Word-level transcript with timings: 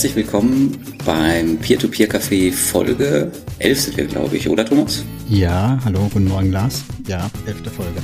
Herzlich 0.00 0.16
willkommen 0.16 0.78
beim 1.04 1.58
Peer-to-Peer-Café 1.58 2.54
Folge 2.54 3.30
11 3.58 3.80
sind 3.80 3.96
wir, 3.98 4.06
glaube 4.06 4.34
ich, 4.34 4.48
oder 4.48 4.64
Thomas? 4.64 5.04
Ja, 5.28 5.78
hallo, 5.84 6.08
guten 6.10 6.26
Morgen 6.26 6.52
Lars. 6.52 6.84
Ja, 7.06 7.30
11. 7.46 7.70
Folge. 7.70 8.00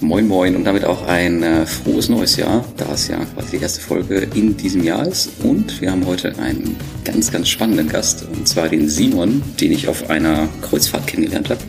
Moin 0.00 0.26
Moin 0.26 0.56
und 0.56 0.64
damit 0.64 0.86
auch 0.86 1.06
ein 1.06 1.42
äh, 1.42 1.66
frohes 1.66 2.08
neues 2.08 2.36
Jahr, 2.36 2.64
da 2.78 2.94
es 2.94 3.08
ja 3.08 3.18
quasi 3.34 3.58
die 3.58 3.62
erste 3.62 3.82
Folge 3.82 4.26
in 4.34 4.56
diesem 4.56 4.82
Jahr 4.82 5.06
ist. 5.06 5.32
Und 5.42 5.82
wir 5.82 5.90
haben 5.90 6.06
heute 6.06 6.34
einen 6.38 6.76
ganz, 7.04 7.30
ganz 7.30 7.50
spannenden 7.50 7.90
Gast, 7.90 8.26
und 8.32 8.48
zwar 8.48 8.70
den 8.70 8.88
Simon, 8.88 9.42
den 9.60 9.70
ich 9.70 9.86
auf 9.86 10.08
einer 10.08 10.48
Kreuzfahrt 10.62 11.06
kennengelernt 11.06 11.50
habe. 11.50 11.60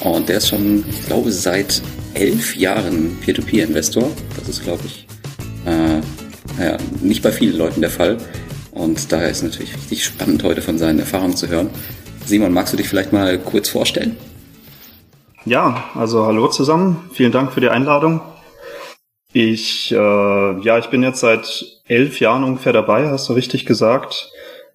Und 0.00 0.28
der 0.28 0.38
ist 0.38 0.48
schon, 0.48 0.84
ich 0.90 1.06
glaube, 1.06 1.30
seit 1.30 1.80
elf 2.14 2.56
Jahren 2.56 3.16
Peer-to-Peer-Investor. 3.20 4.10
Das 4.36 4.48
ist, 4.48 4.64
glaube 4.64 4.82
ich, 4.84 5.06
äh, 5.64 6.00
naja, 6.58 6.76
nicht 7.02 7.22
bei 7.22 7.32
vielen 7.32 7.56
Leuten 7.56 7.80
der 7.80 7.90
Fall. 7.90 8.18
Und 8.72 9.10
daher 9.12 9.30
ist 9.30 9.38
es 9.38 9.42
natürlich 9.42 9.74
richtig 9.74 10.04
spannend, 10.04 10.42
heute 10.42 10.62
von 10.62 10.78
seinen 10.78 10.98
Erfahrungen 10.98 11.36
zu 11.36 11.48
hören. 11.48 11.70
Simon, 12.26 12.52
magst 12.52 12.72
du 12.72 12.76
dich 12.76 12.88
vielleicht 12.88 13.12
mal 13.12 13.38
kurz 13.38 13.68
vorstellen? 13.68 14.16
Ja, 15.44 15.84
also 15.94 16.26
hallo 16.26 16.48
zusammen. 16.48 17.08
Vielen 17.12 17.32
Dank 17.32 17.52
für 17.52 17.60
die 17.60 17.68
Einladung. 17.68 18.20
Ich, 19.32 19.92
äh, 19.92 20.60
ja, 20.60 20.78
ich 20.78 20.86
bin 20.86 21.02
jetzt 21.02 21.20
seit 21.20 21.64
elf 21.86 22.20
Jahren 22.20 22.42
ungefähr 22.42 22.72
dabei, 22.72 23.10
hast 23.10 23.28
du 23.28 23.34
richtig 23.34 23.66
gesagt. 23.66 24.32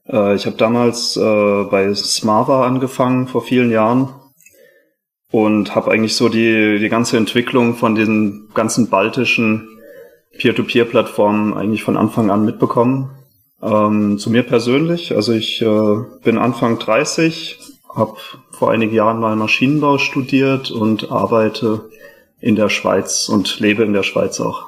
Äh, 0.08 0.36
ich 0.36 0.46
habe 0.46 0.56
damals 0.56 1.18
äh, 1.18 1.64
bei 1.64 1.94
Smava 1.94 2.66
angefangen 2.66 3.28
vor 3.28 3.44
vielen 3.44 3.72
Jahren 3.72 4.14
und 5.32 5.76
habe 5.76 5.92
eigentlich 5.92 6.16
so 6.16 6.30
die, 6.30 6.80
die 6.80 6.90
ganze 6.90 7.18
Entwicklung 7.18 7.76
von 7.76 7.96
den 7.96 8.50
ganzen 8.54 8.90
baltischen 8.90 9.68
Peer-to-Peer-Plattformen 10.38 11.54
eigentlich 11.54 11.84
von 11.84 11.98
Anfang 11.98 12.32
an 12.32 12.46
mitbekommen. 12.46 13.12
Ähm, 13.62 14.18
zu 14.18 14.30
mir 14.32 14.44
persönlich, 14.44 15.16
also 15.16 15.34
ich 15.34 15.62
äh, 15.62 15.96
bin 16.24 16.38
Anfang 16.38 16.80
30, 16.80 17.60
habe 17.94 18.18
vor 18.52 18.72
einigen 18.72 18.94
Jahren 18.94 19.20
mal 19.20 19.36
Maschinenbau 19.36 19.98
studiert 19.98 20.72
und 20.72 21.12
arbeite 21.12 21.90
in 22.40 22.56
der 22.56 22.70
Schweiz 22.70 23.30
und 23.30 23.60
lebe 23.60 23.84
in 23.84 23.94
der 23.94 24.04
Schweiz 24.04 24.40
auch. 24.40 24.66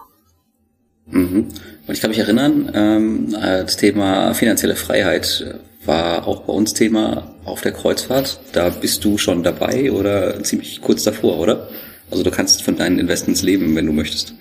Mhm. 1.08 1.48
Und 1.88 1.94
ich 1.94 2.02
kann 2.02 2.12
mich 2.12 2.20
erinnern, 2.20 2.72
ähm, 2.74 3.32
das 3.32 3.78
Thema 3.78 4.34
finanzielle 4.34 4.76
Freiheit 4.76 5.60
war 5.86 6.28
auch 6.28 6.42
bei 6.42 6.54
uns 6.54 6.74
Thema 6.74 7.36
auf 7.46 7.62
der 7.62 7.74
Kreuzfahrt. 7.74 8.40
Da 8.54 8.70
bist 8.70 9.04
du 9.04 9.18
schon 9.18 9.44
dabei 9.44 9.92
oder 9.92 10.42
ziemlich 10.44 10.82
kurz 10.82 11.04
davor, 11.04 11.40
oder? 11.40 11.68
Also 12.10 12.24
du 12.24 12.32
kannst 12.32 12.64
von 12.64 12.78
deinen 12.78 13.00
Investments 13.00 13.42
leben, 13.42 13.76
wenn 13.76 13.86
du 13.86 13.92
möchtest. 13.92 14.34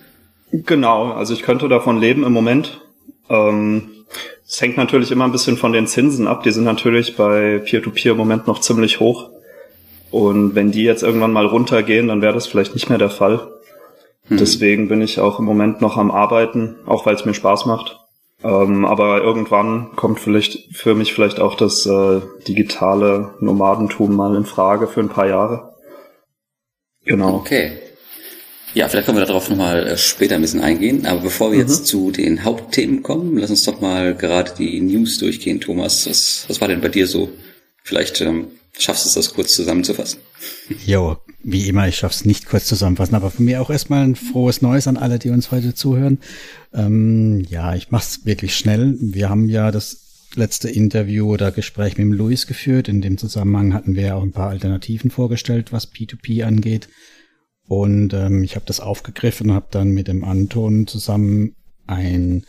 Genau, 0.53 1.13
also 1.13 1.33
ich 1.33 1.43
könnte 1.43 1.69
davon 1.69 1.99
leben 1.99 2.25
im 2.25 2.33
Moment. 2.33 2.81
Ähm, 3.31 3.91
es 4.47 4.61
hängt 4.61 4.77
natürlich 4.77 5.11
immer 5.11 5.25
ein 5.25 5.33
bisschen 5.33 5.57
von 5.57 5.73
den 5.73 5.87
Zinsen 5.87 6.27
ab. 6.27 6.43
Die 6.43 6.51
sind 6.51 6.65
natürlich 6.65 7.17
bei 7.17 7.59
Peer-to-Peer 7.59 8.13
im 8.13 8.19
Moment 8.19 8.47
noch 8.47 8.61
ziemlich 8.61 9.01
hoch. 9.01 9.31
Und 10.11 10.55
wenn 10.55 10.71
die 10.71 10.85
jetzt 10.85 11.03
irgendwann 11.03 11.33
mal 11.33 11.47
runtergehen, 11.47 12.09
dann 12.09 12.21
wäre 12.21 12.35
das 12.35 12.47
vielleicht 12.47 12.75
nicht 12.75 12.91
mehr 12.91 12.99
der 12.99 13.09
Fall. 13.09 13.49
Hm. 14.29 14.37
Deswegen 14.37 14.89
bin 14.89 15.01
ich 15.01 15.19
auch 15.21 15.39
im 15.39 15.47
Moment 15.47 15.81
noch 15.81 15.97
am 15.97 16.11
Arbeiten, 16.11 16.77
auch 16.85 17.07
weil 17.07 17.15
es 17.15 17.25
mir 17.25 17.33
Spaß 17.33 17.65
macht. 17.65 17.99
Ähm, 18.45 18.85
aber 18.85 19.23
irgendwann 19.23 19.97
kommt 19.97 20.21
vielleicht 20.21 20.77
für 20.77 20.95
mich 20.95 21.15
vielleicht 21.15 21.41
auch 21.41 21.55
das 21.55 21.87
äh, 21.87 22.21
digitale 22.47 23.35
Nomadentum 23.41 24.15
mal 24.15 24.37
in 24.37 24.45
Frage 24.45 24.87
für 24.87 25.01
ein 25.01 25.09
paar 25.09 25.29
Jahre. 25.29 25.73
Genau. 27.07 27.37
Okay. 27.37 27.79
Ja, 28.75 28.89
vielleicht 28.89 29.07
können 29.07 29.19
wir 29.19 29.27
darauf 29.27 29.51
nochmal 29.51 29.87
äh, 29.87 29.99
später 29.99 30.37
ein 30.37 30.41
bisschen 30.41 30.61
eingehen. 30.61 31.07
Aber 31.07 31.21
bevor 31.21 31.51
wir 31.53 31.59
mhm. 31.59 31.69
jetzt 31.69 31.87
zu 31.87 32.11
den 32.11 32.45
Hauptthemen 32.45 33.03
kommen, 33.03 33.37
lass 33.37 33.51
uns 33.51 33.65
doch 33.65 33.81
mal 33.81 34.15
gerade 34.15 34.53
die 34.57 34.81
News 34.81 35.19
durchgehen, 35.19 35.61
Thomas. 35.61 36.09
Was, 36.09 36.47
was 36.49 36.61
war 36.61 36.69
denn 36.69 36.81
bei 36.81 36.89
dir 36.89 37.07
so? 37.07 37.31
Vielleicht 37.85 38.21
ähm, 38.21 38.47
schaffst 38.79 39.05
du 39.05 39.09
es, 39.09 39.15
das 39.15 39.35
kurz 39.35 39.55
zusammenzufassen. 39.55 40.21
Jo, 40.87 41.19
wie 41.45 41.69
immer, 41.69 41.87
ich 41.87 41.97
schaff's 41.97 42.25
nicht 42.25 42.47
kurz 42.47 42.67
zusammenfassen, 42.67 43.15
aber 43.15 43.31
von 43.31 43.45
mir 43.45 43.61
auch 43.61 43.71
erstmal 43.71 44.05
ein 44.05 44.17
frohes 44.17 44.63
Neues 44.63 44.87
an 44.87 44.97
alle, 44.97 45.19
die 45.19 45.31
uns 45.31 45.51
heute 45.51 45.75
zuhören. 45.75 46.19
Ähm, 46.73 47.45
ja, 47.49 47.75
ich 47.75 47.91
mach's 47.91 48.25
wirklich 48.25 48.57
schnell. 48.57 48.97
Wir 49.01 49.29
haben 49.29 49.49
ja 49.49 49.71
das 49.71 50.29
letzte 50.35 50.71
Interview 50.71 51.31
oder 51.31 51.51
Gespräch 51.51 51.99
mit 51.99 52.07
dem 52.07 52.13
Luis 52.13 52.47
geführt. 52.47 52.89
In 52.89 53.03
dem 53.03 53.19
Zusammenhang 53.19 53.75
hatten 53.75 53.95
wir 53.97 54.03
ja 54.03 54.15
auch 54.15 54.23
ein 54.23 54.33
paar 54.33 54.51
Alternativen 54.51 55.11
vorgestellt, 55.11 55.73
was 55.73 55.93
P2P 55.93 56.45
angeht. 56.45 56.89
Und 57.69 58.13
ähm, 58.13 58.43
ich 58.43 58.57
habe 58.57 58.67
das 58.67 58.81
aufgegriffen 58.81 59.51
und 59.51 59.57
habe 59.57 59.69
dann 59.71 59.91
mit 59.91 60.09
dem 60.09 60.25
Anton 60.25 60.87
zusammen 60.87 61.55
ein 61.87 62.45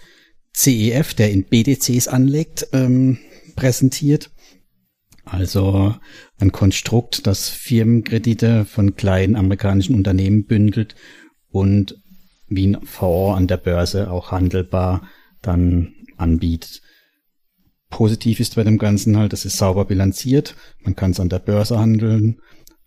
CEF, 0.55 1.13
der 1.13 1.31
in 1.31 1.43
BDCs 1.45 2.07
anlegt, 2.07 2.67
ähm, 2.73 3.19
präsentiert. 3.55 4.31
Also 5.25 5.95
ein 6.39 6.51
Konstrukt, 6.51 7.25
das 7.27 7.47
Firmenkredite 7.47 8.65
von 8.65 8.95
kleinen 8.95 9.35
amerikanischen 9.35 9.95
Unternehmen 9.95 10.45
bündelt 10.45 10.95
und 11.49 11.97
wie 12.47 12.67
ein 12.67 12.85
Fonds 12.85 13.37
an 13.37 13.47
der 13.47 13.57
Börse 13.57 14.11
auch 14.11 14.31
handelbar 14.31 15.07
dann 15.41 15.93
anbietet. 16.17 16.81
Positiv 17.89 18.39
ist 18.39 18.55
bei 18.55 18.63
dem 18.63 18.79
Ganzen 18.79 19.17
halt, 19.17 19.33
das 19.33 19.45
ist 19.45 19.57
sauber 19.57 19.85
bilanziert. 19.85 20.55
Man 20.81 20.95
kann 20.95 21.11
es 21.11 21.19
an 21.19 21.29
der 21.29 21.39
Börse 21.39 21.79
handeln 21.79 22.41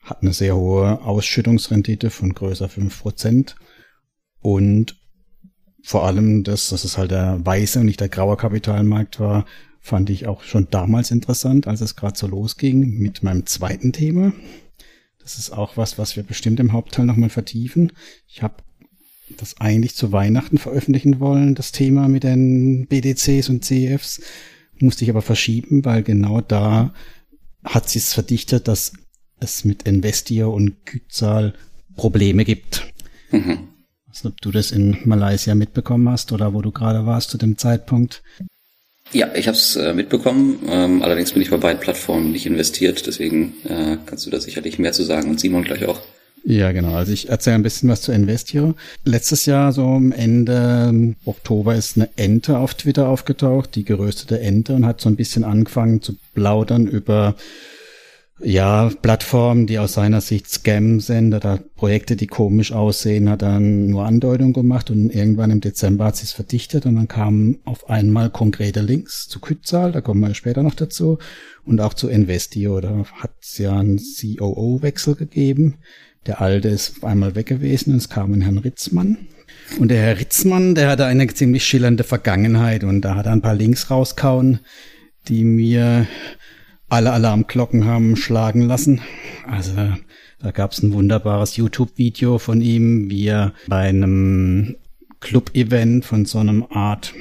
hat 0.06 0.22
eine 0.22 0.32
sehr 0.32 0.56
hohe 0.56 1.02
Ausschüttungsrendite 1.02 2.10
von 2.10 2.32
größer 2.32 2.68
fünf 2.68 3.02
Prozent 3.02 3.56
und 4.40 4.96
vor 5.82 6.04
allem 6.04 6.42
das, 6.42 6.70
dass 6.70 6.84
es 6.84 6.96
halt 6.96 7.10
der 7.10 7.44
weiße 7.44 7.80
und 7.80 7.86
nicht 7.86 8.00
der 8.00 8.08
graue 8.08 8.36
Kapitalmarkt 8.36 9.20
war, 9.20 9.44
fand 9.80 10.10
ich 10.10 10.26
auch 10.26 10.42
schon 10.42 10.68
damals 10.70 11.10
interessant, 11.10 11.68
als 11.68 11.80
es 11.80 11.94
gerade 11.94 12.18
so 12.18 12.26
losging 12.26 12.98
mit 12.98 13.22
meinem 13.22 13.46
zweiten 13.46 13.92
Thema. 13.92 14.32
Das 15.20 15.38
ist 15.38 15.50
auch 15.50 15.76
was, 15.76 15.98
was 15.98 16.16
wir 16.16 16.22
bestimmt 16.22 16.58
im 16.60 16.72
Hauptteil 16.72 17.04
nochmal 17.06 17.28
vertiefen. 17.28 17.92
Ich 18.26 18.42
habe 18.42 18.56
das 19.36 19.60
eigentlich 19.60 19.94
zu 19.94 20.12
Weihnachten 20.12 20.58
veröffentlichen 20.58 21.20
wollen, 21.20 21.54
das 21.54 21.72
Thema 21.72 22.08
mit 22.08 22.24
den 22.24 22.86
BDCs 22.86 23.48
und 23.48 23.64
CEFs, 23.64 24.20
musste 24.78 25.04
ich 25.04 25.10
aber 25.10 25.22
verschieben, 25.22 25.84
weil 25.84 26.02
genau 26.02 26.40
da 26.40 26.92
hat 27.64 27.88
sich 27.88 28.04
verdichtet, 28.04 28.68
dass 28.68 28.92
es 29.40 29.64
mit 29.64 29.82
Investio 29.84 30.52
und 30.52 30.86
Kützal 30.86 31.54
Probleme 31.96 32.44
gibt. 32.44 32.86
Mhm. 33.30 33.68
Also, 34.08 34.28
ob 34.28 34.40
du 34.40 34.50
das 34.50 34.72
in 34.72 34.98
Malaysia 35.04 35.54
mitbekommen 35.54 36.08
hast 36.08 36.32
oder 36.32 36.54
wo 36.54 36.62
du 36.62 36.72
gerade 36.72 37.06
warst 37.06 37.30
zu 37.30 37.38
dem 37.38 37.58
Zeitpunkt. 37.58 38.22
Ja, 39.12 39.34
ich 39.34 39.46
habe 39.46 39.56
es 39.56 39.76
äh, 39.76 39.94
mitbekommen. 39.94 40.58
Ähm, 40.68 41.02
allerdings 41.02 41.32
bin 41.32 41.42
ich 41.42 41.50
bei 41.50 41.58
beiden 41.58 41.80
Plattformen 41.80 42.32
nicht 42.32 42.46
investiert. 42.46 43.06
Deswegen 43.06 43.54
äh, 43.64 43.98
kannst 44.04 44.26
du 44.26 44.30
da 44.30 44.40
sicherlich 44.40 44.78
mehr 44.78 44.92
zu 44.92 45.04
sagen 45.04 45.30
und 45.30 45.38
Simon 45.38 45.64
gleich 45.64 45.86
auch. 45.86 46.00
Ja, 46.48 46.70
genau. 46.70 46.94
Also 46.94 47.12
ich 47.12 47.28
erzähle 47.28 47.56
ein 47.56 47.62
bisschen 47.64 47.88
was 47.88 48.02
zu 48.02 48.12
Investio. 48.12 48.74
Letztes 49.04 49.46
Jahr, 49.46 49.72
so 49.72 49.84
am 49.84 50.12
Ende 50.12 51.16
Oktober, 51.24 51.74
ist 51.74 51.96
eine 51.96 52.08
Ente 52.14 52.58
auf 52.58 52.74
Twitter 52.74 53.08
aufgetaucht, 53.08 53.74
die 53.74 53.84
geröstete 53.84 54.38
Ente, 54.38 54.74
und 54.74 54.86
hat 54.86 55.00
so 55.00 55.08
ein 55.08 55.16
bisschen 55.16 55.42
angefangen 55.42 56.02
zu 56.02 56.14
plaudern 56.34 56.86
über 56.86 57.34
ja, 58.40 58.90
Plattformen, 59.00 59.66
die 59.66 59.78
aus 59.78 59.94
seiner 59.94 60.20
Sicht 60.20 60.50
Scam 60.50 61.00
sind 61.00 61.32
oder 61.32 61.58
Projekte, 61.74 62.16
die 62.16 62.26
komisch 62.26 62.72
aussehen, 62.72 63.30
hat 63.30 63.40
dann 63.40 63.86
nur 63.86 64.04
Andeutung 64.04 64.52
gemacht 64.52 64.90
und 64.90 65.10
irgendwann 65.10 65.50
im 65.50 65.60
Dezember 65.60 66.06
hat 66.06 66.16
sie 66.16 66.24
es 66.24 66.32
verdichtet 66.32 66.84
und 66.84 66.96
dann 66.96 67.08
kamen 67.08 67.58
auf 67.64 67.88
einmal 67.88 68.28
konkrete 68.28 68.82
Links 68.82 69.26
zu 69.28 69.40
Kützal, 69.40 69.92
da 69.92 70.02
kommen 70.02 70.20
wir 70.20 70.34
später 70.34 70.62
noch 70.62 70.74
dazu, 70.74 71.18
und 71.64 71.80
auch 71.80 71.94
zu 71.94 72.08
Investio, 72.08 72.80
da 72.80 73.04
hat 73.14 73.32
es 73.40 73.56
ja 73.56 73.78
einen 73.78 73.98
COO-Wechsel 73.98 75.14
gegeben. 75.14 75.78
Der 76.26 76.40
alte 76.40 76.68
ist 76.68 76.98
auf 76.98 77.04
einmal 77.04 77.36
weg 77.36 77.46
gewesen 77.46 77.92
und 77.92 77.98
es 77.98 78.08
kam 78.08 78.32
ein 78.32 78.42
Herrn 78.42 78.58
Ritzmann. 78.58 79.16
Und 79.78 79.88
der 79.88 80.02
Herr 80.02 80.20
Ritzmann, 80.20 80.74
der 80.74 80.88
hatte 80.88 81.06
eine 81.06 81.26
ziemlich 81.28 81.64
schillernde 81.64 82.04
Vergangenheit 82.04 82.84
und 82.84 83.00
da 83.00 83.14
hat 83.14 83.26
er 83.26 83.32
ein 83.32 83.42
paar 83.42 83.54
Links 83.54 83.90
rauskauen, 83.90 84.60
die 85.28 85.44
mir 85.44 86.06
alle 86.88 87.12
Alarmglocken 87.12 87.84
haben 87.84 88.16
schlagen 88.16 88.62
lassen. 88.62 89.00
Also 89.46 89.74
da 90.38 90.50
gab 90.50 90.72
es 90.72 90.82
ein 90.82 90.92
wunderbares 90.92 91.56
YouTube-Video 91.56 92.38
von 92.38 92.60
ihm, 92.60 93.10
wie 93.10 93.26
er 93.26 93.52
bei 93.68 93.88
einem 93.88 94.76
Club-Event 95.20 96.04
von 96.04 96.26
so 96.26 96.38
einem 96.38 96.64
Art, 96.70 97.14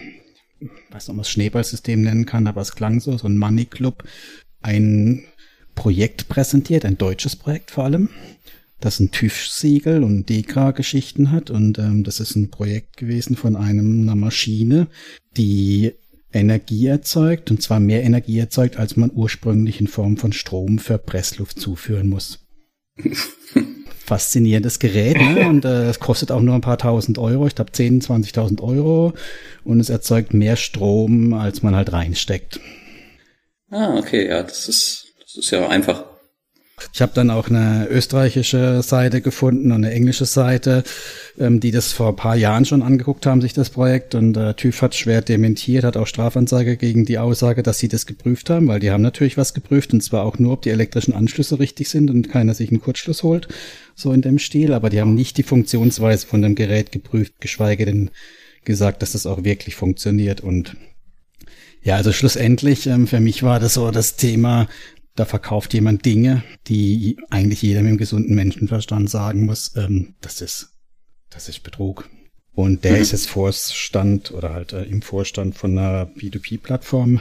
weiß 0.92 1.08
man 1.10 1.20
es 1.20 1.30
Schneeballsystem 1.30 2.02
nennen 2.02 2.26
kann, 2.26 2.48
aber 2.48 2.62
es 2.62 2.76
klang 2.76 3.00
so, 3.00 3.18
so 3.18 3.28
ein 3.28 3.38
Money-Club, 3.38 4.04
ein 4.62 5.24
Projekt 5.76 6.30
präsentiert, 6.30 6.86
ein 6.86 6.98
deutsches 6.98 7.36
Projekt 7.36 7.72
vor 7.72 7.86
allem, 7.86 8.10
das 8.80 9.00
ein 9.00 9.12
TÜV-Siegel 9.12 10.04
und 10.04 10.30
DEKRA-Geschichten 10.30 11.32
hat. 11.32 11.50
Und 11.50 11.80
ähm, 11.80 12.04
das 12.04 12.20
ist 12.20 12.36
ein 12.36 12.50
Projekt 12.50 12.98
gewesen 12.98 13.36
von 13.36 13.56
einem, 13.56 14.02
einer 14.02 14.16
Maschine, 14.16 14.88
die 15.38 15.94
Energie 16.36 16.88
erzeugt, 16.88 17.50
und 17.50 17.62
zwar 17.62 17.80
mehr 17.80 18.04
Energie 18.04 18.40
erzeugt, 18.40 18.78
als 18.78 18.98
man 18.98 19.12
ursprünglich 19.14 19.80
in 19.80 19.88
Form 19.88 20.18
von 20.18 20.34
Strom 20.34 20.80
für 20.80 20.98
Pressluft 20.98 21.60
zuführen 21.60 22.08
muss. 22.08 22.46
faszinierendes 24.06 24.78
Gerät 24.80 25.18
ne? 25.18 25.48
und 25.48 25.66
äh, 25.66 25.90
es 25.90 26.00
kostet 26.00 26.32
auch 26.32 26.42
nur 26.42 26.54
ein 26.54 26.62
paar 26.62 26.78
tausend 26.78 27.18
Euro, 27.18 27.48
ich 27.48 27.56
glaube 27.56 27.72
10.000, 27.72 28.34
20.000 28.34 28.62
Euro 28.62 29.14
und 29.64 29.80
es 29.80 29.90
erzeugt 29.90 30.34
mehr 30.34 30.56
Strom, 30.56 31.34
als 31.34 31.64
man 31.64 31.76
halt 31.76 31.92
reinsteckt. 31.92 32.60
Ah, 33.72 33.98
okay, 33.98 34.28
ja, 34.28 34.44
das 34.44 34.70
ist, 34.70 35.16
das 35.22 35.36
ist 35.38 35.50
ja 35.52 35.68
einfach. 35.68 36.06
Ich 36.94 37.02
habe 37.02 37.14
dann 37.16 37.30
auch 37.30 37.50
eine 37.50 37.88
österreichische 37.90 38.82
Seite 38.82 39.22
gefunden 39.22 39.72
und 39.72 39.86
eine 39.86 39.94
englische 39.94 40.26
Seite, 40.26 40.84
ähm, 41.40 41.60
die 41.60 41.72
das 41.72 41.94
vor 41.94 42.10
ein 42.10 42.16
paar 42.16 42.36
Jahren 42.36 42.66
schon 42.66 42.82
angeguckt 42.82 43.26
haben, 43.26 43.42
sich 43.42 43.54
das 43.54 43.70
Projekt. 43.70 44.14
Und 44.14 44.34
der 44.34 44.56
TÜV 44.56 44.82
hat 44.82 44.96
schwer 44.96 45.22
dementiert, 45.22 45.86
hat 45.86 45.96
auch 45.96 46.08
Strafanzeige 46.08 46.76
gegen 46.76 47.06
die 47.06 47.18
Aussage, 47.18 47.64
dass 47.64 47.80
sie 47.80 47.88
das 47.88 48.06
geprüft 48.06 48.50
haben, 48.50 48.68
weil 48.68 48.82
die 48.82 48.92
haben 48.92 49.02
natürlich 49.02 49.38
was 49.38 49.54
geprüft 49.54 49.94
und 49.94 50.02
zwar 50.02 50.24
auch 50.24 50.38
nur, 50.38 50.54
ob 50.54 50.62
die 50.64 50.70
elektrischen 50.70 51.14
Anschlüsse 51.14 51.60
richtig 51.60 51.90
sind 51.90 52.10
und 52.10 52.30
keiner 52.30 52.54
sich 52.54 52.70
einen 52.70 52.82
Kurzschluss 52.82 53.24
holt, 53.24 53.48
so 53.96 54.12
in 54.12 54.22
dem 54.22 54.38
Stil. 54.38 54.74
Aber 54.74 54.90
die 54.90 55.00
haben 55.00 55.16
nicht 55.16 55.38
die 55.38 55.44
Funktionsweise 55.44 56.28
von 56.28 56.42
dem 56.42 56.56
Gerät 56.56 56.92
geprüft, 56.92 57.36
geschweige 57.40 57.86
denn 57.86 58.12
gesagt, 58.66 59.02
dass 59.02 59.14
das 59.14 59.26
auch 59.26 59.44
wirklich 59.46 59.76
funktioniert. 59.76 60.42
Und 60.42 60.76
ja, 61.86 61.96
also 61.96 62.12
schlussendlich, 62.12 62.88
ähm, 62.88 63.06
für 63.06 63.20
mich 63.20 63.44
war 63.44 63.60
das 63.60 63.76
so 63.76 63.92
das 63.92 64.16
Thema, 64.16 64.68
da 65.16 65.26
verkauft 65.26 65.74
jemand 65.74 66.06
Dinge, 66.06 66.44
die 66.68 67.18
eigentlich 67.30 67.62
jeder 67.62 67.82
mit 67.82 67.92
dem 67.92 67.98
gesunden 67.98 68.36
Menschenverstand 68.36 69.10
sagen 69.10 69.46
muss, 69.46 69.76
ähm, 69.76 70.16
das 70.22 70.42
ist, 70.42 70.70
das 71.30 71.50
ist 71.50 71.64
Betrug. 71.64 72.10
Und 72.54 72.84
der 72.84 72.94
mhm. 72.94 73.02
ist 73.02 73.12
jetzt 73.12 73.30
Vorstand 73.30 74.32
oder 74.32 74.54
halt 74.54 74.74
äh, 74.74 74.84
im 74.84 75.02
Vorstand 75.02 75.56
von 75.56 75.78
einer 75.78 76.06
P2P-Plattform. 76.06 77.20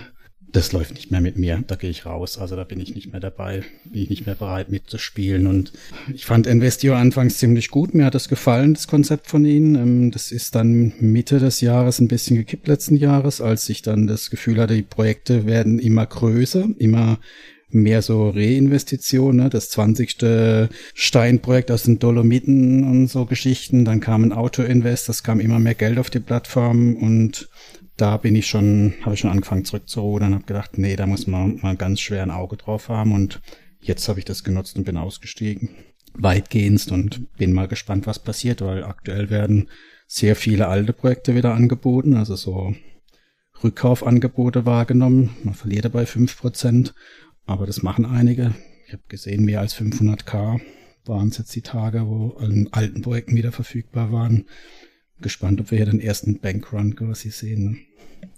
Das 0.53 0.71
läuft 0.71 0.95
nicht 0.95 1.11
mehr 1.11 1.21
mit 1.21 1.37
mir. 1.37 1.65
Da 1.67 1.75
gehe 1.75 1.91
ich 1.91 2.07
raus. 2.07 2.39
Also 2.39 2.55
da 2.55 2.63
bin 2.63 2.79
ich 2.79 2.95
nicht 2.95 3.11
mehr 3.11 3.21
dabei. 3.21 3.65
Bin 3.85 4.03
ich 4.03 4.11
nicht 4.11 4.27
mehr 4.27 4.37
bereit 4.37 4.71
mitzuspielen. 4.71 5.49
Und 5.49 5.73
ich 6.13 6.25
fand 6.25 6.47
Investio 6.47 6.95
anfangs 6.95 7.39
ziemlich 7.39 7.71
gut. 7.71 7.93
Mir 7.93 8.05
hat 8.05 8.15
das 8.15 8.29
gefallen, 8.29 8.75
das 8.75 8.87
Konzept 8.87 9.27
von 9.27 9.45
ihnen. 9.45 9.75
Ähm, 9.75 10.11
das 10.13 10.31
ist 10.31 10.55
dann 10.55 10.93
Mitte 11.01 11.41
des 11.41 11.61
Jahres 11.61 11.99
ein 11.99 12.07
bisschen 12.07 12.37
gekippt 12.37 12.69
letzten 12.69 12.97
Jahres, 12.97 13.41
als 13.41 13.69
ich 13.69 13.83
dann 13.83 14.07
das 14.07 14.31
Gefühl 14.31 14.61
hatte, 14.61 14.75
die 14.75 14.83
Projekte 14.83 15.47
werden 15.47 15.81
immer 15.81 16.07
größer, 16.07 16.69
immer 16.79 17.19
mehr 17.69 18.03
so 18.03 18.31
Reinvestitionen, 18.31 19.45
ne? 19.45 19.51
das 19.51 19.71
20. 19.71 20.69
Steinprojekt 20.95 21.71
aus 21.71 21.85
den 21.85 21.99
Dolomiten 21.99 22.85
und 22.85 23.09
so 23.09 23.27
Geschichten. 23.27 23.85
Dann 23.85 24.01
kam 24.01 24.23
ein 24.23 24.33
Auto-Invest, 24.33 25.09
das 25.09 25.23
kam 25.23 25.41
immer 25.41 25.59
mehr 25.59 25.75
Geld 25.75 25.99
auf 25.99 26.11
die 26.11 26.21
Plattform 26.21 26.97
und 26.97 27.49
da 27.97 28.17
bin 28.17 28.35
ich 28.35 28.47
schon, 28.47 28.95
habe 29.03 29.15
ich 29.15 29.21
schon 29.21 29.31
angefangen 29.31 29.65
zurückzurudern, 29.65 30.35
habe 30.35 30.45
gedacht, 30.45 30.79
nee, 30.79 30.97
da 30.97 31.07
muss 31.07 31.27
man 31.27 31.61
mal 31.63 31.77
ganz 31.77 32.01
schwer 32.01 32.23
ein 32.23 32.31
Auge 32.31 32.57
drauf 32.57 32.89
haben 32.89 33.13
und 33.13 33.41
jetzt 33.81 34.09
habe 34.09 34.19
ich 34.19 34.25
das 34.25 34.43
genutzt 34.43 34.77
und 34.77 34.85
bin 34.85 34.97
ausgestiegen. 34.97 35.71
Weitgehend 36.15 36.91
und 36.93 37.37
bin 37.37 37.53
mal 37.53 37.69
gespannt, 37.69 38.07
was 38.07 38.21
passiert, 38.21 38.61
weil 38.61 38.85
aktuell 38.85 39.31
werden 39.31 39.69
sehr 40.07 40.37
viele 40.37 40.69
alte 40.69 40.93
Projekte 40.93 41.35
wieder 41.35 41.55
angeboten, 41.55 42.15
also 42.15 42.37
so 42.37 42.75
Rückkaufangebote 43.63 44.67
wahrgenommen. 44.67 45.37
Man 45.43 45.55
verliert 45.55 45.85
dabei 45.85 46.07
fünf 46.07 46.39
Prozent 46.39 46.95
aber 47.47 47.67
das 47.67 47.83
machen 47.83 48.07
einige. 48.07 48.55
Ich 48.87 48.93
habe 48.93 49.03
gesehen, 49.09 49.45
mehr 49.45 49.61
als 49.61 49.77
500k 49.77 50.61
waren 51.07 51.29
es 51.29 51.39
jetzt 51.39 51.55
die 51.55 51.63
Tage, 51.63 52.07
wo 52.07 52.37
in 52.41 52.69
alten 52.73 53.03
Projekten 53.03 53.37
wieder 53.37 53.53
verfügbar 53.53 54.13
waren. 54.13 54.47
Gespannt, 55.21 55.61
ob 55.61 55.71
wir 55.71 55.79
hier 55.79 55.87
den 55.87 56.01
ersten 56.01 56.41
Bankrun 56.41 56.97
quasi 56.97 57.31
sehen. 57.31 57.65
Ne? 57.65 57.77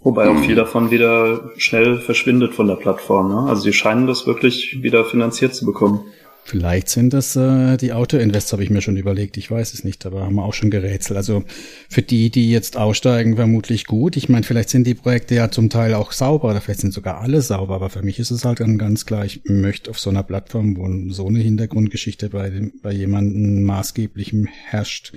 Wobei 0.01 0.29
auch 0.29 0.39
viel 0.39 0.55
davon 0.55 0.91
wieder 0.91 1.51
schnell 1.57 2.01
verschwindet 2.01 2.55
von 2.55 2.67
der 2.67 2.77
Plattform. 2.77 3.29
Ne? 3.29 3.49
Also 3.49 3.63
sie 3.63 3.73
scheinen 3.73 4.07
das 4.07 4.27
wirklich 4.27 4.83
wieder 4.83 5.05
finanziert 5.05 5.55
zu 5.55 5.65
bekommen. 5.65 6.01
Vielleicht 6.49 6.89
sind 6.89 7.13
das 7.13 7.35
äh, 7.35 7.77
die 7.77 7.93
Auto-Invests, 7.93 8.53
habe 8.53 8.63
ich 8.63 8.71
mir 8.71 8.81
schon 8.81 8.97
überlegt. 8.97 9.37
Ich 9.37 9.51
weiß 9.51 9.75
es 9.75 9.83
nicht, 9.83 10.07
aber 10.07 10.23
haben 10.23 10.37
wir 10.37 10.45
auch 10.45 10.55
schon 10.55 10.71
gerätselt. 10.71 11.17
Also 11.17 11.43
für 11.89 12.03
die, 12.03 12.31
die 12.31 12.53
jetzt 12.53 12.77
aussteigen, 12.77 13.35
vermutlich 13.35 13.85
gut. 13.85 14.17
Ich 14.17 14.29
meine, 14.29 14.45
vielleicht 14.45 14.69
sind 14.69 14.87
die 14.87 14.95
Projekte 14.95 15.35
ja 15.35 15.51
zum 15.51 15.71
Teil 15.71 15.93
auch 15.95 16.13
sauber 16.13 16.51
oder 16.51 16.61
vielleicht 16.61 16.83
sind 16.83 16.95
sogar 16.95 17.21
alle 17.21 17.43
sauber, 17.43 17.75
aber 17.75 17.91
für 17.91 18.03
mich 18.03 18.21
ist 18.21 18.31
es 18.31 18.45
halt 18.45 18.61
dann 18.61 18.79
ganz 18.79 19.07
klar, 19.07 19.25
ich 19.25 19.41
möchte 19.47 19.91
auf 19.91 19.99
so 19.99 20.09
einer 20.09 20.23
Plattform, 20.23 20.77
wo 20.77 21.13
so 21.13 21.27
eine 21.27 21.41
Hintergrundgeschichte 21.41 22.31
bei, 22.31 22.49
dem, 22.49 22.75
bei 22.81 22.93
jemandem 22.93 23.65
maßgeblichem 23.65 24.47
herrscht, 24.47 25.15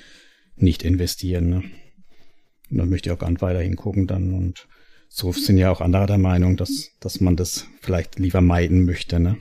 nicht 0.55 0.81
investieren. 0.81 1.49
Ne? 1.49 1.63
Und 2.71 2.77
dann 2.79 2.89
möchte 2.89 3.09
ich 3.09 3.13
auch 3.13 3.19
ganz 3.19 3.39
weiter 3.39 3.61
hingucken 3.61 4.07
dann 4.07 4.33
und 4.33 4.67
so 5.09 5.31
sind 5.31 5.59
ja 5.59 5.69
auch 5.69 5.81
andere 5.81 6.07
der 6.07 6.17
Meinung, 6.17 6.57
dass, 6.57 6.89
dass 6.99 7.21
man 7.21 7.35
das 7.35 7.67
vielleicht 7.81 8.17
lieber 8.17 8.41
meiden 8.41 8.85
möchte. 8.85 9.19
Ne? 9.19 9.37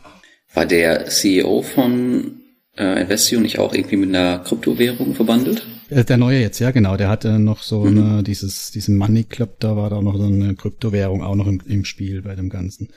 War 0.55 0.67
der 0.67 1.07
CEO 1.07 1.63
von 1.63 2.41
äh, 2.77 3.03
Investio 3.03 3.41
nicht 3.41 3.59
auch 3.59 3.75
irgendwie 3.75 3.97
mit 3.97 4.09
einer 4.09 4.39
Kryptowährung 4.39 5.15
verbandelt? 5.15 5.67
Äh, 5.91 6.05
der 6.05 6.17
neue 6.17 6.41
jetzt, 6.41 6.59
ja 6.59 6.71
genau. 6.71 6.97
Der 6.97 7.09
hatte 7.09 7.39
noch 7.39 7.63
so 7.63 7.85
mhm. 7.85 7.99
eine, 7.99 8.23
dieses, 8.23 8.71
diesen 8.71 8.97
Money 8.97 9.25
Club, 9.25 9.61
da 9.61 9.77
war 9.77 9.91
da 9.91 10.01
noch 10.01 10.17
so 10.17 10.25
eine 10.25 10.55
Kryptowährung 10.55 11.23
auch 11.23 11.35
noch 11.35 11.47
im, 11.47 11.61
im 11.67 11.85
Spiel 11.85 12.23
bei 12.23 12.35
dem 12.35 12.49
Ganzen. 12.49 12.89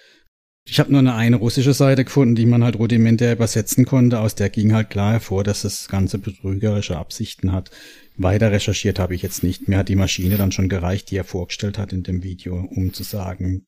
Ich 0.64 0.80
habe 0.80 0.92
nur 0.92 1.00
eine, 1.00 1.16
eine 1.16 1.38
russische 1.38 1.74
Seite 1.74 2.06
gefunden, 2.06 2.36
die 2.36 2.46
man 2.46 2.64
halt 2.64 2.78
rudimentär 2.78 3.34
übersetzen 3.34 3.86
konnte. 3.86 4.20
Aus 4.20 4.36
der 4.36 4.50
ging 4.50 4.74
halt 4.74 4.90
klar 4.90 5.14
hervor, 5.14 5.44
dass 5.44 5.64
das 5.64 5.88
Ganze 5.88 6.20
betrügerische 6.20 6.98
Absichten 6.98 7.52
hat. 7.52 7.72
Weiter 8.16 8.52
recherchiert 8.52 9.00
habe 9.00 9.16
ich 9.16 9.24
jetzt 9.24 9.44
nicht. 9.44 9.68
Mir 9.68 9.80
hat 9.80 9.90
die 9.90 9.96
Maschine 9.96 10.38
dann 10.38 10.52
schon 10.52 10.70
gereicht, 10.70 11.10
die 11.10 11.18
er 11.18 11.24
vorgestellt 11.24 11.78
hat 11.78 11.94
in 11.94 12.04
dem 12.04 12.24
Video, 12.24 12.56
um 12.56 12.94
zu 12.94 13.04
sagen, 13.04 13.66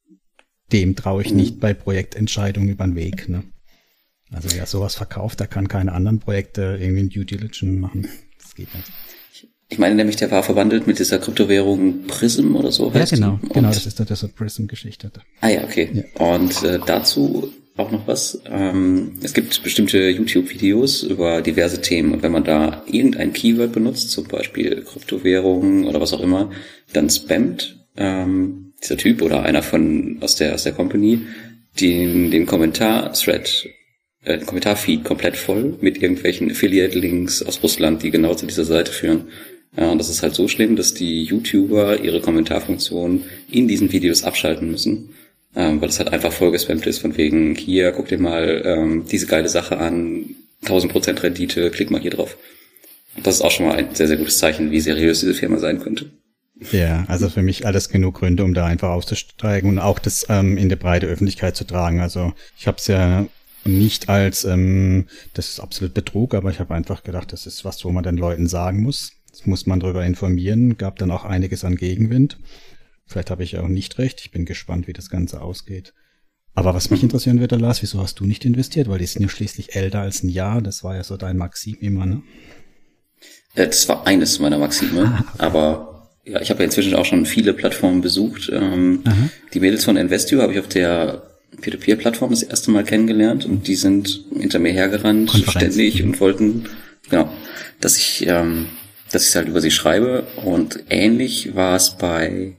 dem 0.71 0.95
traue 0.95 1.23
ich 1.23 1.31
mhm. 1.31 1.37
nicht 1.37 1.59
bei 1.59 1.73
Projektentscheidungen 1.73 2.69
über 2.69 2.85
den 2.85 2.95
Weg. 2.95 3.27
Ne? 3.27 3.43
Also 4.33 4.49
wer 4.53 4.65
sowas 4.65 4.95
verkauft, 4.95 5.39
der 5.39 5.47
kann 5.47 5.67
keine 5.67 5.93
anderen 5.93 6.19
Projekte 6.19 6.77
irgendwie 6.79 7.01
in 7.01 7.09
Due 7.09 7.25
Diligence 7.25 7.79
machen. 7.79 8.07
Das 8.41 8.55
geht 8.55 8.73
nicht. 8.75 8.91
Ich 9.69 9.79
meine 9.79 9.95
nämlich, 9.95 10.17
der 10.17 10.29
war 10.29 10.43
verwandelt 10.43 10.85
mit 10.85 10.99
dieser 10.99 11.17
Kryptowährung 11.17 12.05
Prism 12.05 12.55
oder 12.55 12.71
so. 12.71 12.91
Ja, 12.93 13.05
genau. 13.05 13.39
genau, 13.53 13.69
das 13.69 13.87
ist 13.87 13.99
das 13.99 14.19
so 14.19 14.27
Prism-Geschichte. 14.27 15.11
Ah 15.41 15.49
ja, 15.49 15.63
okay. 15.63 15.89
Ja. 15.93 16.33
Und 16.33 16.63
äh, 16.63 16.79
dazu 16.85 17.51
auch 17.75 17.89
noch 17.89 18.05
was. 18.05 18.39
Ähm, 18.45 19.13
es 19.23 19.33
gibt 19.33 19.63
bestimmte 19.63 20.09
YouTube-Videos 20.09 21.03
über 21.03 21.41
diverse 21.41 21.81
Themen 21.81 22.13
und 22.13 22.21
wenn 22.21 22.31
man 22.31 22.43
da 22.43 22.83
irgendein 22.85 23.33
Keyword 23.33 23.71
benutzt, 23.71 24.11
zum 24.11 24.27
Beispiel 24.27 24.83
Kryptowährungen 24.83 25.85
oder 25.85 25.99
was 25.99 26.13
auch 26.13 26.21
immer, 26.21 26.51
dann 26.93 27.09
spammt 27.09 27.83
ähm, 27.97 28.73
dieser 28.81 28.97
Typ 28.97 29.21
oder 29.21 29.43
einer 29.43 29.63
von 29.63 30.17
aus 30.21 30.35
der 30.35 30.53
aus 30.53 30.63
der 30.63 30.73
Company 30.73 31.21
den, 31.79 32.29
den 32.29 32.45
Kommentar-Thread 32.45 33.69
äh, 34.23 34.39
Kommentarfeed 34.39 35.03
komplett 35.03 35.37
voll 35.37 35.77
mit 35.81 36.01
irgendwelchen 36.01 36.49
Affiliate-Links 36.51 37.43
aus 37.43 37.61
Russland, 37.63 38.03
die 38.03 38.11
genau 38.11 38.35
zu 38.35 38.45
dieser 38.45 38.65
Seite 38.65 38.91
führen. 38.91 39.25
Ja, 39.75 39.89
und 39.89 39.97
das 39.97 40.09
ist 40.09 40.21
halt 40.21 40.35
so 40.35 40.47
schlimm, 40.47 40.75
dass 40.75 40.93
die 40.93 41.23
YouTuber 41.23 41.99
ihre 41.99 42.21
Kommentarfunktion 42.21 43.23
in 43.49 43.67
diesen 43.67 43.91
Videos 43.91 44.23
abschalten 44.23 44.69
müssen, 44.69 45.09
ähm, 45.55 45.81
weil 45.81 45.89
es 45.89 45.99
halt 45.99 46.13
einfach 46.13 46.31
vollgespammt 46.31 46.85
ist 46.85 46.99
von 46.99 47.17
wegen, 47.17 47.55
hier, 47.55 47.91
guck 47.91 48.07
dir 48.07 48.19
mal 48.19 48.61
ähm, 48.65 49.05
diese 49.11 49.25
geile 49.25 49.49
Sache 49.49 49.77
an, 49.77 50.35
1000% 50.63 51.23
Rendite, 51.23 51.71
klick 51.71 51.91
mal 51.91 52.01
hier 52.01 52.11
drauf. 52.11 52.37
Das 53.21 53.35
ist 53.35 53.41
auch 53.41 53.51
schon 53.51 53.67
mal 53.67 53.75
ein 53.75 53.93
sehr, 53.93 54.07
sehr 54.07 54.17
gutes 54.17 54.37
Zeichen, 54.37 54.71
wie 54.71 54.79
seriös 54.79 55.19
diese 55.19 55.33
Firma 55.33 55.57
sein 55.57 55.79
könnte. 55.79 56.05
Ja, 56.71 57.03
also 57.07 57.29
für 57.29 57.41
mich 57.41 57.65
alles 57.65 57.89
genug 57.89 58.19
Gründe, 58.19 58.43
um 58.43 58.53
da 58.53 58.65
einfach 58.65 58.89
auszusteigen 58.89 59.69
und 59.69 59.79
auch 59.79 59.99
das 59.99 60.25
ähm, 60.29 60.57
in 60.57 60.69
der 60.69 60.75
breite 60.77 61.07
Öffentlichkeit 61.07 61.55
zu 61.55 61.65
tragen. 61.65 61.99
Also 61.99 62.33
ich 62.57 62.67
habe 62.67 62.77
es 62.77 62.87
ja 62.87 63.27
nicht 63.65 64.09
als, 64.09 64.43
ähm, 64.43 65.07
das 65.33 65.49
ist 65.49 65.59
absolut 65.59 65.93
Betrug, 65.93 66.35
aber 66.35 66.49
ich 66.49 66.59
habe 66.59 66.73
einfach 66.73 67.03
gedacht, 67.03 67.31
das 67.31 67.45
ist 67.45 67.65
was, 67.65 67.83
wo 67.85 67.91
man 67.91 68.03
den 68.03 68.17
Leuten 68.17 68.47
sagen 68.47 68.81
muss. 68.81 69.11
Das 69.29 69.45
muss 69.45 69.65
man 69.65 69.79
darüber 69.79 70.05
informieren. 70.05 70.77
Gab 70.77 70.97
dann 70.97 71.11
auch 71.11 71.25
einiges 71.25 71.63
an 71.63 71.75
Gegenwind. 71.75 72.37
Vielleicht 73.05 73.31
habe 73.31 73.43
ich 73.43 73.57
auch 73.57 73.67
nicht 73.67 73.97
recht. 73.97 74.21
Ich 74.21 74.31
bin 74.31 74.45
gespannt, 74.45 74.87
wie 74.87 74.93
das 74.93 75.09
Ganze 75.09 75.41
ausgeht. 75.41 75.93
Aber 76.55 76.75
was 76.75 76.91
mich 76.91 77.01
interessieren 77.01 77.39
würde, 77.39 77.55
Lars, 77.55 77.81
wieso 77.81 78.01
hast 78.01 78.19
du 78.19 78.25
nicht 78.25 78.45
investiert? 78.45 78.87
Weil 78.87 78.99
die 78.99 79.07
sind 79.07 79.23
ja 79.23 79.29
schließlich 79.29 79.75
älter 79.75 80.01
als 80.01 80.23
ein 80.23 80.29
Jahr. 80.29 80.61
Das 80.61 80.83
war 80.83 80.95
ja 80.95 81.03
so 81.03 81.17
dein 81.17 81.37
Maxim 81.37 81.77
immer, 81.79 82.05
ne? 82.05 82.21
Äh, 83.55 83.67
das 83.67 83.89
war 83.89 84.05
eines 84.05 84.39
meiner 84.39 84.59
Maxime. 84.59 85.05
Ah, 85.05 85.25
okay. 85.33 85.43
Aber 85.43 86.11
ja, 86.25 86.41
ich 86.41 86.49
habe 86.51 86.59
ja 86.59 86.65
inzwischen 86.65 86.95
auch 86.95 87.05
schon 87.05 87.25
viele 87.25 87.53
Plattformen 87.53 88.01
besucht. 88.01 88.51
Ähm, 88.53 89.03
die 89.53 89.59
Mädels 89.59 89.83
von 89.83 89.97
Investio 89.97 90.41
habe 90.41 90.53
ich 90.53 90.59
auf 90.59 90.67
der 90.67 91.32
Peer-to-Peer-Plattform 91.61 92.31
das 92.31 92.43
erste 92.43 92.71
Mal 92.71 92.83
kennengelernt 92.83 93.45
und 93.45 93.67
die 93.67 93.75
sind 93.75 94.25
hinter 94.35 94.59
mir 94.59 94.71
hergerannt, 94.71 95.31
ständig 95.49 96.03
und 96.03 96.19
wollten, 96.19 96.65
genau, 97.09 97.31
dass 97.79 97.97
ich, 97.97 98.25
ähm, 98.27 98.67
dass 99.11 99.27
ich 99.27 99.35
halt 99.35 99.47
über 99.47 99.61
sie 99.61 99.71
schreibe 99.71 100.23
und 100.43 100.83
ähnlich 100.89 101.55
war 101.55 101.75
es 101.75 101.97
bei, 101.97 102.55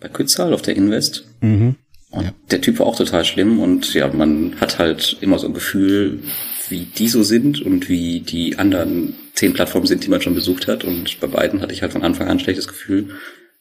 bei 0.00 0.08
Kützal 0.08 0.52
auf 0.54 0.62
der 0.62 0.76
Invest. 0.76 1.26
Mhm. 1.40 1.76
Und 2.10 2.24
ja. 2.24 2.34
der 2.50 2.60
Typ 2.60 2.80
war 2.80 2.86
auch 2.86 2.96
total 2.96 3.24
schlimm 3.24 3.60
und 3.60 3.94
ja, 3.94 4.08
man 4.08 4.60
hat 4.60 4.78
halt 4.78 5.16
immer 5.20 5.38
so 5.38 5.46
ein 5.46 5.54
Gefühl, 5.54 6.20
wie 6.68 6.84
die 6.84 7.08
so 7.08 7.22
sind 7.22 7.62
und 7.62 7.88
wie 7.88 8.20
die 8.20 8.58
anderen 8.58 9.14
zehn 9.34 9.52
Plattformen 9.52 9.86
sind, 9.86 10.04
die 10.04 10.08
man 10.08 10.20
schon 10.20 10.34
besucht 10.34 10.66
hat. 10.68 10.84
Und 10.84 11.20
bei 11.20 11.26
beiden 11.26 11.60
hatte 11.60 11.72
ich 11.72 11.82
halt 11.82 11.92
von 11.92 12.02
Anfang 12.02 12.26
an 12.26 12.36
ein 12.36 12.40
schlechtes 12.40 12.68
Gefühl. 12.68 13.10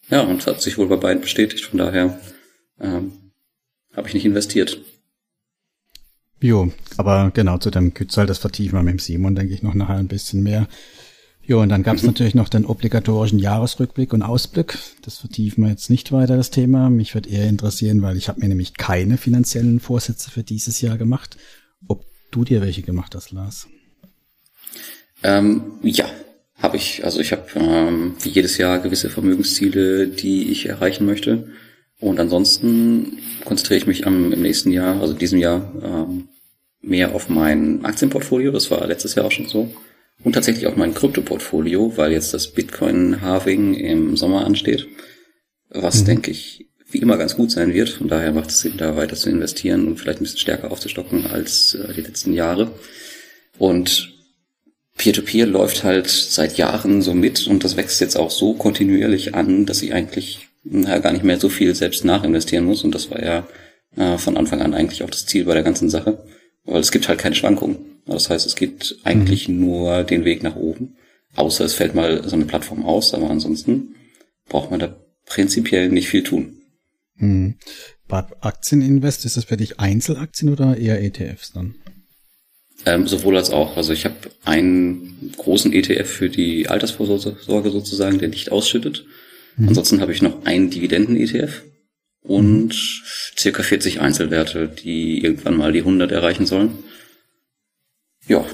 Ja, 0.10 0.22
und 0.22 0.46
hat 0.48 0.62
sich 0.62 0.78
wohl 0.78 0.88
bei 0.88 0.96
beiden 0.96 1.22
bestätigt. 1.22 1.66
Von 1.66 1.80
daher 1.80 2.20
ähm, 2.80 3.29
habe 3.96 4.08
ich 4.08 4.14
nicht 4.14 4.26
investiert. 4.26 4.80
Jo, 6.42 6.72
aber 6.98 7.32
genau 7.34 7.58
zu 7.58 7.70
dem 7.70 7.94
Kützal, 7.94 8.26
das 8.26 8.38
vertiefen 8.38 8.78
wir 8.78 8.84
mit 8.84 8.94
dem 8.94 9.00
Simon, 9.00 9.36
denke 9.36 9.54
ich, 9.54 9.62
noch 9.62 9.74
nachher 9.74 9.98
ein 9.98 10.08
bisschen 10.08 10.42
mehr. 10.42 10.68
Jo, 11.50 11.62
und 11.62 11.70
dann 11.70 11.84
gab 11.84 11.96
es 11.96 12.04
mhm. 12.04 12.10
natürlich 12.10 12.36
noch 12.36 12.48
den 12.48 12.66
obligatorischen 12.66 13.40
Jahresrückblick 13.40 14.14
und 14.14 14.22
Ausblick. 14.22 14.78
Das 15.02 15.18
vertiefen 15.18 15.64
wir 15.64 15.72
jetzt 15.72 15.90
nicht 15.90 16.12
weiter, 16.12 16.38
das 16.38 16.52
Thema. 16.52 16.90
Mich 16.90 17.16
würde 17.16 17.30
eher 17.30 17.50
interessieren, 17.50 18.02
weil 18.04 18.18
ich 18.18 18.30
habe 18.30 18.40
mir 18.40 18.48
nämlich 18.48 18.76
keine 18.76 19.18
finanziellen 19.18 19.80
Vorsätze 19.80 20.30
für 20.30 20.44
dieses 20.44 20.80
Jahr 20.80 20.98
gemacht. 20.98 21.38
Ob 21.88 22.06
du 22.30 22.44
dir 22.44 22.62
welche 22.62 22.84
gemacht 22.84 23.16
hast, 23.16 23.32
Lars? 23.32 23.68
Ähm, 25.24 25.74
ja, 25.82 26.06
habe 26.60 26.78
ich. 26.78 27.04
Also 27.04 27.20
ich 27.20 27.32
habe 27.32 27.48
ähm, 27.56 28.14
wie 28.22 28.30
jedes 28.30 28.58
Jahr 28.58 28.80
gewisse 28.80 29.10
Vermögensziele, 29.10 30.08
die 30.08 30.52
ich 30.52 30.68
erreichen 30.68 31.06
möchte. 31.06 31.50
Und 32.00 32.20
ansonsten 32.20 33.20
konzentriere 33.44 33.80
ich 33.80 33.88
mich 33.88 34.08
am, 34.08 34.32
im 34.32 34.42
nächsten 34.42 34.72
Jahr, 34.72 35.02
also 35.02 35.14
diesem 35.14 35.40
Jahr, 35.40 35.72
ähm, 35.84 36.30
mehr 36.82 37.14
auf 37.14 37.30
mein 37.30 37.84
Aktienportfolio. 37.84 38.52
Das 38.52 38.72
war 38.72 38.88
letztes 38.88 39.16
Jahr 39.16 39.26
auch 39.26 39.32
schon 39.32 39.48
so. 39.48 39.74
Und 40.24 40.34
tatsächlich 40.34 40.68
auch 40.68 40.76
mein 40.76 40.94
Kryptoportfolio, 40.94 41.98
weil 41.98 42.12
jetzt 42.12 42.34
das 42.34 42.48
Bitcoin-Halving 42.50 43.74
im 43.74 44.18
Sommer 44.18 44.46
ansteht. 44.46 44.88
Was, 45.70 46.02
mhm. 46.02 46.06
denke 46.06 46.32
ich, 46.32 46.68
wie 46.92 47.00
immer 47.00 47.18
ganz 47.18 47.36
gut 47.36 47.52
sein 47.52 47.74
wird. 47.74 47.90
Von 47.90 48.08
daher 48.08 48.32
macht 48.32 48.50
es 48.50 48.60
Sinn, 48.60 48.74
da 48.78 48.96
weiter 48.96 49.16
zu 49.16 49.30
investieren 49.30 49.88
und 49.88 49.98
vielleicht 49.98 50.20
ein 50.20 50.24
bisschen 50.24 50.40
stärker 50.40 50.72
aufzustocken 50.72 51.28
als 51.28 51.76
äh, 51.76 51.94
die 51.94 52.02
letzten 52.02 52.34
Jahre. 52.34 52.72
Und 53.58 54.14
Peer-to-Peer 54.98 55.46
-Peer 55.46 55.50
läuft 55.50 55.84
halt 55.84 56.10
seit 56.10 56.58
Jahren 56.58 57.02
so 57.02 57.14
mit 57.14 57.48
und 57.48 57.64
das 57.64 57.78
wächst 57.78 58.02
jetzt 58.02 58.18
auch 58.18 58.32
so 58.32 58.54
kontinuierlich 58.54 59.36
an, 59.36 59.66
dass 59.66 59.82
ich 59.82 59.94
eigentlich 59.94 60.49
na, 60.64 60.98
gar 61.00 61.14
nicht 61.14 61.24
mehr 61.24 61.40
so 61.40 61.50
viel 61.50 61.74
selbst 61.76 62.06
nachinvestieren 62.06 62.66
muss. 62.66 62.84
Und 62.84 62.94
das 62.94 63.10
war 63.12 63.24
ja 63.24 63.48
äh, 63.96 64.18
von 64.18 64.38
Anfang 64.38 64.62
an 64.62 64.74
eigentlich 64.74 65.04
auch 65.04 65.10
das 65.10 65.26
Ziel 65.26 65.46
bei 65.46 65.54
der 65.54 65.64
ganzen 65.64 65.90
Sache. 65.90 66.24
Weil 66.66 66.82
es 66.82 66.92
gibt 66.92 67.08
halt 67.08 67.20
keine 67.20 67.36
Schwankungen. 67.36 67.78
Das 68.06 68.30
heißt, 68.30 68.46
es 68.46 68.56
gibt 68.56 68.98
eigentlich 69.04 69.48
mhm. 69.48 69.60
nur 69.60 70.04
den 70.04 70.26
Weg 70.26 70.44
nach 70.44 70.56
oben. 70.56 70.96
Außer 71.36 71.64
es 71.64 71.74
fällt 71.74 71.96
mal 71.96 72.28
so 72.28 72.36
eine 72.36 72.46
Plattform 72.46 72.84
aus, 72.84 73.14
aber 73.14 73.30
ansonsten 73.30 73.96
braucht 74.48 74.72
man 74.72 74.80
da 74.80 74.96
prinzipiell 75.26 75.90
nicht 75.90 76.10
viel 76.10 76.24
tun. 76.24 76.62
Mhm. 77.16 77.56
Bei 78.08 78.26
Aktieninvest, 78.42 79.26
ist 79.26 79.38
das 79.38 79.46
für 79.46 79.58
dich 79.58 79.80
Einzelaktien 79.80 80.52
oder 80.52 80.78
eher 80.78 81.02
ETFs 81.04 81.52
dann? 81.52 81.76
Ähm, 82.86 83.08
sowohl 83.08 83.38
als 83.38 83.52
auch. 83.52 83.78
Also 83.78 83.94
ich 83.94 84.06
habe 84.06 84.16
einen 84.44 85.34
großen 85.38 85.72
ETF 85.74 86.10
für 86.10 86.30
die 86.30 86.70
Altersvorsorge 86.70 87.70
sozusagen, 87.70 88.20
der 88.20 88.30
nicht 88.30 88.52
ausschüttet. 88.52 89.06
Mhm. 89.60 89.70
Ansonsten 89.70 90.02
habe 90.02 90.14
ich 90.14 90.22
noch 90.22 90.46
einen 90.46 90.70
Dividenden-ETF 90.70 91.64
und 92.22 92.74
circa 93.38 93.62
40 93.62 94.00
Einzelwerte, 94.00 94.68
die 94.68 95.24
irgendwann 95.24 95.58
mal 95.58 95.74
die 95.74 95.80
100 95.80 96.12
erreichen 96.12 96.46
sollen. 96.46 96.78
Ja. 98.28 98.46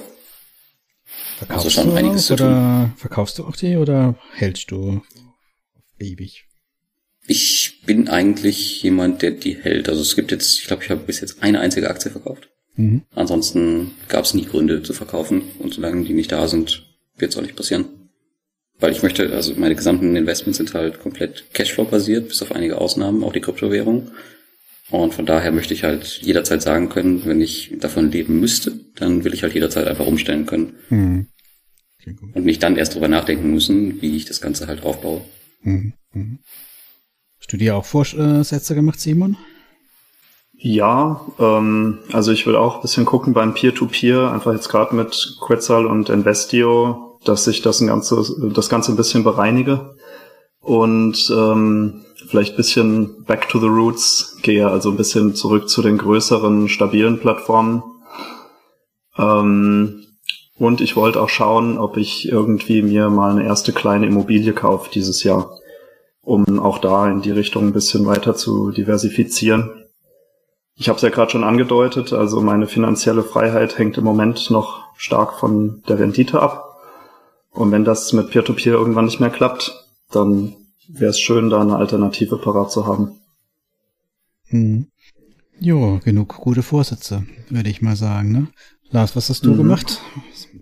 Verkaufst 1.37 1.65
also 1.65 1.69
schon 1.69 1.89
du 1.89 1.95
einiges 1.95 2.31
auch, 2.31 2.35
oder 2.35 2.93
verkaufst 2.97 3.37
du 3.37 3.45
auch 3.45 3.55
die 3.55 3.77
oder 3.77 4.17
hältst 4.33 4.71
du 4.71 5.01
ewig? 5.99 6.45
Ich 7.27 7.81
bin 7.85 8.07
eigentlich 8.07 8.81
jemand, 8.83 9.21
der 9.21 9.31
die 9.31 9.55
hält. 9.55 9.89
Also 9.89 10.01
es 10.01 10.15
gibt 10.15 10.31
jetzt, 10.31 10.59
ich 10.59 10.67
glaube, 10.67 10.83
ich 10.83 10.89
habe 10.89 11.01
bis 11.01 11.21
jetzt 11.21 11.43
eine 11.43 11.59
einzige 11.59 11.89
Aktie 11.89 12.09
verkauft. 12.09 12.49
Mhm. 12.75 13.03
Ansonsten 13.13 13.91
gab 14.07 14.25
es 14.25 14.33
nie 14.33 14.45
Gründe 14.45 14.81
zu 14.81 14.93
verkaufen 14.93 15.43
und 15.59 15.73
solange 15.73 16.03
die 16.03 16.13
nicht 16.13 16.31
da 16.31 16.47
sind, 16.47 16.85
wird 17.17 17.31
es 17.31 17.37
auch 17.37 17.41
nicht 17.41 17.55
passieren. 17.55 17.85
Weil 18.79 18.91
ich 18.91 19.03
möchte, 19.03 19.31
also 19.33 19.53
meine 19.55 19.75
gesamten 19.75 20.15
Investments 20.15 20.57
sind 20.57 20.73
halt 20.73 20.99
komplett 20.99 21.45
Cashflow-basiert, 21.53 22.27
bis 22.27 22.41
auf 22.41 22.51
einige 22.51 22.79
Ausnahmen, 22.79 23.23
auch 23.23 23.31
die 23.31 23.41
Kryptowährung. 23.41 24.11
Und 24.91 25.13
von 25.13 25.25
daher 25.25 25.51
möchte 25.51 25.73
ich 25.73 25.83
halt 25.83 26.19
jederzeit 26.21 26.61
sagen 26.61 26.89
können, 26.89 27.25
wenn 27.25 27.41
ich 27.41 27.73
davon 27.79 28.11
leben 28.11 28.39
müsste, 28.39 28.79
dann 28.95 29.23
will 29.23 29.33
ich 29.33 29.43
halt 29.43 29.53
jederzeit 29.53 29.87
einfach 29.87 30.05
umstellen 30.05 30.45
können. 30.45 30.73
Mhm. 30.89 31.27
Okay, 31.99 32.15
und 32.33 32.45
nicht 32.45 32.61
dann 32.61 32.75
erst 32.75 32.93
drüber 32.93 33.07
nachdenken 33.07 33.49
müssen, 33.49 34.01
wie 34.01 34.15
ich 34.15 34.25
das 34.25 34.41
Ganze 34.41 34.67
halt 34.67 34.83
aufbaue. 34.83 35.21
Mhm. 35.63 35.93
Mhm. 36.13 36.39
Hast 37.39 37.51
du 37.51 37.57
dir 37.57 37.75
auch 37.75 37.85
Vorsätze 37.85 38.75
gemacht, 38.75 38.99
Simon? 38.99 39.37
Ja, 40.57 41.25
ähm, 41.39 41.99
also 42.11 42.31
ich 42.31 42.45
will 42.47 42.55
auch 42.55 42.75
ein 42.75 42.81
bisschen 42.81 43.05
gucken 43.05 43.33
beim 43.33 43.53
Peer-to-Peer, 43.53 44.17
-Peer, 44.17 44.33
einfach 44.33 44.53
jetzt 44.53 44.69
gerade 44.69 44.95
mit 44.95 45.37
Quetzal 45.41 45.85
und 45.85 46.09
Investio, 46.09 47.14
dass 47.25 47.47
ich 47.47 47.61
das, 47.61 47.81
ein 47.81 47.87
ganze, 47.87 48.23
das 48.53 48.69
Ganze 48.69 48.91
ein 48.91 48.97
bisschen 48.97 49.23
bereinige 49.23 49.95
und 50.61 51.31
ähm, 51.35 52.05
vielleicht 52.27 52.57
bisschen 52.57 53.23
back 53.25 53.49
to 53.49 53.59
the 53.59 53.67
roots 53.67 54.37
gehe, 54.41 54.67
also 54.67 54.89
ein 54.89 54.97
bisschen 54.97 55.35
zurück 55.35 55.69
zu 55.69 55.81
den 55.81 55.97
größeren, 55.97 56.69
stabilen 56.69 57.19
Plattformen. 57.19 57.83
Ähm, 59.17 60.05
und 60.57 60.81
ich 60.81 60.95
wollte 60.95 61.21
auch 61.21 61.29
schauen, 61.29 61.77
ob 61.77 61.97
ich 61.97 62.29
irgendwie 62.29 62.81
mir 62.81 63.09
mal 63.09 63.31
eine 63.31 63.45
erste 63.45 63.73
kleine 63.73 64.07
Immobilie 64.07 64.53
kaufe 64.53 64.89
dieses 64.89 65.23
Jahr, 65.23 65.51
um 66.21 66.59
auch 66.59 66.77
da 66.77 67.09
in 67.09 67.21
die 67.21 67.31
Richtung 67.31 67.67
ein 67.67 67.73
bisschen 67.73 68.05
weiter 68.05 68.35
zu 68.35 68.71
diversifizieren. 68.71 69.83
Ich 70.77 70.89
habe 70.89 70.97
es 70.97 71.03
ja 71.03 71.09
gerade 71.09 71.31
schon 71.31 71.43
angedeutet, 71.43 72.13
also 72.13 72.41
meine 72.41 72.67
finanzielle 72.67 73.23
Freiheit 73.23 73.77
hängt 73.77 73.97
im 73.97 74.03
Moment 74.03 74.49
noch 74.49 74.83
stark 74.97 75.39
von 75.39 75.83
der 75.87 75.99
Rendite 75.99 76.41
ab. 76.41 76.74
Und 77.55 77.71
wenn 77.71 77.85
das 77.85 78.11
mit 78.13 78.29
Peer-to-Peer 78.29 78.73
-Peer 78.73 78.79
irgendwann 78.79 79.05
nicht 79.05 79.19
mehr 79.19 79.29
klappt, 79.29 79.73
dann 80.11 80.55
wäre 80.87 81.11
es 81.11 81.19
schön, 81.19 81.49
da 81.49 81.61
eine 81.61 81.77
Alternative 81.77 82.37
parat 82.37 82.71
zu 82.71 82.85
haben. 82.85 83.19
Hm. 84.47 84.87
Jo, 85.59 85.99
genug 86.03 86.35
gute 86.35 86.63
Vorsätze, 86.63 87.25
würde 87.49 87.69
ich 87.69 87.81
mal 87.81 87.95
sagen. 87.95 88.31
Ne? 88.31 88.47
Lars, 88.91 89.15
was 89.15 89.29
hast 89.29 89.45
du 89.45 89.51
mhm. 89.51 89.57
gemacht, 89.57 90.01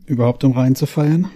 überhaupt 0.06 0.44
um 0.44 0.52
reinzufeiern? 0.52 1.30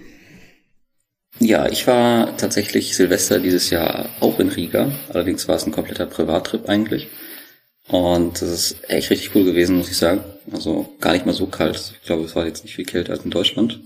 Ja, 1.40 1.68
ich 1.68 1.86
war 1.88 2.38
tatsächlich 2.38 2.96
Silvester 2.96 3.40
dieses 3.40 3.70
Jahr 3.70 4.10
auch 4.20 4.40
in 4.40 4.50
Riga. 4.50 4.92
Allerdings 5.10 5.48
war 5.48 5.56
es 5.56 5.66
ein 5.66 5.72
kompletter 5.72 6.06
Privattrip 6.06 6.70
eigentlich. 6.70 7.08
Und 7.88 8.42
das 8.42 8.50
ist 8.50 8.90
echt 8.90 9.10
richtig 9.10 9.34
cool 9.36 9.44
gewesen, 9.44 9.78
muss 9.78 9.90
ich 9.90 9.98
sagen. 9.98 10.22
Also 10.52 10.96
gar 11.00 11.14
nicht 11.14 11.26
mal 11.26 11.34
so 11.34 11.48
kalt. 11.48 11.94
Ich 12.00 12.06
glaube, 12.06 12.24
es 12.24 12.36
war 12.36 12.46
jetzt 12.46 12.64
nicht 12.64 12.76
viel 12.76 12.86
kälter 12.86 13.14
als 13.14 13.24
in 13.24 13.32
Deutschland. 13.32 13.80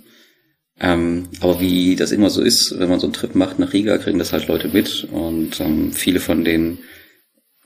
Ähm, 0.84 1.30
aber 1.42 1.62
wie 1.62 1.96
das 1.96 2.12
immer 2.12 2.32
so 2.32 2.42
ist, 2.42 2.78
wenn 2.80 2.90
man 2.90 3.00
so 3.00 3.06
einen 3.06 3.14
Trip 3.14 3.36
macht 3.36 3.60
nach 3.60 3.72
Riga, 3.72 4.00
kriegen 4.00 4.18
das 4.18 4.34
halt 4.34 4.48
Leute 4.48 4.68
mit. 4.70 5.08
Und 5.12 5.60
ähm, 5.60 5.94
viele 5.94 6.20
von 6.20 6.44
den, 6.44 6.80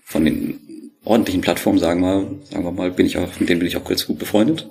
von 0.04 0.26
den 0.26 0.60
ordentlichen 1.06 1.42
Plattformen, 1.42 1.80
sagen 1.80 2.02
wir, 2.02 2.30
sagen 2.52 2.66
wir 2.66 2.72
mal, 2.72 2.92
bin 2.92 3.06
ich 3.06 3.18
auch, 3.18 3.40
mit 3.40 3.48
denen 3.48 3.60
bin 3.60 3.70
ich 3.70 3.78
auch 3.78 3.86
kurz 3.86 4.06
gut 4.06 4.20
befreundet. 4.20 4.68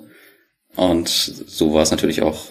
Und 0.75 1.07
so 1.09 1.73
war 1.73 1.81
es 1.81 1.91
natürlich 1.91 2.21
auch, 2.21 2.45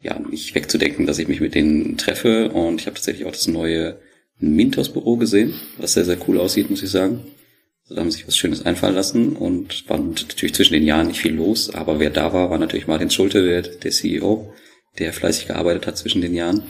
ja, 0.00 0.18
nicht 0.20 0.54
wegzudenken, 0.54 1.06
dass 1.06 1.18
ich 1.18 1.26
mich 1.26 1.40
mit 1.40 1.56
denen 1.56 1.96
treffe. 1.96 2.50
Und 2.50 2.80
ich 2.80 2.86
habe 2.86 2.94
tatsächlich 2.94 3.26
auch 3.26 3.32
das 3.32 3.48
neue 3.48 3.98
Mintos-Büro 4.38 5.16
gesehen, 5.16 5.54
was 5.78 5.94
sehr, 5.94 6.04
sehr 6.04 6.18
cool 6.28 6.38
aussieht, 6.38 6.70
muss 6.70 6.82
ich 6.82 6.90
sagen. 6.90 7.24
Also 7.82 7.96
da 7.96 8.02
haben 8.02 8.10
sich 8.12 8.26
was 8.26 8.36
Schönes 8.36 8.64
einfallen 8.64 8.94
lassen 8.94 9.34
und 9.34 9.88
war 9.88 9.98
natürlich 9.98 10.54
zwischen 10.54 10.74
den 10.74 10.84
Jahren 10.84 11.08
nicht 11.08 11.20
viel 11.20 11.34
los, 11.34 11.74
aber 11.74 11.98
wer 11.98 12.10
da 12.10 12.32
war, 12.32 12.50
war 12.50 12.58
natürlich 12.58 12.86
Martin 12.86 13.10
Schulte, 13.10 13.44
der, 13.44 13.62
der 13.62 13.90
CEO, 13.90 14.54
der 14.98 15.12
fleißig 15.12 15.46
gearbeitet 15.46 15.86
hat 15.86 15.98
zwischen 15.98 16.20
den 16.20 16.34
Jahren. 16.34 16.64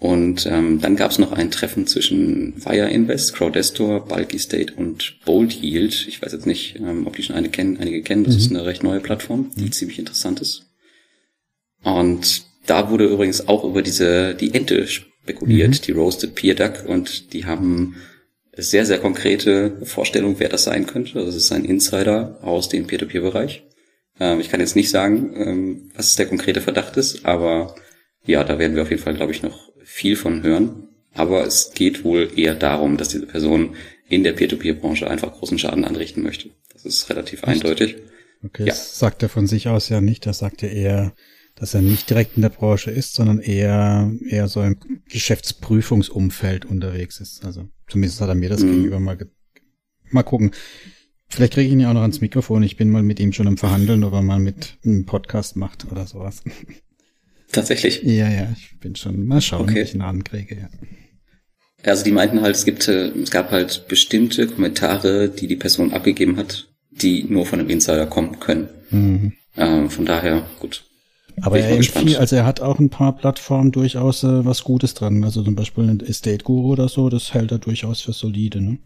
Und 0.00 0.46
ähm, 0.46 0.80
dann 0.80 0.94
gab 0.94 1.10
es 1.10 1.18
noch 1.18 1.32
ein 1.32 1.50
Treffen 1.50 1.86
zwischen 1.88 2.64
Wire 2.64 2.88
Invest, 2.88 3.34
Crowdestor, 3.34 4.06
Bulky 4.06 4.38
State 4.38 4.74
und 4.74 5.18
Bold 5.24 5.60
Yield. 5.60 6.06
Ich 6.06 6.22
weiß 6.22 6.32
jetzt 6.32 6.46
nicht, 6.46 6.76
ähm, 6.76 7.06
ob 7.06 7.16
die 7.16 7.24
schon 7.24 7.34
eine 7.34 7.48
kennen, 7.48 7.78
einige 7.78 8.02
kennen. 8.02 8.22
Das 8.22 8.34
mhm. 8.34 8.40
ist 8.40 8.50
eine 8.50 8.64
recht 8.64 8.84
neue 8.84 9.00
Plattform, 9.00 9.50
die 9.56 9.64
mhm. 9.64 9.72
ziemlich 9.72 9.98
interessant 9.98 10.40
ist. 10.40 10.66
Und 11.82 12.44
da 12.66 12.90
wurde 12.90 13.06
übrigens 13.06 13.48
auch 13.48 13.64
über 13.64 13.82
diese 13.82 14.34
die 14.34 14.54
Ente 14.54 14.86
spekuliert, 14.86 15.70
mhm. 15.70 15.82
die 15.82 15.92
Roasted 15.92 16.34
Peer 16.36 16.54
Duck, 16.54 16.84
und 16.86 17.32
die 17.32 17.44
haben 17.44 17.96
sehr, 18.56 18.86
sehr 18.86 18.98
konkrete 18.98 19.78
Vorstellung, 19.84 20.36
wer 20.38 20.48
das 20.48 20.64
sein 20.64 20.86
könnte. 20.86 21.24
Das 21.24 21.34
ist 21.34 21.52
ein 21.52 21.64
Insider 21.64 22.38
aus 22.42 22.68
dem 22.68 22.86
Peer-to-Peer-Bereich. 22.86 23.64
Ähm, 24.20 24.40
ich 24.40 24.48
kann 24.48 24.60
jetzt 24.60 24.76
nicht 24.76 24.90
sagen, 24.90 25.32
ähm, 25.34 25.90
was 25.94 26.16
der 26.16 26.26
konkrete 26.26 26.60
Verdacht 26.60 26.96
ist, 26.96 27.24
aber 27.24 27.74
ja, 28.24 28.44
da 28.44 28.58
werden 28.58 28.74
wir 28.76 28.82
auf 28.82 28.90
jeden 28.90 29.02
Fall, 29.02 29.14
glaube 29.14 29.32
ich, 29.32 29.42
noch 29.42 29.70
viel 29.82 30.16
von 30.16 30.42
hören. 30.42 30.88
Aber 31.14 31.44
es 31.46 31.72
geht 31.74 32.04
wohl 32.04 32.30
eher 32.36 32.54
darum, 32.54 32.96
dass 32.96 33.08
diese 33.08 33.26
Person 33.26 33.74
in 34.08 34.22
der 34.22 34.32
Peer-to-Peer-Branche 34.32 35.08
einfach 35.08 35.32
großen 35.32 35.58
Schaden 35.58 35.84
anrichten 35.84 36.22
möchte. 36.22 36.50
Das 36.72 36.84
ist 36.84 37.08
relativ 37.10 37.42
Echt? 37.42 37.48
eindeutig. 37.48 37.96
Okay, 38.44 38.64
ja. 38.64 38.68
das 38.68 38.98
sagt 38.98 39.22
er 39.22 39.28
von 39.28 39.46
sich 39.46 39.68
aus 39.68 39.88
ja 39.88 40.00
nicht. 40.00 40.26
Das 40.26 40.38
sagt 40.38 40.62
er 40.62 40.70
eher, 40.70 41.14
dass 41.56 41.74
er 41.74 41.82
nicht 41.82 42.08
direkt 42.08 42.36
in 42.36 42.42
der 42.42 42.50
Branche 42.50 42.90
ist, 42.90 43.14
sondern 43.14 43.40
eher, 43.40 44.12
eher 44.28 44.48
so 44.48 44.62
im 44.62 44.78
Geschäftsprüfungsumfeld 45.08 46.64
unterwegs 46.64 47.20
ist. 47.20 47.44
Also 47.44 47.68
zumindest 47.88 48.20
hat 48.20 48.28
er 48.28 48.34
mir 48.36 48.48
das 48.48 48.62
mhm. 48.62 48.70
gegenüber 48.70 49.00
mal, 49.00 49.18
mal 50.10 50.22
gucken. 50.22 50.52
Vielleicht 51.28 51.54
kriege 51.54 51.66
ich 51.66 51.72
ihn 51.72 51.80
ja 51.80 51.90
auch 51.90 51.94
noch 51.94 52.02
ans 52.02 52.20
Mikrofon. 52.20 52.62
Ich 52.62 52.76
bin 52.76 52.90
mal 52.90 53.02
mit 53.02 53.20
ihm 53.20 53.32
schon 53.32 53.46
im 53.46 53.58
Verhandeln, 53.58 54.02
ob 54.04 54.12
er 54.14 54.22
mal 54.22 54.38
mit 54.38 54.78
einem 54.84 55.04
Podcast 55.04 55.56
macht 55.56 55.86
oder 55.90 56.06
sowas. 56.06 56.42
Tatsächlich? 57.52 58.02
Ja, 58.02 58.28
ja, 58.28 58.48
ich 58.56 58.78
bin 58.80 58.96
schon, 58.96 59.26
mal 59.26 59.40
schauen, 59.40 59.62
okay. 59.62 59.82
ob 59.82 59.88
ich 59.88 59.94
ihn 59.94 60.02
ankriege, 60.02 60.56
ja. 60.56 60.68
Also 61.84 62.04
die 62.04 62.10
meinten 62.10 62.42
halt, 62.42 62.56
es 62.56 62.64
gibt, 62.64 62.88
äh, 62.88 63.08
es 63.08 63.30
gab 63.30 63.50
halt 63.50 63.86
bestimmte 63.88 64.46
Kommentare, 64.46 65.28
die 65.28 65.46
die 65.46 65.56
Person 65.56 65.92
abgegeben 65.92 66.36
hat, 66.36 66.68
die 66.90 67.24
nur 67.24 67.46
von 67.46 67.60
einem 67.60 67.70
Insider 67.70 68.06
kommen 68.06 68.40
können. 68.40 68.68
Mhm. 68.90 69.32
Ähm, 69.56 69.90
von 69.90 70.04
daher, 70.04 70.46
gut. 70.58 70.84
Aber 71.40 71.58
er 71.60 71.70
empfiehlt, 71.70 72.16
also 72.16 72.36
er 72.36 72.44
hat 72.44 72.60
auch 72.60 72.80
ein 72.80 72.90
paar 72.90 73.16
Plattformen 73.16 73.70
durchaus 73.70 74.24
äh, 74.24 74.44
was 74.44 74.64
Gutes 74.64 74.94
dran. 74.94 75.22
Also 75.22 75.42
zum 75.42 75.54
Beispiel 75.54 75.84
ein 75.84 76.00
Estate 76.00 76.44
Guru 76.44 76.72
oder 76.72 76.88
so, 76.88 77.08
das 77.08 77.32
hält 77.32 77.52
er 77.52 77.58
durchaus 77.58 78.00
für 78.00 78.12
solide, 78.12 78.60
ne? 78.60 78.78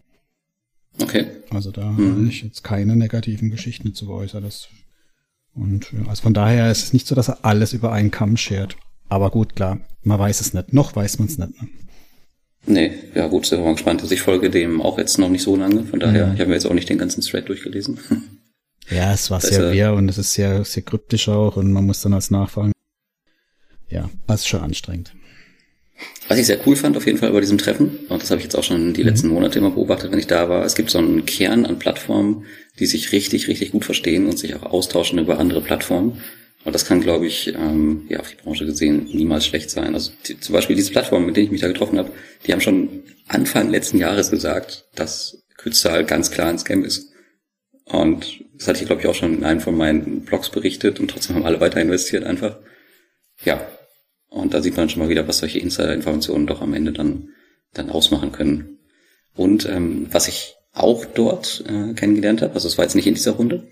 Okay. 1.01 1.27
Also 1.49 1.71
da 1.71 1.85
mhm. 1.85 2.11
habe 2.11 2.27
ich 2.27 2.43
jetzt 2.43 2.63
keine 2.63 2.95
negativen 2.95 3.49
Geschichten 3.49 3.93
zu 3.93 4.11
äußern. 4.11 4.43
Das 4.43 4.69
und 5.55 5.93
also 6.07 6.23
von 6.23 6.33
daher 6.33 6.71
ist 6.71 6.83
es 6.83 6.93
nicht 6.93 7.07
so, 7.07 7.15
dass 7.15 7.29
er 7.29 7.45
alles 7.45 7.73
über 7.73 7.91
einen 7.91 8.11
Kamm 8.11 8.37
schert. 8.37 8.75
Aber 9.09 9.29
gut, 9.29 9.55
klar, 9.55 9.79
man 10.01 10.19
weiß 10.19 10.41
es 10.41 10.53
nicht. 10.53 10.73
Noch 10.73 10.95
weiß 10.95 11.19
man 11.19 11.27
es 11.27 11.37
nicht. 11.37 11.61
Ne? 11.61 11.69
Nee, 12.65 12.91
ja 13.13 13.27
gut, 13.27 13.45
sind 13.45 13.59
wir 13.59 13.65
mal 13.65 13.73
gespannt. 13.73 14.01
Also 14.01 14.13
ich 14.13 14.21
folge 14.21 14.49
dem 14.49 14.81
auch 14.81 14.97
jetzt 14.97 15.19
noch 15.19 15.29
nicht 15.29 15.43
so 15.43 15.55
lange, 15.55 15.83
von 15.83 15.99
daher, 15.99 16.27
mhm. 16.27 16.33
ich 16.33 16.39
habe 16.39 16.49
mir 16.49 16.55
jetzt 16.55 16.65
auch 16.65 16.73
nicht 16.73 16.89
den 16.89 16.97
ganzen 16.97 17.21
Thread 17.21 17.49
durchgelesen. 17.49 17.99
Ja, 18.89 19.13
es 19.13 19.31
war 19.31 19.39
das 19.39 19.49
sehr 19.49 19.71
wirr 19.71 19.93
und 19.93 20.09
es 20.09 20.17
ist 20.17 20.33
sehr, 20.33 20.65
sehr 20.65 20.83
kryptisch 20.83 21.29
auch 21.29 21.55
und 21.55 21.71
man 21.71 21.85
muss 21.85 22.01
dann 22.01 22.13
als 22.13 22.31
Nachfragen. 22.31 22.73
Ja, 23.89 24.09
das 24.27 24.41
ist 24.41 24.47
schon 24.47 24.59
anstrengend. 24.59 25.13
Was 26.27 26.39
ich 26.39 26.45
sehr 26.45 26.59
cool 26.65 26.75
fand 26.75 26.97
auf 26.97 27.05
jeden 27.05 27.17
Fall 27.17 27.31
bei 27.31 27.41
diesem 27.41 27.57
Treffen, 27.57 27.99
und 28.09 28.21
das 28.21 28.31
habe 28.31 28.39
ich 28.39 28.45
jetzt 28.45 28.55
auch 28.55 28.63
schon 28.63 28.93
die 28.93 29.03
letzten 29.03 29.27
mhm. 29.27 29.33
Monate 29.33 29.59
immer 29.59 29.71
beobachtet, 29.71 30.11
wenn 30.11 30.19
ich 30.19 30.27
da 30.27 30.49
war, 30.49 30.65
es 30.65 30.75
gibt 30.75 30.89
so 30.89 30.97
einen 30.97 31.25
Kern 31.25 31.65
an 31.65 31.79
Plattformen, 31.79 32.45
die 32.79 32.85
sich 32.85 33.11
richtig, 33.11 33.47
richtig 33.47 33.71
gut 33.71 33.85
verstehen 33.85 34.27
und 34.27 34.39
sich 34.39 34.55
auch 34.55 34.63
austauschen 34.63 35.19
über 35.19 35.39
andere 35.39 35.61
Plattformen. 35.61 36.21
Und 36.65 36.73
das 36.73 36.85
kann, 36.85 37.01
glaube 37.01 37.27
ich, 37.27 37.49
ähm, 37.49 38.03
ja, 38.07 38.21
auf 38.21 38.29
die 38.29 38.41
Branche 38.41 38.65
gesehen 38.65 39.09
niemals 39.13 39.45
schlecht 39.45 39.69
sein. 39.69 39.93
Also 39.93 40.11
die, 40.25 40.39
zum 40.39 40.53
Beispiel 40.53 40.77
diese 40.77 40.91
Plattformen, 40.91 41.25
mit 41.25 41.35
denen 41.35 41.47
ich 41.47 41.51
mich 41.51 41.61
da 41.61 41.67
getroffen 41.67 41.97
habe, 41.99 42.11
die 42.45 42.53
haben 42.53 42.61
schon 42.61 43.03
Anfang 43.27 43.69
letzten 43.69 43.97
Jahres 43.97 44.31
gesagt, 44.31 44.85
dass 44.95 45.43
Kützal 45.57 46.05
ganz 46.05 46.31
klar 46.31 46.49
ein 46.49 46.59
Scam 46.59 46.85
ist. 46.85 47.11
Und 47.85 48.43
das 48.57 48.67
hatte 48.69 48.79
ich, 48.79 48.85
glaube 48.85 49.01
ich, 49.01 49.07
auch 49.07 49.15
schon 49.15 49.37
in 49.37 49.43
einem 49.43 49.59
von 49.59 49.75
meinen 49.75 50.21
Blogs 50.21 50.49
berichtet 50.49 51.01
und 51.01 51.09
trotzdem 51.09 51.35
haben 51.35 51.45
alle 51.45 51.59
weiter 51.59 51.81
investiert 51.81 52.23
einfach. 52.23 52.57
Ja. 53.43 53.67
Und 54.33 54.55
da 54.55 54.63
sieht 54.63 54.75
man 54.75 54.89
schon 54.89 55.03
mal 55.03 55.09
wieder, 55.09 55.27
was 55.27 55.37
solche 55.37 55.59
Insider-Informationen 55.59 56.47
doch 56.47 56.61
am 56.61 56.73
Ende 56.73 56.91
dann, 56.91 57.29
dann 57.73 57.91
ausmachen 57.91 58.31
können. 58.31 58.79
Und 59.35 59.69
ähm, 59.69 60.07
was 60.11 60.27
ich 60.27 60.55
auch 60.73 61.05
dort 61.05 61.63
äh, 61.67 61.93
kennengelernt 61.93 62.41
habe, 62.41 62.55
also 62.55 62.67
es 62.67 62.77
war 62.79 62.85
jetzt 62.85 62.95
nicht 62.95 63.05
in 63.05 63.13
dieser 63.13 63.33
Runde, 63.33 63.67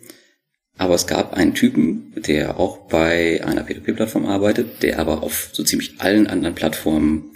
aber 0.78 0.94
es 0.94 1.08
gab 1.08 1.34
einen 1.34 1.56
Typen, 1.56 2.14
der 2.16 2.60
auch 2.60 2.88
bei 2.88 3.44
einer 3.44 3.68
P2P-Plattform 3.68 4.28
arbeitet, 4.28 4.84
der 4.84 5.00
aber 5.00 5.24
auf 5.24 5.50
so 5.52 5.64
ziemlich 5.64 5.96
allen 6.00 6.28
anderen 6.28 6.54
Plattformen 6.54 7.32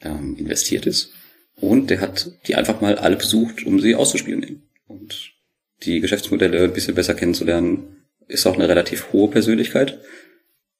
ähm, 0.00 0.36
investiert 0.38 0.86
ist. 0.86 1.10
Und 1.56 1.90
der 1.90 2.00
hat 2.00 2.30
die 2.46 2.54
einfach 2.54 2.80
mal 2.80 2.94
alle 2.94 3.16
besucht, 3.16 3.66
um 3.66 3.80
sie 3.80 3.96
auszuspielen. 3.96 4.62
Und 4.86 5.32
die 5.82 5.98
Geschäftsmodelle 5.98 6.62
ein 6.62 6.72
bisschen 6.72 6.94
besser 6.94 7.14
kennenzulernen, 7.14 8.04
ist 8.28 8.46
auch 8.46 8.54
eine 8.54 8.68
relativ 8.68 9.12
hohe 9.12 9.28
Persönlichkeit. 9.28 9.98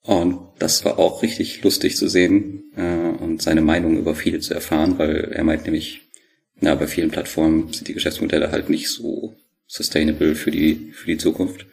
Und 0.09 0.39
das 0.59 0.87
war 0.87 0.99
auch 0.99 1.23
richtig 1.23 1.63
lustig 1.63 1.99
zu 1.99 2.09
sehen 2.09 2.73
äh, 2.77 3.23
und 3.23 3.43
seine 3.43 3.61
Meinung 3.61 3.99
über 3.99 4.15
viele 4.15 4.41
zu 4.41 4.55
erfahren, 4.55 4.97
weil 4.97 5.33
er 5.35 5.45
meint 5.45 5.65
nämlich, 5.65 6.01
na, 6.61 6.75
bei 6.77 6.87
vielen 6.87 7.11
Plattformen 7.11 7.71
sind 7.75 7.89
die 7.89 7.93
Geschäftsmodelle 7.93 8.51
halt 8.51 8.71
nicht 8.71 8.89
so 8.89 9.35
sustainable 9.67 10.35
für 10.35 10.51
die, 10.51 10.93
für 10.95 11.09
die 11.09 11.19
Zukunft. 11.19 11.67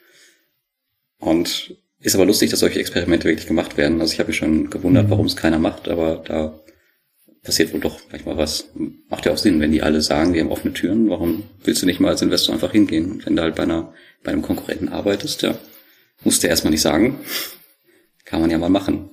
Und 1.18 1.78
ist 2.02 2.14
aber 2.14 2.26
lustig, 2.26 2.50
dass 2.50 2.60
solche 2.60 2.82
Experimente 2.82 3.30
wirklich 3.30 3.48
gemacht 3.48 3.78
werden. 3.78 4.02
Also 4.02 4.12
ich 4.12 4.20
habe 4.20 4.28
mich 4.28 4.36
schon 4.36 4.70
gewundert, 4.70 5.06
mhm. 5.06 5.12
warum 5.12 5.28
es 5.28 5.38
keiner 5.38 5.58
macht, 5.58 5.88
aber 5.88 6.22
da 6.26 6.60
passiert 7.42 7.72
wohl 7.72 7.80
doch 7.80 8.02
manchmal 8.12 8.36
was. 8.36 8.70
Macht 9.08 9.26
ja 9.26 9.32
auch 9.32 9.38
Sinn, 9.38 9.62
wenn 9.62 9.72
die 9.72 9.82
alle 9.82 10.02
sagen, 10.02 10.34
wir 10.34 10.42
haben 10.42 10.52
offene 10.52 10.74
Türen, 10.74 11.10
warum 11.10 11.44
willst 11.64 11.84
du 11.84 11.86
nicht 11.86 12.02
mal 12.02 12.10
als 12.10 12.22
Investor 12.22 12.54
einfach 12.54 12.74
hingehen? 12.74 13.14
Und 13.14 13.26
wenn 13.26 13.38
du 13.38 13.44
halt 13.44 13.56
bei 13.56 13.64
einer, 13.64 13.94
bei 14.26 14.34
einem 14.34 14.42
Konkurrenten 14.42 14.90
arbeitest, 14.90 15.44
ja, 15.44 15.58
musst 16.26 16.44
du 16.44 16.48
erstmal 16.48 16.72
nicht 16.72 16.82
sagen. 16.82 17.22
Kann 18.26 18.42
man 18.42 18.50
ja 18.50 18.58
mal 18.58 18.70
machen. 18.70 19.10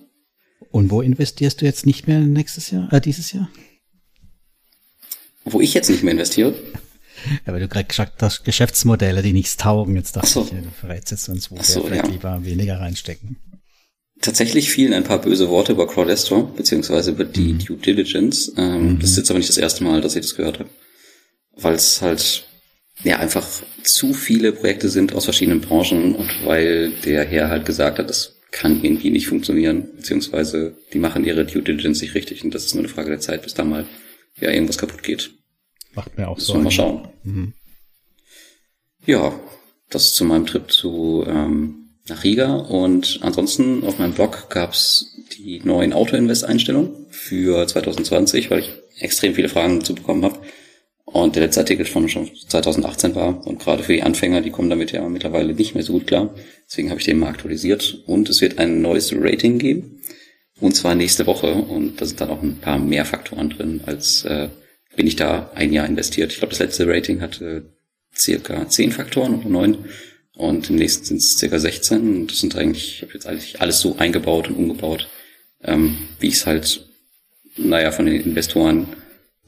Und 0.70 0.90
wo 0.90 1.03
investierst 1.03 1.61
du 1.61 1.66
jetzt 1.66 1.87
nicht 1.87 2.09
mehr 2.09 2.20
nächstes 2.20 2.70
Jahr, 2.70 2.92
äh, 2.92 3.01
dieses 3.01 3.33
Jahr? 3.33 3.51
Wo 5.44 5.61
ich 5.61 5.75
jetzt 5.75 5.90
nicht 5.90 6.03
mehr 6.03 6.12
investiere? 6.12 6.55
Ja, 7.46 7.53
weil 7.53 7.61
du 7.61 7.68
gerade 7.68 7.85
gesagt 7.85 8.22
hast, 8.22 8.44
Geschäftsmodelle, 8.44 9.22
die 9.22 9.33
nichts 9.33 9.57
taugen, 9.57 9.94
jetzt 9.96 10.16
dachte 10.16 10.29
so. 10.29 10.42
ich, 10.42 10.51
du 10.51 10.70
verrätst 10.81 11.11
jetzt 11.11 11.29
uns, 11.29 11.51
wo 11.51 11.62
so, 11.62 11.77
wir 11.77 11.87
vielleicht 11.88 12.07
ja. 12.07 12.11
lieber 12.11 12.44
weniger 12.44 12.81
reinstecken. 12.81 13.37
Tatsächlich 14.20 14.70
fielen 14.70 14.92
ein 14.92 15.05
paar 15.05 15.20
böse 15.20 15.48
Worte 15.48 15.72
über 15.72 15.87
Crowdestor, 15.87 16.55
beziehungsweise 16.55 17.11
über 17.11 17.25
die 17.25 17.55
mhm. 17.55 17.59
Due 17.59 17.77
Diligence. 17.77 18.53
Ähm, 18.57 18.94
mhm. 18.94 18.98
Das 19.01 19.11
ist 19.11 19.16
jetzt 19.18 19.31
aber 19.31 19.38
nicht 19.38 19.48
das 19.48 19.59
erste 19.59 19.85
Mal, 19.85 20.01
dass 20.01 20.16
ich 20.16 20.22
das 20.22 20.37
gehört 20.37 20.61
habe. 20.61 20.70
Weil 21.57 21.75
es 21.75 22.01
halt 22.01 22.46
ja 23.03 23.18
einfach 23.18 23.46
zu 23.83 24.14
viele 24.14 24.53
Projekte 24.53 24.88
sind 24.88 25.12
aus 25.12 25.25
verschiedenen 25.25 25.61
Branchen 25.61 26.14
und 26.14 26.31
weil 26.44 26.92
der 27.05 27.25
Herr 27.25 27.48
halt 27.48 27.66
gesagt 27.66 27.98
hat, 27.98 28.09
das 28.09 28.37
kann 28.53 28.85
irgendwie 28.85 29.11
nicht 29.11 29.27
funktionieren, 29.27 29.88
beziehungsweise 29.97 30.77
die 30.93 30.99
machen 30.99 31.25
ihre 31.25 31.45
Due 31.45 31.62
Diligence 31.62 32.03
nicht 32.03 32.15
richtig 32.15 32.45
und 32.45 32.55
das 32.55 32.65
ist 32.65 32.75
nur 32.75 32.85
eine 32.85 32.93
Frage 32.93 33.11
der 33.11 33.19
Zeit, 33.19 33.43
bis 33.43 33.55
da 33.55 33.65
mal 33.65 33.87
ja 34.41 34.51
irgendwas 34.51 34.79
kaputt 34.79 35.03
geht. 35.03 35.33
Macht 35.95 36.17
mir 36.17 36.29
auch 36.29 36.38
so. 36.38 36.55
Mal 36.55 36.71
schauen. 36.71 37.09
Mhm. 37.25 37.55
Ja, 39.05 39.38
das 39.91 40.15
zu 40.15 40.25
meinem 40.25 40.47
Trip 40.47 40.71
zu 40.71 41.25
ähm, 41.27 41.88
nach 42.09 42.25
Riga 42.25 42.55
und 42.57 43.21
ansonsten 43.23 43.85
auf 43.85 43.99
meinem 43.99 44.12
Blog 44.12 44.49
gab's 44.51 45.17
die 45.37 45.61
neuen 45.65 45.93
Auto-Invest-Einstellungen 45.93 47.07
für 47.11 47.67
2020, 47.67 48.51
weil 48.51 48.61
ich 48.61 48.73
extrem 48.99 49.35
viele 49.35 49.49
Fragen 49.49 49.81
dazu 49.81 49.95
bekommen 49.95 50.25
habe. 50.25 50.38
Und 51.12 51.37
der 51.37 51.42
letzte 51.42 51.61
Artikel 51.61 51.85
von 51.85 52.09
schon 52.09 52.31
2018 52.48 53.14
war 53.14 53.46
und 53.46 53.61
gerade 53.61 53.83
für 53.83 53.92
die 53.92 54.03
Anfänger, 54.03 54.40
die 54.40 54.51
kommen 54.51 54.70
damit 54.70 54.92
ja 54.92 55.07
mittlerweile 55.09 55.55
nicht 55.55 55.75
mehr 55.75 55.85
so 55.85 55.92
gut 55.92 56.07
klar. 56.07 56.35
Deswegen 56.66 56.88
habe 56.88 57.01
ich 57.01 57.07
den 57.07 57.18
mal 57.18 57.29
aktualisiert 57.29 58.03
und 58.07 58.31
es 58.31 58.40
wird 58.40 58.59
ein 58.59 58.81
neues 58.81 59.12
Rating 59.14 59.59
geben 59.59 60.01
und 60.62 60.77
zwar 60.77 60.94
nächste 60.94 61.27
Woche 61.27 61.53
und 61.53 62.01
da 62.01 62.07
sind 62.07 62.20
dann 62.20 62.31
auch 62.31 62.40
ein 62.40 62.57
paar 62.59 62.79
mehr 62.79 63.05
Faktoren 63.05 63.51
drin, 63.51 63.81
als 63.85 64.25
äh, 64.25 64.48
bin 64.94 65.07
ich 65.07 65.16
da 65.16 65.51
ein 65.55 65.72
Jahr 65.72 65.87
investiert. 65.87 66.33
Ich 66.33 66.38
glaube, 66.38 66.51
das 66.51 66.61
letzte 66.61 66.87
Rating 66.87 67.20
hatte 67.20 67.64
circa 68.16 68.68
zehn 68.68 68.92
Faktoren 68.92 69.35
oder 69.35 69.48
neun 69.48 69.79
und 70.37 70.70
im 70.70 70.77
nächsten 70.77 71.05
sind 71.05 71.16
es 71.16 71.37
circa 71.37 71.59
16. 71.59 72.01
Und 72.01 72.31
das 72.31 72.40
sind 72.40 72.57
eigentlich, 72.57 72.96
ich 72.96 73.03
habe 73.03 73.12
jetzt 73.14 73.27
eigentlich 73.27 73.61
alles 73.61 73.81
so 73.81 73.96
eingebaut 73.96 74.48
und 74.48 74.57
umgebaut, 74.57 75.09
ähm, 75.62 75.98
wie 76.20 76.29
ich 76.29 76.35
es 76.35 76.46
halt, 76.46 76.87
naja, 77.57 77.90
von 77.90 78.07
den 78.07 78.22
Investoren, 78.22 78.87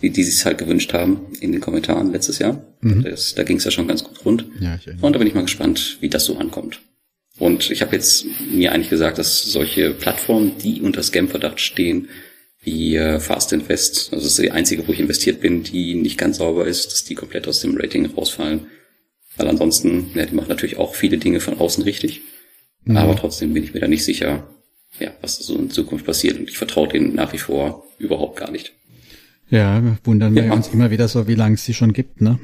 wie 0.00 0.10
die 0.10 0.24
sich 0.24 0.44
halt 0.44 0.58
gewünscht 0.58 0.92
haben 0.92 1.26
in 1.40 1.52
den 1.52 1.60
Kommentaren 1.60 2.12
letztes 2.12 2.38
Jahr. 2.38 2.62
Mhm. 2.80 3.04
Das, 3.04 3.34
da 3.34 3.42
ging 3.42 3.58
es 3.58 3.64
ja 3.64 3.70
schon 3.70 3.88
ganz 3.88 4.04
gut 4.04 4.24
rund. 4.24 4.46
Ja, 4.60 4.76
ich 4.76 5.02
und 5.02 5.12
da 5.12 5.18
bin 5.18 5.28
ich 5.28 5.34
mal 5.34 5.42
gespannt, 5.42 5.98
wie 6.00 6.08
das 6.08 6.24
so 6.24 6.36
ankommt. 6.36 6.80
Und 7.38 7.70
ich 7.70 7.82
habe 7.82 7.96
jetzt 7.96 8.26
mir 8.52 8.72
eigentlich 8.72 8.90
gesagt, 8.90 9.18
dass 9.18 9.42
solche 9.42 9.90
Plattformen, 9.90 10.52
die 10.62 10.80
unter 10.80 11.02
Scam-Verdacht 11.02 11.60
stehen, 11.60 12.08
wie 12.60 12.96
äh, 12.96 13.20
Fast 13.20 13.52
Invest, 13.52 14.12
also 14.12 14.24
das 14.24 14.38
ist 14.38 14.42
die 14.42 14.50
einzige, 14.50 14.86
wo 14.86 14.92
ich 14.92 15.00
investiert 15.00 15.40
bin, 15.40 15.62
die 15.62 15.94
nicht 15.96 16.16
ganz 16.16 16.38
sauber 16.38 16.66
ist, 16.66 16.86
dass 16.86 17.04
die 17.04 17.14
komplett 17.14 17.46
aus 17.46 17.60
dem 17.60 17.76
Rating 17.76 18.06
rausfallen. 18.06 18.66
Weil 19.36 19.48
ansonsten, 19.48 20.10
ja, 20.14 20.24
die 20.24 20.34
machen 20.34 20.48
natürlich 20.48 20.76
auch 20.76 20.94
viele 20.94 21.18
Dinge 21.18 21.40
von 21.40 21.58
außen 21.58 21.82
richtig. 21.84 22.22
Mhm. 22.84 22.96
Aber 22.96 23.16
trotzdem 23.16 23.52
bin 23.52 23.64
ich 23.64 23.74
mir 23.74 23.80
da 23.80 23.88
nicht 23.88 24.04
sicher, 24.04 24.48
ja, 25.00 25.12
was 25.20 25.36
so 25.36 25.58
in 25.58 25.70
Zukunft 25.70 26.06
passiert. 26.06 26.38
Und 26.38 26.48
ich 26.48 26.56
vertraue 26.56 26.88
denen 26.88 27.14
nach 27.14 27.32
wie 27.32 27.38
vor 27.38 27.84
überhaupt 27.98 28.38
gar 28.38 28.50
nicht. 28.50 28.72
Ja, 29.50 29.82
wundern 30.04 30.34
wir 30.34 30.46
ja. 30.46 30.52
uns 30.52 30.68
immer 30.68 30.90
wieder 30.90 31.08
so, 31.08 31.28
wie 31.28 31.34
lange 31.34 31.54
es 31.54 31.64
sie 31.64 31.74
schon 31.74 31.92
gibt, 31.92 32.20
ne? 32.20 32.38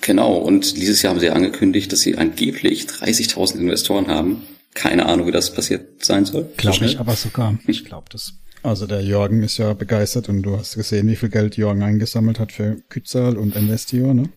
Genau, 0.00 0.36
und 0.36 0.76
dieses 0.76 1.02
Jahr 1.02 1.12
haben 1.12 1.20
sie 1.20 1.30
angekündigt, 1.30 1.92
dass 1.92 2.00
sie 2.00 2.16
angeblich 2.16 2.84
30.000 2.84 3.58
Investoren 3.58 4.08
haben. 4.08 4.42
Keine 4.74 5.06
Ahnung, 5.06 5.26
wie 5.26 5.32
das 5.32 5.52
passiert 5.52 6.04
sein 6.04 6.24
soll. 6.24 6.50
Glaube 6.56 6.78
so 6.78 6.84
ich 6.84 6.98
aber 6.98 7.14
sogar. 7.14 7.58
Ich 7.66 7.84
glaube 7.84 8.06
das. 8.10 8.34
Also 8.62 8.86
der 8.86 9.02
Jürgen 9.02 9.42
ist 9.42 9.58
ja 9.58 9.72
begeistert 9.74 10.28
und 10.28 10.42
du 10.42 10.56
hast 10.56 10.76
gesehen, 10.76 11.08
wie 11.08 11.16
viel 11.16 11.30
Geld 11.30 11.56
Jürgen 11.56 11.82
eingesammelt 11.82 12.38
hat 12.38 12.52
für 12.52 12.76
Kützal 12.88 13.36
und 13.36 13.56
Investio, 13.56 14.14
ne? 14.14 14.30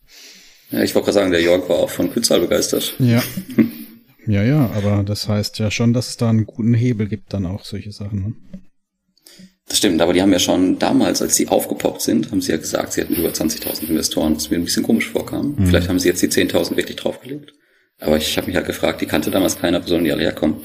Ja, 0.71 0.81
ich 0.81 0.95
wollte 0.95 1.05
gerade 1.05 1.13
sagen, 1.13 1.31
der 1.31 1.41
Jörg 1.41 1.69
war 1.69 1.77
auch 1.77 1.91
von 1.91 2.11
Kützal 2.11 2.39
begeistert. 2.39 2.95
Ja. 2.97 3.23
ja, 4.27 4.43
ja, 4.43 4.71
aber 4.71 5.03
das 5.03 5.27
heißt 5.29 5.59
ja 5.59 5.69
schon, 5.69 5.93
dass 5.93 6.09
es 6.09 6.17
da 6.17 6.29
einen 6.29 6.47
guten 6.47 6.73
Hebel 6.73 7.07
gibt, 7.07 7.33
dann 7.33 7.45
auch 7.45 7.63
solche 7.63 7.91
Sachen. 7.91 8.21
Ne? 8.23 8.33
Das 9.67 9.79
stimmt, 9.79 9.99
aber 10.01 10.13
die 10.13 10.21
haben 10.21 10.31
ja 10.31 10.39
schon 10.39 10.77
damals, 10.77 11.21
als 11.21 11.35
sie 11.35 11.47
aufgepoppt 11.47 12.01
sind, 12.01 12.29
haben 12.29 12.41
sie 12.41 12.51
ja 12.51 12.57
gesagt, 12.57 12.93
sie 12.93 13.01
hatten 13.01 13.15
über 13.15 13.29
20.000 13.29 13.89
Investoren, 13.89 14.35
was 14.35 14.51
mir 14.51 14.57
ein 14.57 14.65
bisschen 14.65 14.83
komisch 14.83 15.09
vorkam. 15.09 15.55
Mhm. 15.57 15.67
Vielleicht 15.67 15.89
haben 15.89 15.99
sie 15.99 16.07
jetzt 16.07 16.21
die 16.21 16.27
10.000 16.27 16.77
wirklich 16.77 16.97
draufgelegt. 16.97 17.53
Aber 17.99 18.17
ich 18.17 18.37
habe 18.37 18.47
mich 18.47 18.55
halt 18.55 18.67
gefragt, 18.67 19.01
die 19.01 19.07
kannte 19.07 19.31
damals 19.31 19.57
keiner, 19.57 19.83
wo 19.83 19.87
sollen 19.87 20.03
die 20.03 20.11
alle 20.11 20.21
herkommen? 20.21 20.61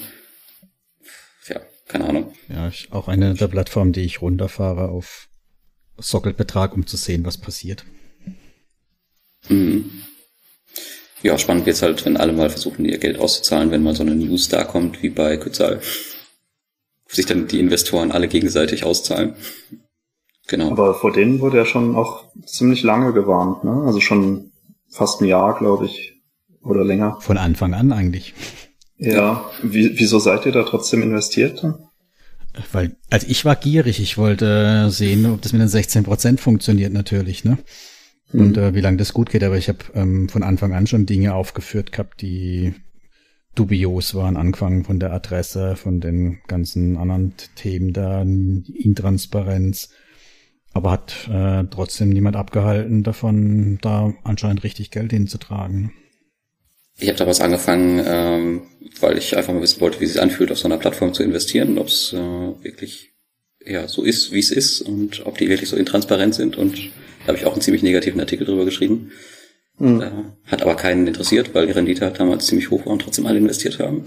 Ja, 1.49 1.61
keine 1.89 2.09
Ahnung. 2.09 2.35
Ja, 2.49 2.69
ich, 2.69 2.89
auch 2.93 3.09
eine 3.09 3.35
der 3.35 3.49
Plattformen, 3.49 3.93
die 3.93 4.03
ich 4.03 4.21
runterfahre 4.21 4.89
auf 4.89 5.29
Sockelbetrag, 5.97 6.75
um 6.75 6.87
zu 6.87 6.97
sehen, 6.97 7.25
was 7.25 7.39
passiert. 7.39 7.85
Mhm. 9.49 9.91
Ja, 11.23 11.39
spannend 11.39 11.67
wird's 11.67 11.83
halt, 11.83 12.05
wenn 12.05 12.17
alle 12.17 12.33
mal 12.33 12.51
versuchen, 12.51 12.85
ihr 12.85 12.99
Geld 12.99 13.19
auszuzahlen, 13.19 13.71
wenn 13.71 13.83
mal 13.83 13.95
so 13.95 14.03
eine 14.03 14.15
News 14.15 14.49
da 14.49 14.65
kommt, 14.65 15.03
wie 15.03 15.11
bei 15.11 15.37
Kützal. 15.37 15.81
Sich 17.11 17.27
dann 17.27 17.49
die 17.49 17.59
Investoren 17.59 18.13
alle 18.13 18.29
gegenseitig 18.29 18.85
auszahlen. 18.85 19.35
Genau. 20.47 20.71
Aber 20.71 20.95
vor 20.95 21.13
denen 21.13 21.41
wurde 21.41 21.59
ja 21.59 21.65
schon 21.65 21.97
auch 21.97 22.25
ziemlich 22.45 22.83
lange 22.83 23.13
gewarnt, 23.13 23.65
ne? 23.65 23.83
Also 23.87 24.01
schon 24.01 24.53
fast 24.89 25.21
ein 25.21 25.27
Jahr, 25.27 25.59
glaube 25.59 25.87
ich. 25.87 26.21
Oder 26.63 26.85
länger. 26.85 27.19
Von 27.21 27.39
Anfang 27.39 27.73
an 27.73 27.93
eigentlich. 27.93 28.35
Ja, 28.99 29.51
wie, 29.63 29.99
wieso 29.99 30.19
seid 30.19 30.45
ihr 30.45 30.53
da 30.53 30.63
trotzdem 30.63 31.03
investiert? 31.03 31.65
Weil, 32.73 32.97
also 33.09 33.27
ich 33.31 33.45
war 33.45 33.57
gierig, 33.57 34.01
ich 34.01 34.19
wollte 34.19 34.91
sehen, 34.91 35.25
ob 35.27 35.41
das 35.41 35.53
mit 35.53 35.63
den 35.63 35.69
16 35.69 36.05
Prozent 36.05 36.41
funktioniert 36.41 36.93
natürlich, 36.93 37.45
ne? 37.45 37.59
Und 38.33 38.57
mhm. 38.57 38.63
äh, 38.63 38.75
wie 38.75 38.81
lange 38.81 38.99
das 38.99 39.13
gut 39.13 39.31
geht, 39.31 39.43
aber 39.43 39.57
ich 39.57 39.69
habe 39.69 39.79
ähm, 39.95 40.29
von 40.29 40.43
Anfang 40.43 40.73
an 40.75 40.87
schon 40.87 41.07
Dinge 41.07 41.35
aufgeführt 41.35 41.93
gehabt, 41.93 42.21
die 42.21 42.75
dubios 43.55 44.15
waren, 44.15 44.37
angefangen 44.37 44.85
von 44.85 45.01
der 45.01 45.13
Adresse, 45.13 45.77
von 45.77 46.01
den 46.01 46.41
ganzen 46.47 46.97
anderen 46.97 47.35
Themen 47.57 47.93
da, 47.93 48.23
Intransparenz. 48.23 49.91
Aber 50.73 50.93
hat 50.93 51.29
äh, 51.29 51.65
trotzdem 51.71 52.11
niemand 52.11 52.37
abgehalten 52.37 53.03
davon, 53.03 53.79
da 53.83 54.15
anscheinend 54.23 54.63
richtig 54.63 54.93
Geld 54.93 55.11
hinzutragen. 55.11 55.93
Ich 56.97 57.09
habe 57.09 57.19
damals 57.19 57.41
angefangen, 57.41 58.03
ähm, 58.05 58.63
weil 59.01 59.19
ich 59.19 59.37
einfach 59.37 59.53
mal 59.53 59.63
wissen 59.63 59.81
wollte, 59.81 60.01
wie 60.01 60.05
es 60.05 60.13
sich 60.13 60.23
anfühlt, 60.23 60.53
auf 60.53 60.59
so 60.59 60.69
einer 60.69 60.79
Plattform 60.79 61.13
zu 61.13 61.23
investieren, 61.23 61.79
ob 61.79 61.89
es 61.89 62.13
äh, 62.13 62.19
wirklich 62.19 63.15
ja 63.65 63.89
so 63.89 64.05
ist, 64.05 64.33
wie 64.33 64.39
es 64.39 64.51
ist 64.51 64.81
und 64.83 65.27
ob 65.27 65.39
die 65.39 65.49
wirklich 65.49 65.69
so 65.69 65.77
intransparent 65.77 66.35
sind. 66.35 66.57
Und 66.57 66.91
da 67.21 67.29
habe 67.29 67.39
ich 67.39 67.47
auch 67.47 67.53
einen 67.53 67.63
ziemlich 67.63 67.83
negativen 67.83 68.21
Artikel 68.21 68.47
drüber 68.47 68.65
geschrieben. 68.65 69.11
Mhm. 69.81 70.01
Äh, 70.01 70.11
hat 70.51 70.63
aber 70.63 70.77
keinen 70.77 71.07
interessiert, 71.07 71.55
weil 71.55 71.67
die 71.67 71.73
Rendite 71.73 72.05
halt 72.05 72.21
damals 72.21 72.47
ziemlich 72.47 72.71
hoch 72.71 72.87
war 72.87 72.93
und 72.93 73.03
trotzdem 73.03 73.27
alle 73.27 73.39
investiert 73.39 73.79
haben. 73.79 74.05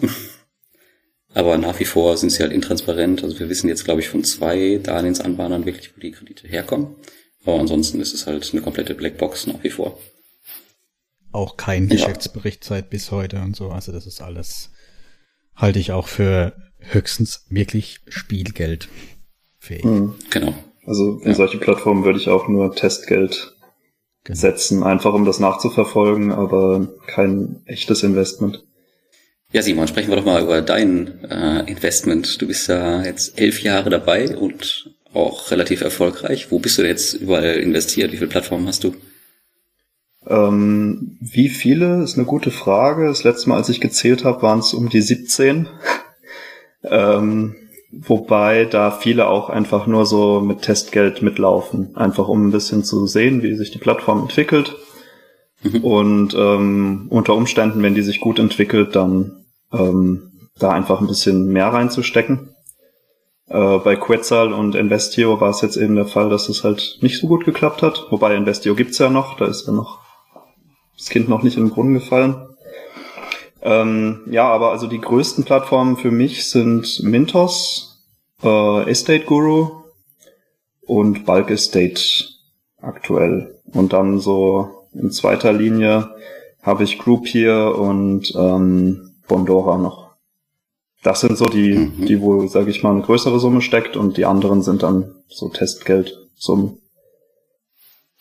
aber 1.34 1.58
nach 1.58 1.80
wie 1.80 1.86
vor 1.86 2.16
sind 2.16 2.30
sie 2.30 2.44
halt 2.44 2.54
intransparent. 2.54 3.24
Also 3.24 3.40
wir 3.40 3.50
wissen 3.50 3.68
jetzt, 3.68 3.84
glaube 3.84 4.02
ich, 4.02 4.10
von 4.10 4.24
zwei 4.24 4.80
Darlehensanbahnern 4.82 5.66
wirklich, 5.66 5.96
wo 5.96 6.00
die 6.00 6.12
Kredite 6.12 6.48
herkommen. 6.48 6.96
Aber 7.44 7.60
ansonsten 7.60 8.00
ist 8.00 8.14
es 8.14 8.28
halt 8.28 8.50
eine 8.54 8.62
komplette 8.62 8.94
Blackbox 8.94 9.48
nach 9.48 9.64
wie 9.64 9.72
vor. 9.72 9.98
Auch 11.32 11.58
kein 11.58 11.88
ja. 11.88 11.96
Geschäftsbericht 11.96 12.64
seit 12.64 12.92
bis 12.92 13.12
heute 13.12 13.42
und 13.42 13.56
so. 13.56 13.70
Also 13.70 13.92
das 13.92 14.06
ist 14.06 14.22
alles, 14.22 14.70
halte 15.56 15.80
ich 15.80 15.92
auch 15.92 16.08
für 16.08 16.54
höchstens 16.78 17.46
wirklich 17.50 18.02
Spielgeld 18.08 18.90
fähig. 19.58 19.84
Mhm. 19.84 20.14
Genau. 20.30 20.54
Also 20.86 21.20
in 21.22 21.30
ja. 21.30 21.36
solche 21.36 21.58
Plattformen 21.58 22.04
würde 22.04 22.20
ich 22.20 22.30
auch 22.30 22.48
nur 22.48 22.76
Testgeld 22.76 23.53
genau. 24.24 24.40
setzen, 24.40 24.84
einfach 24.84 25.14
um 25.14 25.26
das 25.26 25.40
nachzuverfolgen, 25.40 26.32
aber 26.32 26.88
kein 27.08 27.62
echtes 27.66 28.04
Investment. 28.04 28.64
Ja, 29.52 29.62
Simon, 29.62 29.88
sprechen 29.88 30.10
wir 30.10 30.16
doch 30.16 30.26
mal 30.26 30.42
über 30.42 30.62
dein 30.62 31.24
äh, 31.26 31.70
Investment. 31.70 32.42
Du 32.42 32.48
bist 32.48 32.68
ja 32.68 33.04
jetzt 33.04 33.40
elf 33.40 33.62
Jahre 33.62 33.92
dabei 33.92 34.36
und 34.36 34.90
auch 35.14 35.52
relativ 35.52 35.82
erfolgreich. 35.82 36.48
Wo 36.50 36.58
bist 36.58 36.78
du 36.80 36.88
jetzt 36.88 37.14
überall 37.14 37.58
investiert? 37.58 38.12
Wie 38.12 38.18
viele 38.18 38.30
Plattformen 38.30 38.68
hast 38.68 38.84
du? 38.84 38.96
Ähm, 40.28 41.18
wie 41.20 41.50
viele 41.50 42.04
ist 42.04 42.18
eine 42.18 42.26
gute 42.26 42.50
Frage. 42.50 43.08
Das 43.08 43.24
letzte 43.24 43.50
Mal, 43.50 43.58
als 43.58 43.70
ich 43.70 43.80
gezählt 43.80 44.24
habe, 44.24 44.42
waren 44.42 44.60
es 44.60 44.74
um 44.74 44.90
die 44.90 45.02
17. 45.02 45.68
ähm, 46.84 47.56
Wobei 48.02 48.66
da 48.66 48.92
viele 48.92 49.28
auch 49.28 49.50
einfach 49.50 49.86
nur 49.86 50.06
so 50.06 50.42
mit 50.42 50.64
Testgeld 50.64 51.22
mitlaufen, 51.22 51.96
einfach 51.96 52.28
um 52.28 52.48
ein 52.48 52.52
bisschen 52.52 52.84
zu 52.84 53.06
sehen, 53.06 53.44
wie 53.44 53.56
sich 53.56 53.72
die 53.72 53.78
Plattform 53.78 54.22
entwickelt. 54.22 54.76
Mhm. 55.62 55.84
Und 55.84 56.34
ähm, 56.34 57.08
unter 57.10 57.36
Umständen, 57.36 57.84
wenn 57.84 57.96
die 57.96 58.02
sich 58.02 58.20
gut 58.20 58.40
entwickelt, 58.40 58.96
dann 58.96 59.46
ähm, 59.72 60.32
da 60.58 60.72
einfach 60.72 61.02
ein 61.02 61.08
bisschen 61.08 61.48
mehr 61.48 61.68
reinzustecken. 61.68 62.50
Äh, 63.48 63.78
bei 63.80 63.96
Quetzal 63.96 64.54
und 64.54 64.76
Investio 64.76 65.40
war 65.40 65.50
es 65.50 65.62
jetzt 65.62 65.78
eben 65.78 65.96
der 65.96 66.06
Fall, 66.06 66.30
dass 66.30 66.50
es 66.50 66.64
halt 66.64 66.98
nicht 67.02 67.20
so 67.20 67.28
gut 67.28 67.46
geklappt 67.46 67.84
hat. 67.84 68.08
Wobei 68.10 68.36
Investio 68.36 68.76
gibt's 68.76 68.98
ja 68.98 69.10
noch, 69.10 69.38
da 69.38 69.46
ist 69.46 69.68
ja 69.68 69.74
noch 69.74 70.00
das 70.98 71.10
Kind 71.10 71.30
noch 71.30 71.44
nicht 71.44 71.58
in 71.58 71.66
den 71.66 71.74
Brunnen 71.74 71.94
gefallen. 71.94 72.36
Ähm, 73.64 74.22
ja, 74.30 74.48
aber 74.50 74.72
also 74.72 74.88
die 74.88 75.00
größten 75.00 75.46
Plattformen 75.46 75.96
für 75.96 76.12
mich 76.12 76.50
sind 76.50 77.02
Mintos, 77.02 78.06
äh, 78.44 78.90
Estate 78.90 79.24
Guru 79.24 79.84
und 80.82 81.26
Bulk 81.26 81.50
Estate 81.50 82.02
aktuell. 82.82 83.62
Und 83.74 83.94
dann 83.94 84.20
so 84.20 84.88
in 84.94 85.12
zweiter 85.12 85.54
Linie 85.54 86.10
habe 86.62 86.84
ich 86.84 87.00
Groupier 87.00 87.76
und 87.78 88.34
ähm, 88.36 89.16
Bondora 89.28 89.78
noch. 89.78 90.16
Das 91.02 91.22
sind 91.22 91.38
so 91.38 91.46
die, 91.46 91.78
mhm. 91.78 92.06
die 92.06 92.22
wo, 92.22 92.48
sage 92.48 92.70
ich 92.70 92.84
mal, 92.84 92.92
eine 92.92 93.02
größere 93.02 93.40
Summe 93.40 93.62
steckt 93.62 93.96
und 93.96 94.18
die 94.18 94.26
anderen 94.26 94.62
sind 94.62 94.84
dann 94.84 95.16
so 95.28 95.50
Testgeldsummen. 95.50 96.80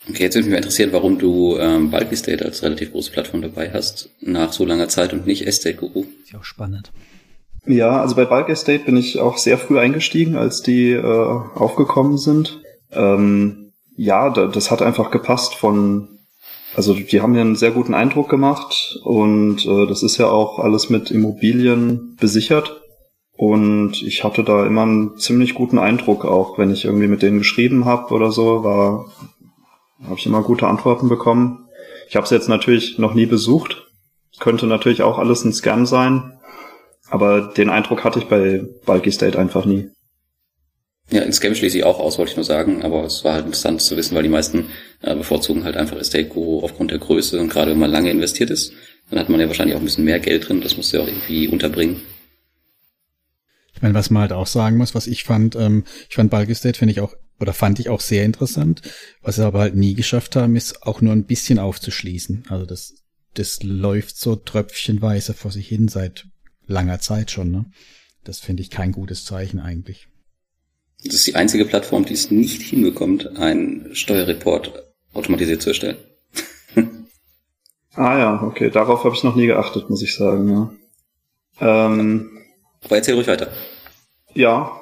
Okay, 0.09 0.23
jetzt 0.23 0.35
würde 0.35 0.49
mich 0.49 0.57
interessieren, 0.57 0.91
warum 0.91 1.17
du 1.17 1.57
ähm, 1.57 1.89
Bulk 1.89 2.11
Estate 2.11 2.43
als 2.43 2.61
relativ 2.61 2.91
große 2.91 3.11
Plattform 3.11 3.41
dabei 3.41 3.71
hast, 3.71 4.09
nach 4.19 4.51
so 4.51 4.65
langer 4.65 4.89
Zeit 4.89 5.13
und 5.13 5.25
nicht 5.25 5.47
Estate 5.47 5.75
Guru. 5.75 6.05
Ist 6.23 6.33
ja 6.33 6.39
auch 6.39 6.43
spannend. 6.43 6.91
Ja, 7.65 8.01
also 8.01 8.15
bei 8.15 8.25
Bulk 8.25 8.49
Estate 8.49 8.83
bin 8.83 8.97
ich 8.97 9.19
auch 9.19 9.37
sehr 9.37 9.57
früh 9.57 9.79
eingestiegen, 9.79 10.35
als 10.35 10.61
die 10.61 10.91
äh, 10.91 11.01
aufgekommen 11.01 12.17
sind. 12.17 12.61
Ähm, 12.91 13.71
ja, 13.95 14.29
da, 14.29 14.47
das 14.47 14.71
hat 14.71 14.81
einfach 14.81 15.11
gepasst 15.11 15.55
von, 15.55 16.09
also 16.75 16.93
die 16.93 17.21
haben 17.21 17.31
mir 17.31 17.41
einen 17.41 17.55
sehr 17.55 17.71
guten 17.71 17.93
Eindruck 17.93 18.27
gemacht 18.27 18.99
und 19.03 19.65
äh, 19.65 19.87
das 19.87 20.03
ist 20.03 20.17
ja 20.17 20.27
auch 20.27 20.59
alles 20.59 20.89
mit 20.89 21.11
Immobilien 21.11 22.17
besichert. 22.19 22.81
Und 23.35 24.03
ich 24.03 24.23
hatte 24.23 24.43
da 24.43 24.65
immer 24.65 24.83
einen 24.83 25.17
ziemlich 25.17 25.55
guten 25.55 25.79
Eindruck, 25.79 26.23
auch 26.23 26.57
wenn 26.59 26.71
ich 26.71 26.85
irgendwie 26.85 27.07
mit 27.07 27.23
denen 27.23 27.39
geschrieben 27.39 27.85
habe 27.85 28.13
oder 28.13 28.31
so, 28.31 28.63
war 28.63 29.11
habe 30.03 30.15
ich 30.17 30.25
immer 30.25 30.43
gute 30.43 30.67
Antworten 30.67 31.09
bekommen. 31.09 31.67
Ich 32.09 32.15
habe 32.15 32.25
es 32.25 32.31
jetzt 32.31 32.49
natürlich 32.49 32.97
noch 32.97 33.13
nie 33.13 33.25
besucht. 33.25 33.87
Könnte 34.39 34.67
natürlich 34.67 35.01
auch 35.01 35.17
alles 35.17 35.43
ein 35.43 35.53
Scam 35.53 35.85
sein. 35.85 36.33
Aber 37.09 37.41
den 37.41 37.69
Eindruck 37.69 38.03
hatte 38.03 38.19
ich 38.19 38.25
bei 38.25 38.63
Bulky 38.85 39.11
State 39.11 39.37
einfach 39.37 39.65
nie. 39.65 39.89
Ja, 41.11 41.21
ein 41.21 41.33
Scam 41.33 41.53
schließe 41.53 41.77
ich 41.77 41.83
auch 41.83 41.99
aus, 41.99 42.17
wollte 42.17 42.31
ich 42.31 42.37
nur 42.37 42.45
sagen, 42.45 42.81
aber 42.81 43.03
es 43.03 43.23
war 43.23 43.33
halt 43.33 43.45
interessant 43.45 43.81
zu 43.81 43.97
wissen, 43.97 44.15
weil 44.15 44.23
die 44.23 44.29
meisten 44.29 44.69
äh, 45.01 45.15
bevorzugen 45.15 45.63
halt 45.63 45.75
einfach 45.75 45.97
Estate 45.97 46.25
Guru 46.25 46.63
aufgrund 46.63 46.91
der 46.91 46.97
Größe 46.97 47.39
und 47.39 47.49
gerade 47.49 47.71
wenn 47.71 47.79
man 47.79 47.91
lange 47.91 48.09
investiert 48.09 48.49
ist, 48.49 48.73
dann 49.09 49.19
hat 49.19 49.29
man 49.29 49.39
ja 49.39 49.47
wahrscheinlich 49.47 49.75
auch 49.75 49.81
ein 49.81 49.85
bisschen 49.85 50.05
mehr 50.05 50.19
Geld 50.19 50.47
drin, 50.47 50.61
das 50.61 50.77
muss 50.77 50.91
ja 50.91 51.01
auch 51.01 51.07
irgendwie 51.07 51.47
unterbringen. 51.49 52.01
Ich 53.75 53.81
meine, 53.81 53.93
was 53.93 54.09
man 54.09 54.21
halt 54.21 54.33
auch 54.33 54.47
sagen 54.47 54.77
muss, 54.77 54.95
was 54.95 55.07
ich 55.07 55.23
fand, 55.23 55.55
ähm, 55.55 55.83
ich 56.09 56.15
fand 56.15 56.31
Bulky 56.31 56.55
State 56.55 56.79
finde 56.79 56.93
ich 56.93 57.01
auch 57.01 57.13
oder 57.39 57.53
fand 57.53 57.79
ich 57.79 57.89
auch 57.89 58.01
sehr 58.01 58.25
interessant. 58.25 58.81
Was 59.21 59.35
sie 59.35 59.45
aber 59.45 59.59
halt 59.59 59.75
nie 59.75 59.93
geschafft 59.93 60.35
haben, 60.35 60.55
ist 60.55 60.83
auch 60.83 61.01
nur 61.01 61.13
ein 61.13 61.25
bisschen 61.25 61.59
aufzuschließen. 61.59 62.45
Also 62.49 62.65
das, 62.65 62.93
das 63.33 63.63
läuft 63.63 64.17
so 64.17 64.35
tröpfchenweise 64.35 65.33
vor 65.33 65.51
sich 65.51 65.67
hin 65.67 65.87
seit 65.87 66.25
langer 66.67 66.99
Zeit 66.99 67.31
schon. 67.31 67.51
Ne? 67.51 67.65
Das 68.23 68.39
finde 68.39 68.61
ich 68.61 68.69
kein 68.69 68.91
gutes 68.91 69.25
Zeichen 69.25 69.59
eigentlich. 69.59 70.07
Das 71.03 71.15
ist 71.15 71.27
die 71.27 71.35
einzige 71.35 71.65
Plattform, 71.65 72.05
die 72.05 72.13
es 72.13 72.31
nicht 72.31 72.61
hinbekommt, 72.61 73.35
einen 73.37 73.93
Steuerreport 73.93 74.93
automatisiert 75.11 75.61
zu 75.61 75.69
erstellen. 75.69 75.97
ah 77.93 78.17
ja, 78.17 78.43
okay. 78.43 78.69
Darauf 78.69 79.03
habe 79.03 79.15
ich 79.15 79.23
noch 79.23 79.35
nie 79.35 79.47
geachtet, 79.47 79.89
muss 79.89 80.01
ich 80.01 80.15
sagen. 80.15 80.49
Ja. 80.49 80.73
Ähm, 81.59 82.29
Aber 82.81 82.95
erzähl 82.95 83.15
ruhig 83.15 83.27
weiter. 83.27 83.51
Ja, 84.33 84.79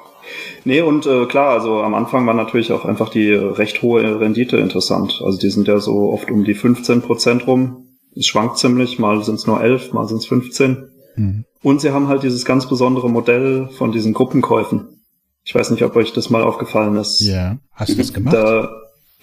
Nee, 0.64 0.80
und 0.80 1.06
äh, 1.06 1.26
klar, 1.26 1.50
also 1.50 1.82
am 1.82 1.94
Anfang 1.94 2.26
war 2.26 2.34
natürlich 2.34 2.72
auch 2.72 2.84
einfach 2.84 3.08
die 3.08 3.32
recht 3.32 3.82
hohe 3.82 4.20
Rendite 4.20 4.56
interessant. 4.58 5.20
Also 5.24 5.38
die 5.38 5.50
sind 5.50 5.68
ja 5.68 5.78
so 5.78 6.12
oft 6.12 6.30
um 6.30 6.44
die 6.44 6.54
15 6.54 7.02
Prozent 7.02 7.46
rum. 7.46 7.86
Es 8.14 8.26
schwankt 8.26 8.58
ziemlich, 8.58 8.98
mal 8.98 9.22
sind 9.24 9.36
es 9.36 9.46
nur 9.46 9.60
11, 9.60 9.92
mal 9.92 10.06
sind 10.06 10.18
es 10.18 10.26
15. 10.26 10.88
Mhm. 11.16 11.44
Und 11.62 11.80
sie 11.80 11.90
haben 11.90 12.08
halt 12.08 12.22
dieses 12.22 12.44
ganz 12.44 12.68
besondere 12.68 13.08
Modell 13.08 13.68
von 13.76 13.92
diesen 13.92 14.12
Gruppenkäufen. 14.12 15.02
Ich 15.44 15.54
weiß 15.54 15.70
nicht, 15.70 15.82
ob 15.82 15.96
euch 15.96 16.12
das 16.12 16.30
mal 16.30 16.42
aufgefallen 16.42 16.96
ist. 16.96 17.20
Ja, 17.20 17.58
hast 17.72 17.92
du 17.92 17.96
das 17.96 18.12
gemacht? 18.12 18.34
Da, 18.34 18.70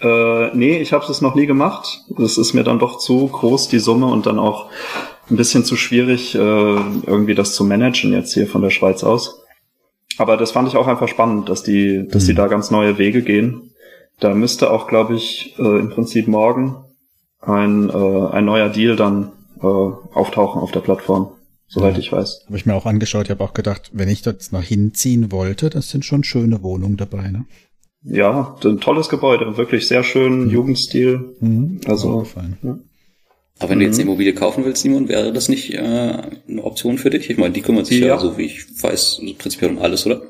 äh, 0.02 0.56
nee, 0.56 0.80
ich 0.80 0.92
habe 0.94 1.06
es 1.10 1.22
noch 1.22 1.36
nie 1.36 1.46
gemacht. 1.46 2.02
Das 2.18 2.38
ist 2.38 2.54
mir 2.54 2.64
dann 2.64 2.80
doch 2.80 2.98
zu 2.98 3.28
groß, 3.28 3.70
die 3.70 3.80
Summe, 3.80 4.08
und 4.08 4.26
dann 4.26 4.40
auch 4.40 4.70
ein 5.30 5.38
bisschen 5.38 5.64
zu 5.64 5.76
schwierig, 5.76 6.36
äh, 6.36 6.40
irgendwie 6.40 7.36
das 7.36 7.54
zu 7.54 7.64
managen 7.64 8.12
jetzt 8.14 8.34
hier 8.34 8.48
von 8.48 8.62
der 8.62 8.70
Schweiz 8.70 9.04
aus. 9.04 9.42
Aber 10.20 10.36
das 10.36 10.52
fand 10.52 10.68
ich 10.68 10.76
auch 10.76 10.88
einfach 10.88 11.08
spannend, 11.08 11.48
dass 11.50 11.64
die, 11.64 12.06
dass 12.08 12.24
mhm. 12.24 12.28
die 12.28 12.34
da 12.36 12.48
ganz 12.48 12.72
neue 12.72 12.98
Wege 12.98 13.24
gehen. 13.24 13.72
Da 14.20 14.34
müsste 14.36 14.70
auch, 14.70 14.88
glaube 14.88 15.16
ich, 15.16 15.56
äh, 15.58 15.80
im 15.80 15.90
Prinzip 15.90 16.28
morgen 16.28 16.76
ein, 17.40 17.90
äh, 17.90 18.28
ein 18.32 18.44
neuer 18.44 18.70
Deal 18.70 18.98
dann 18.98 19.32
äh, 19.62 19.66
auftauchen 19.66 20.62
auf 20.62 20.74
der 20.74 20.82
Plattform, 20.82 21.32
soweit 21.68 21.94
ja. 21.94 22.00
ich 22.00 22.12
weiß. 22.12 22.44
Habe 22.48 22.58
ich 22.58 22.66
mir 22.66 22.76
auch 22.76 22.86
angeschaut, 22.86 23.26
ich 23.26 23.32
habe 23.32 23.44
auch 23.46 23.54
gedacht, 23.54 23.92
wenn 23.94 24.10
ich 24.10 24.22
das 24.22 24.52
noch 24.52 24.62
hinziehen 24.62 25.32
wollte, 25.32 25.70
das 25.70 25.90
sind 25.90 26.04
schon 26.04 26.26
schöne 26.26 26.62
Wohnungen 26.64 26.98
dabei, 26.98 27.30
ne? 27.30 27.46
Ja, 28.02 28.56
ein 28.64 28.80
tolles 28.80 29.10
Gebäude, 29.10 29.58
wirklich 29.58 29.88
sehr 29.88 30.04
schön, 30.04 30.46
mhm. 30.46 30.50
Jugendstil. 30.50 31.36
Mhm. 31.40 31.82
Also, 31.86 32.26
ja. 32.62 32.78
Aber 33.60 33.72
wenn 33.72 33.80
du 33.80 33.86
jetzt 33.86 33.96
eine 33.96 34.06
mhm. 34.06 34.12
Immobilie 34.12 34.34
kaufen 34.34 34.64
willst, 34.64 34.82
Simon, 34.82 35.10
wäre 35.10 35.34
das 35.34 35.50
nicht 35.50 35.74
äh, 35.74 35.78
eine 35.78 36.64
Option 36.64 36.98
für 36.98 37.10
dich? 37.10 37.30
Ich 37.30 37.38
meine, 37.38 37.54
die 37.54 37.62
kümmern 37.62 37.86
sich 37.86 38.00
ja, 38.00 38.08
ja 38.08 38.18
so 38.18 38.38
wie 38.38 38.46
ich 38.46 38.66
weiß, 38.82 39.22
prinzipiell 39.38 39.72
um 39.72 39.80
alles, 39.80 40.06
oder? 40.06 40.22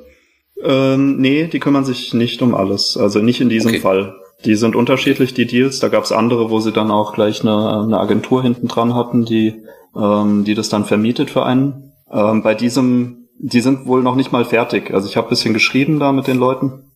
Ähm, 0.64 1.18
nee, 1.18 1.46
die 1.46 1.60
kümmern 1.60 1.86
sich 1.86 2.14
nicht 2.14 2.42
um 2.42 2.56
alles. 2.56 2.98
Also 2.98 3.20
nicht 3.20 3.40
in 3.40 3.50
diesem 3.50 3.70
okay. 3.70 3.80
Fall. 3.80 4.16
Die 4.46 4.56
sind 4.56 4.76
unterschiedlich, 4.76 5.34
die 5.34 5.46
Deals. 5.46 5.80
Da 5.80 5.90
gab 5.90 6.04
es 6.04 6.12
andere, 6.12 6.50
wo 6.50 6.60
sie 6.60 6.72
dann 6.72 6.92
auch 6.92 7.14
gleich 7.14 7.42
eine, 7.42 7.84
eine 7.84 8.00
Agentur 8.00 8.42
hinten 8.42 8.68
dran 8.68 8.96
hatten, 8.96 9.26
die, 9.26 9.64
ähm, 9.96 10.44
die 10.44 10.56
das 10.56 10.70
dann 10.70 10.86
vermietet 10.86 11.30
für 11.30 11.46
einen. 11.46 11.94
Ähm, 12.12 12.42
bei 12.42 12.56
diesem, 12.56 13.28
die 13.38 13.62
sind 13.62 13.86
wohl 13.86 14.02
noch 14.02 14.16
nicht 14.16 14.32
mal 14.32 14.46
fertig. 14.46 14.92
Also 14.94 15.08
ich 15.08 15.18
habe 15.18 15.30
bisschen 15.30 15.54
geschrieben 15.54 16.00
da 16.00 16.12
mit 16.12 16.28
den 16.28 16.38
Leuten. 16.38 16.92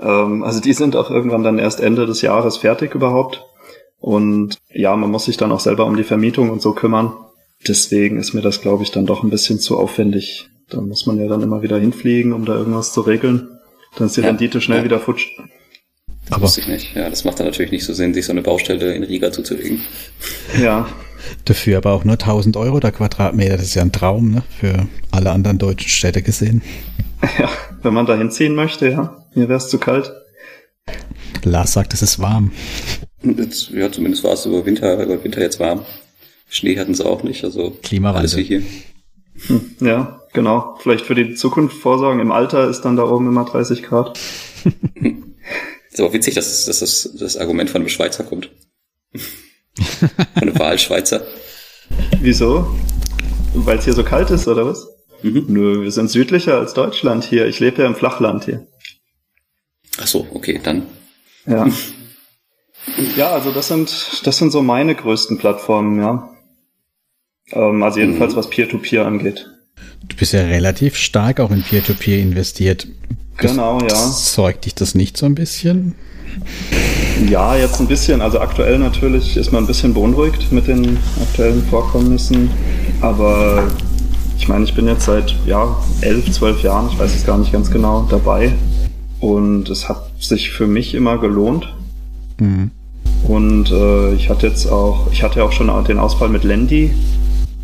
Ähm, 0.00 0.42
also 0.44 0.60
die 0.60 0.72
sind 0.72 0.96
auch 0.96 1.10
irgendwann 1.10 1.42
dann 1.42 1.58
erst 1.58 1.80
Ende 1.80 2.06
des 2.06 2.22
Jahres 2.22 2.56
fertig 2.56 2.94
überhaupt. 2.94 3.44
Und 4.00 4.58
ja, 4.72 4.94
man 4.96 5.10
muss 5.10 5.24
sich 5.24 5.36
dann 5.36 5.52
auch 5.52 5.60
selber 5.60 5.86
um 5.86 5.96
die 5.96 6.04
Vermietung 6.04 6.50
und 6.50 6.62
so 6.62 6.72
kümmern. 6.72 7.12
Deswegen 7.66 8.18
ist 8.18 8.34
mir 8.34 8.42
das, 8.42 8.60
glaube 8.60 8.84
ich, 8.84 8.90
dann 8.90 9.06
doch 9.06 9.22
ein 9.22 9.30
bisschen 9.30 9.58
zu 9.58 9.76
aufwendig. 9.76 10.48
Da 10.70 10.80
muss 10.80 11.06
man 11.06 11.18
ja 11.18 11.26
dann 11.26 11.42
immer 11.42 11.62
wieder 11.62 11.78
hinfliegen, 11.78 12.32
um 12.32 12.44
da 12.44 12.54
irgendwas 12.54 12.92
zu 12.92 13.00
regeln. 13.00 13.48
Dann 13.96 14.06
ist 14.06 14.16
die 14.16 14.20
ja, 14.20 14.28
Rendite 14.28 14.60
schnell 14.60 14.78
ja. 14.78 14.84
wieder 14.84 15.00
futsch. 15.00 15.26
Aber 16.30 16.42
wusste 16.42 16.60
ich 16.60 16.68
nicht. 16.68 16.94
Ja, 16.94 17.08
das 17.08 17.24
macht 17.24 17.40
dann 17.40 17.46
natürlich 17.46 17.72
nicht 17.72 17.84
so 17.84 17.94
Sinn, 17.94 18.14
sich 18.14 18.26
so 18.26 18.32
eine 18.32 18.42
Baustelle 18.42 18.94
in 18.94 19.02
Riga 19.02 19.32
zuzulegen. 19.32 19.80
Ja. 20.60 20.88
Dafür 21.44 21.78
aber 21.78 21.92
auch 21.92 22.04
nur 22.04 22.14
1000 22.14 22.56
Euro 22.56 22.80
der 22.80 22.92
Quadratmeter. 22.92 23.56
Das 23.56 23.66
ist 23.66 23.74
ja 23.74 23.82
ein 23.82 23.92
Traum, 23.92 24.30
ne? 24.30 24.42
Für 24.60 24.86
alle 25.10 25.32
anderen 25.32 25.58
deutschen 25.58 25.88
Städte 25.88 26.22
gesehen. 26.22 26.62
Ja, 27.38 27.48
wenn 27.82 27.94
man 27.94 28.06
da 28.06 28.16
hinziehen 28.16 28.54
möchte, 28.54 28.88
ja. 28.88 29.26
Mir 29.34 29.48
wäre 29.48 29.58
es 29.58 29.68
zu 29.68 29.78
kalt. 29.78 30.12
Lars 31.42 31.72
sagt, 31.72 31.94
es 31.94 32.02
ist 32.02 32.20
warm. 32.20 32.52
Jetzt, 33.22 33.70
ja, 33.70 33.90
zumindest 33.90 34.24
war 34.24 34.32
es 34.32 34.46
über 34.46 34.64
Winter, 34.64 35.02
über 35.02 35.22
Winter 35.22 35.40
jetzt 35.40 35.58
warm. 35.58 35.84
Schnee 36.48 36.78
hatten 36.78 36.94
sie 36.94 37.04
auch 37.04 37.22
nicht, 37.22 37.44
also 37.44 37.76
Klimawandel. 37.82 38.20
alles 38.20 38.36
wie 38.36 38.44
hier. 38.44 38.62
Hm, 39.46 39.76
ja, 39.80 40.20
genau. 40.32 40.76
Vielleicht 40.80 41.04
für 41.04 41.14
die 41.14 41.34
Zukunft 41.34 41.76
vorsorgen. 41.76 42.20
Im 42.20 42.32
Alter 42.32 42.68
ist 42.68 42.82
dann 42.82 42.96
da 42.96 43.04
oben 43.04 43.28
immer 43.28 43.44
30 43.44 43.82
Grad. 43.82 44.18
ist 45.90 46.00
aber 46.00 46.12
witzig, 46.12 46.34
dass, 46.34 46.64
dass 46.64 46.78
das, 46.80 47.10
das 47.18 47.36
Argument 47.36 47.70
von 47.70 47.82
einem 47.82 47.88
Schweizer 47.88 48.24
kommt. 48.24 48.50
von 49.14 50.08
einem 50.34 50.58
Wahlschweizer. 50.58 51.26
Wieso? 52.20 52.76
Weil 53.54 53.78
es 53.78 53.84
hier 53.84 53.94
so 53.94 54.04
kalt 54.04 54.30
ist, 54.30 54.48
oder 54.48 54.66
was? 54.66 54.88
Mhm. 55.22 55.46
Nö, 55.48 55.82
wir 55.82 55.90
sind 55.90 56.10
südlicher 56.10 56.58
als 56.58 56.74
Deutschland 56.74 57.24
hier. 57.24 57.46
Ich 57.46 57.60
lebe 57.60 57.82
ja 57.82 57.88
im 57.88 57.94
Flachland 57.94 58.44
hier. 58.44 58.66
Ach 60.00 60.06
so, 60.06 60.26
okay, 60.32 60.60
dann. 60.62 60.86
Ja. 61.46 61.68
ja, 63.16 63.30
also 63.30 63.50
das 63.50 63.68
sind, 63.68 64.20
das 64.24 64.36
sind 64.36 64.50
so 64.50 64.62
meine 64.62 64.94
größten 64.94 65.38
Plattformen, 65.38 66.00
ja. 66.00 66.30
Ähm, 67.52 67.82
also 67.82 68.00
jedenfalls, 68.00 68.34
mhm. 68.34 68.38
was 68.38 68.50
Peer-to-Peer 68.50 69.02
-Peer 69.02 69.06
angeht. 69.06 69.50
Du 70.06 70.16
bist 70.16 70.32
ja 70.32 70.40
relativ 70.42 70.96
stark 70.96 71.40
auch 71.40 71.50
in 71.50 71.62
Peer-to-Peer 71.62 72.18
-Peer 72.18 72.22
investiert. 72.22 72.86
Genau, 73.38 73.78
ja. 73.80 73.96
Sorgt 73.96 74.64
dich 74.64 74.74
das 74.74 74.94
nicht 74.94 75.16
so 75.16 75.26
ein 75.26 75.34
bisschen? 75.34 75.94
Ja, 77.28 77.56
jetzt 77.56 77.80
ein 77.80 77.86
bisschen. 77.86 78.20
Also 78.20 78.40
aktuell 78.40 78.78
natürlich 78.78 79.36
ist 79.36 79.52
man 79.52 79.64
ein 79.64 79.66
bisschen 79.66 79.94
beunruhigt 79.94 80.52
mit 80.52 80.66
den 80.66 80.98
aktuellen 81.20 81.62
Vorkommnissen. 81.64 82.50
Aber 83.00 83.68
ich 84.36 84.48
meine, 84.48 84.64
ich 84.64 84.74
bin 84.74 84.86
jetzt 84.86 85.04
seit 85.04 85.34
ja, 85.46 85.76
elf, 86.00 86.30
zwölf 86.32 86.62
Jahren, 86.62 86.88
ich 86.92 86.98
weiß 86.98 87.14
es 87.14 87.24
gar 87.24 87.38
nicht 87.38 87.52
ganz 87.52 87.70
genau, 87.70 88.06
dabei. 88.10 88.52
Und 89.20 89.68
es 89.68 89.88
hat 89.88 90.10
sich 90.20 90.50
für 90.50 90.66
mich 90.66 90.94
immer 90.94 91.18
gelohnt. 91.18 91.74
Mhm. 92.38 92.70
Und 93.26 93.70
äh, 93.70 94.14
ich 94.14 94.30
hatte 94.30 94.46
jetzt 94.46 94.70
auch, 94.70 95.08
ich 95.12 95.22
hatte 95.22 95.42
auch 95.44 95.52
schon 95.52 95.70
den 95.84 95.98
Ausfall 95.98 96.28
mit 96.28 96.44
Landy. 96.44 96.94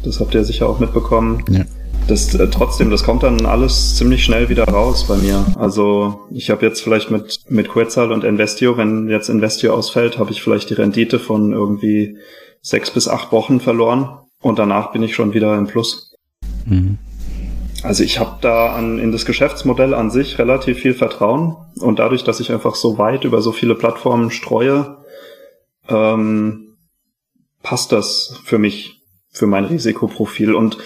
Das 0.03 0.21
habt 0.21 0.35
ihr 0.35 0.45
sicher 0.45 0.69
auch 0.69 0.81
mitbekommen. 0.81 1.43
Ja 1.49 1.65
das 2.09 2.35
äh, 2.35 2.49
trotzdem, 2.49 2.91
das 2.91 3.05
kommt 3.05 3.23
dann 3.23 3.47
alles 3.47 3.97
ziemlich 3.97 4.25
schnell 4.25 4.49
wieder 4.49 4.65
raus 4.65 5.07
bei 5.09 5.17
mir. 5.17 5.45
Also 5.57 6.21
ich 6.31 6.51
habe 6.51 6.65
jetzt 6.67 6.83
vielleicht 6.83 7.11
mit 7.11 7.41
mit 7.49 7.69
Quetzal 7.69 8.13
und 8.13 8.25
Investio, 8.25 8.77
wenn 8.77 9.09
jetzt 9.09 9.29
Investio 9.29 9.75
ausfällt, 9.75 10.19
habe 10.19 10.31
ich 10.31 10.43
vielleicht 10.43 10.71
die 10.71 10.75
Rendite 10.75 11.19
von 11.19 11.53
irgendwie 11.53 12.19
sechs 12.61 12.91
bis 12.91 13.09
acht 13.09 13.33
Wochen 13.33 13.61
verloren 13.61 14.19
und 14.41 14.59
danach 14.59 14.93
bin 14.93 15.03
ich 15.03 15.15
schon 15.15 15.35
wieder 15.35 15.57
im 15.57 15.67
Plus. 15.67 16.15
Mhm. 16.67 16.99
Also 17.83 18.03
ich 18.03 18.19
habe 18.19 18.39
da 18.41 18.73
an, 18.73 18.99
in 18.99 19.13
das 19.13 19.27
Geschäftsmodell 19.27 19.93
an 19.93 20.11
sich 20.11 20.39
relativ 20.39 20.79
viel 20.79 20.95
Vertrauen 20.95 21.57
und 21.81 21.99
dadurch, 21.99 22.25
dass 22.25 22.41
ich 22.41 22.51
einfach 22.51 22.77
so 22.77 22.97
weit 22.97 23.25
über 23.25 23.43
so 23.43 23.53
viele 23.53 23.75
Plattformen 23.75 24.31
streue, 24.31 25.04
ähm, 25.89 26.77
passt 27.63 27.93
das 27.93 28.41
für 28.45 28.59
mich, 28.59 29.03
für 29.31 29.47
mein 29.47 29.65
Risikoprofil. 29.65 30.55
Und 30.55 30.79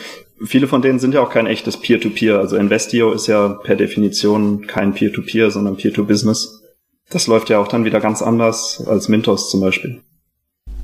viele 0.44 0.66
von 0.66 0.82
denen 0.82 0.98
sind 0.98 1.14
ja 1.14 1.22
auch 1.22 1.30
kein 1.30 1.46
echtes 1.46 1.76
Peer-to-Peer. 1.76 2.36
-Peer. 2.36 2.38
Also 2.38 2.56
Investio 2.56 3.12
ist 3.12 3.26
ja 3.26 3.48
per 3.48 3.76
Definition 3.76 4.66
kein 4.66 4.94
Peer-to-Peer, 4.94 5.48
-Peer, 5.48 5.50
sondern 5.50 5.76
Peer-to-Business. 5.76 6.62
Das 7.10 7.26
läuft 7.26 7.48
ja 7.50 7.58
auch 7.58 7.68
dann 7.68 7.84
wieder 7.84 8.00
ganz 8.00 8.22
anders 8.22 8.82
als 8.86 9.08
Mintos 9.08 9.50
zum 9.50 9.60
Beispiel. 9.60 10.00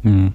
Hm. 0.02 0.32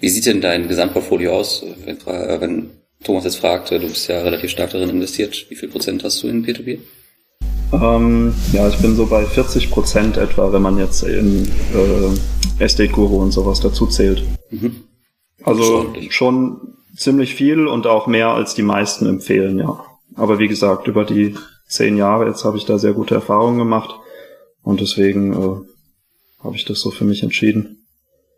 Wie 0.00 0.08
sieht 0.08 0.26
denn 0.26 0.40
dein 0.40 0.68
Gesamtportfolio 0.68 1.32
aus, 1.32 1.64
wenn, 1.84 1.98
wenn 2.06 2.70
Thomas 3.02 3.24
jetzt 3.24 3.36
fragt, 3.36 3.70
du 3.70 3.80
bist 3.80 4.08
ja 4.08 4.20
relativ 4.22 4.50
stark 4.50 4.70
darin 4.70 4.90
investiert, 4.90 5.46
wie 5.48 5.56
viel 5.56 5.68
Prozent 5.68 6.04
hast 6.04 6.22
du 6.22 6.28
in 6.28 6.42
Peer-to-Peer? 6.42 6.76
-Peer? 6.76 6.82
Ähm, 7.72 8.34
ja, 8.52 8.68
ich 8.68 8.76
bin 8.76 8.94
so 8.94 9.06
bei 9.06 9.24
40 9.24 9.70
Prozent 9.70 10.16
etwa, 10.16 10.52
wenn 10.52 10.62
man 10.62 10.78
jetzt 10.78 11.02
in 11.02 11.44
äh, 11.44 12.18
Estate 12.58 12.92
Guru 12.92 13.22
und 13.22 13.32
sowas 13.32 13.60
dazu 13.60 13.86
zählt. 13.86 14.22
Mhm. 14.50 14.84
Also 15.42 15.92
schon 16.10 16.74
ziemlich 16.96 17.34
viel 17.34 17.66
und 17.66 17.86
auch 17.86 18.06
mehr 18.06 18.28
als 18.28 18.54
die 18.54 18.62
meisten 18.62 19.06
empfehlen, 19.06 19.58
ja. 19.58 19.84
Aber 20.14 20.38
wie 20.38 20.48
gesagt, 20.48 20.86
über 20.86 21.04
die 21.04 21.34
zehn 21.66 21.96
Jahre 21.96 22.26
jetzt 22.26 22.44
habe 22.44 22.56
ich 22.56 22.64
da 22.64 22.78
sehr 22.78 22.92
gute 22.92 23.14
Erfahrungen 23.14 23.58
gemacht 23.58 23.94
und 24.62 24.80
deswegen 24.80 25.32
äh, 25.32 26.44
habe 26.44 26.56
ich 26.56 26.64
das 26.64 26.80
so 26.80 26.90
für 26.90 27.04
mich 27.04 27.22
entschieden. 27.22 27.84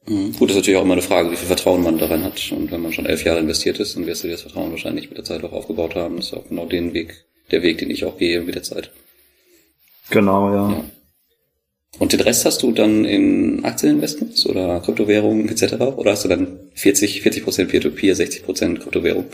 Mhm. 0.09 0.33
Gut, 0.33 0.49
das 0.49 0.57
ist 0.57 0.63
natürlich 0.63 0.79
auch 0.79 0.85
immer 0.85 0.95
eine 0.95 1.03
Frage, 1.03 1.31
wie 1.31 1.37
viel 1.37 1.47
Vertrauen 1.47 1.83
man 1.83 1.99
daran 1.99 2.23
hat. 2.23 2.53
Und 2.53 2.71
wenn 2.71 2.81
man 2.81 2.93
schon 2.93 3.07
elf 3.07 3.25
Jahre 3.25 3.41
investiert 3.41 3.79
ist, 3.79 3.97
dann 3.97 4.07
wirst 4.07 4.25
du 4.25 4.29
das 4.29 4.43
Vertrauen 4.43 4.71
wahrscheinlich 4.71 5.09
mit 5.09 5.19
der 5.19 5.25
Zeit 5.25 5.45
auch 5.45 5.53
aufgebaut 5.53 5.95
haben. 5.95 6.17
Das 6.17 6.27
ist 6.27 6.35
auch 6.35 6.49
genau 6.49 6.67
den 6.67 6.95
Weg, 6.95 7.25
der 7.51 7.63
Weg, 7.63 7.79
den 7.79 7.91
ich 7.91 8.05
auch 8.05 8.17
gehe 8.17 8.41
mit 8.41 8.55
der 8.55 8.63
Zeit. 8.63 8.93
Genau, 10.11 10.51
ja. 10.51 10.71
ja. 10.71 10.85
Und 11.99 12.13
den 12.13 12.21
Rest 12.21 12.45
hast 12.45 12.63
du 12.63 12.73
dann 12.73 13.05
in 13.05 13.65
Aktieninvestments 13.65 14.47
oder 14.47 14.81
Kryptowährungen 14.81 15.49
etc. 15.49 15.75
Oder 15.97 16.13
hast 16.13 16.25
du 16.25 16.29
dann 16.29 16.59
40, 16.75 17.23
40 17.23 17.45
Prozent 17.45 17.71
Peer-to-Peer, 17.71 18.15
60 18.15 18.45
Prozent 18.45 18.81
Kryptowährung? 18.81 19.25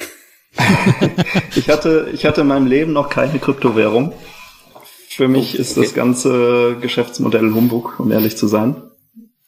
ich 1.56 1.68
hatte, 1.68 2.10
ich 2.12 2.24
hatte 2.24 2.42
in 2.42 2.46
meinem 2.46 2.66
Leben 2.66 2.92
noch 2.92 3.08
keine 3.08 3.38
Kryptowährung. 3.38 4.12
Für 5.08 5.28
mich 5.28 5.56
oh, 5.56 5.60
ist 5.60 5.76
das 5.76 5.92
ganze 5.94 6.76
Geschäftsmodell 6.80 7.52
Humbug, 7.52 7.98
um 7.98 8.12
ehrlich 8.12 8.36
zu 8.36 8.46
sein. 8.46 8.76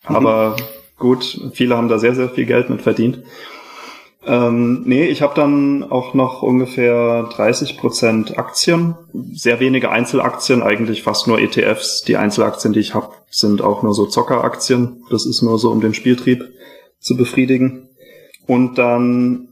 Aber 0.02 0.50
mhm. 0.50 0.62
gut, 0.98 1.40
viele 1.52 1.76
haben 1.76 1.88
da 1.88 1.98
sehr, 1.98 2.14
sehr 2.14 2.28
viel 2.28 2.46
Geld 2.46 2.68
mit 2.68 2.82
verdient. 2.82 3.22
Ähm, 4.26 4.82
nee, 4.86 5.04
ich 5.06 5.20
habe 5.22 5.34
dann 5.34 5.82
auch 5.82 6.14
noch 6.14 6.42
ungefähr 6.42 7.24
30 7.24 7.76
Prozent 7.76 8.38
Aktien, 8.38 8.94
sehr 9.32 9.60
wenige 9.60 9.90
Einzelaktien, 9.90 10.62
eigentlich 10.62 11.02
fast 11.02 11.26
nur 11.26 11.38
ETFs. 11.38 12.02
Die 12.02 12.16
Einzelaktien, 12.16 12.72
die 12.72 12.80
ich 12.80 12.94
habe, 12.94 13.10
sind 13.30 13.60
auch 13.60 13.82
nur 13.82 13.92
so 13.92 14.06
Zockeraktien. 14.06 15.02
Das 15.10 15.26
ist 15.26 15.42
nur 15.42 15.58
so, 15.58 15.70
um 15.70 15.80
den 15.80 15.94
Spieltrieb 15.94 16.42
zu 17.00 17.16
befriedigen. 17.16 17.90
Und 18.46 18.78
dann 18.78 19.48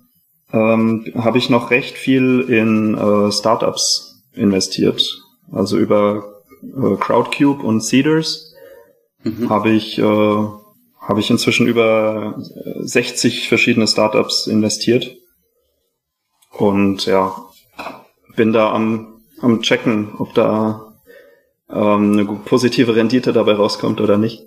ähm, 0.53 1.07
habe 1.17 1.39
ich 1.39 1.51
noch 1.51 1.71
recht 1.71 1.97
viel 1.97 2.41
in 2.41 2.95
äh, 2.97 3.31
Startups 3.31 4.23
investiert. 4.33 5.23
Also 5.51 5.77
über 5.77 6.43
äh, 6.63 6.97
Crowdcube 6.97 7.63
und 7.63 7.83
Cedars 7.83 8.55
mhm. 9.23 9.51
habe 9.51 9.71
ich 9.71 9.99
äh, 9.99 10.62
habe 11.03 11.21
ich 11.21 11.31
inzwischen 11.31 11.67
über 11.67 12.41
60 12.81 13.49
verschiedene 13.49 13.88
Startups 13.88 14.47
investiert. 14.47 15.17
Und 16.51 17.07
ja, 17.07 17.35
bin 18.37 18.53
da 18.53 18.73
am, 18.73 19.21
am 19.41 19.62
checken, 19.62 20.15
ob 20.19 20.33
da 20.35 20.95
ähm, 21.69 22.12
eine 22.12 22.25
positive 22.45 22.95
Rendite 22.95 23.33
dabei 23.33 23.55
rauskommt 23.55 24.01
oder 24.01 24.17
nicht. 24.17 24.45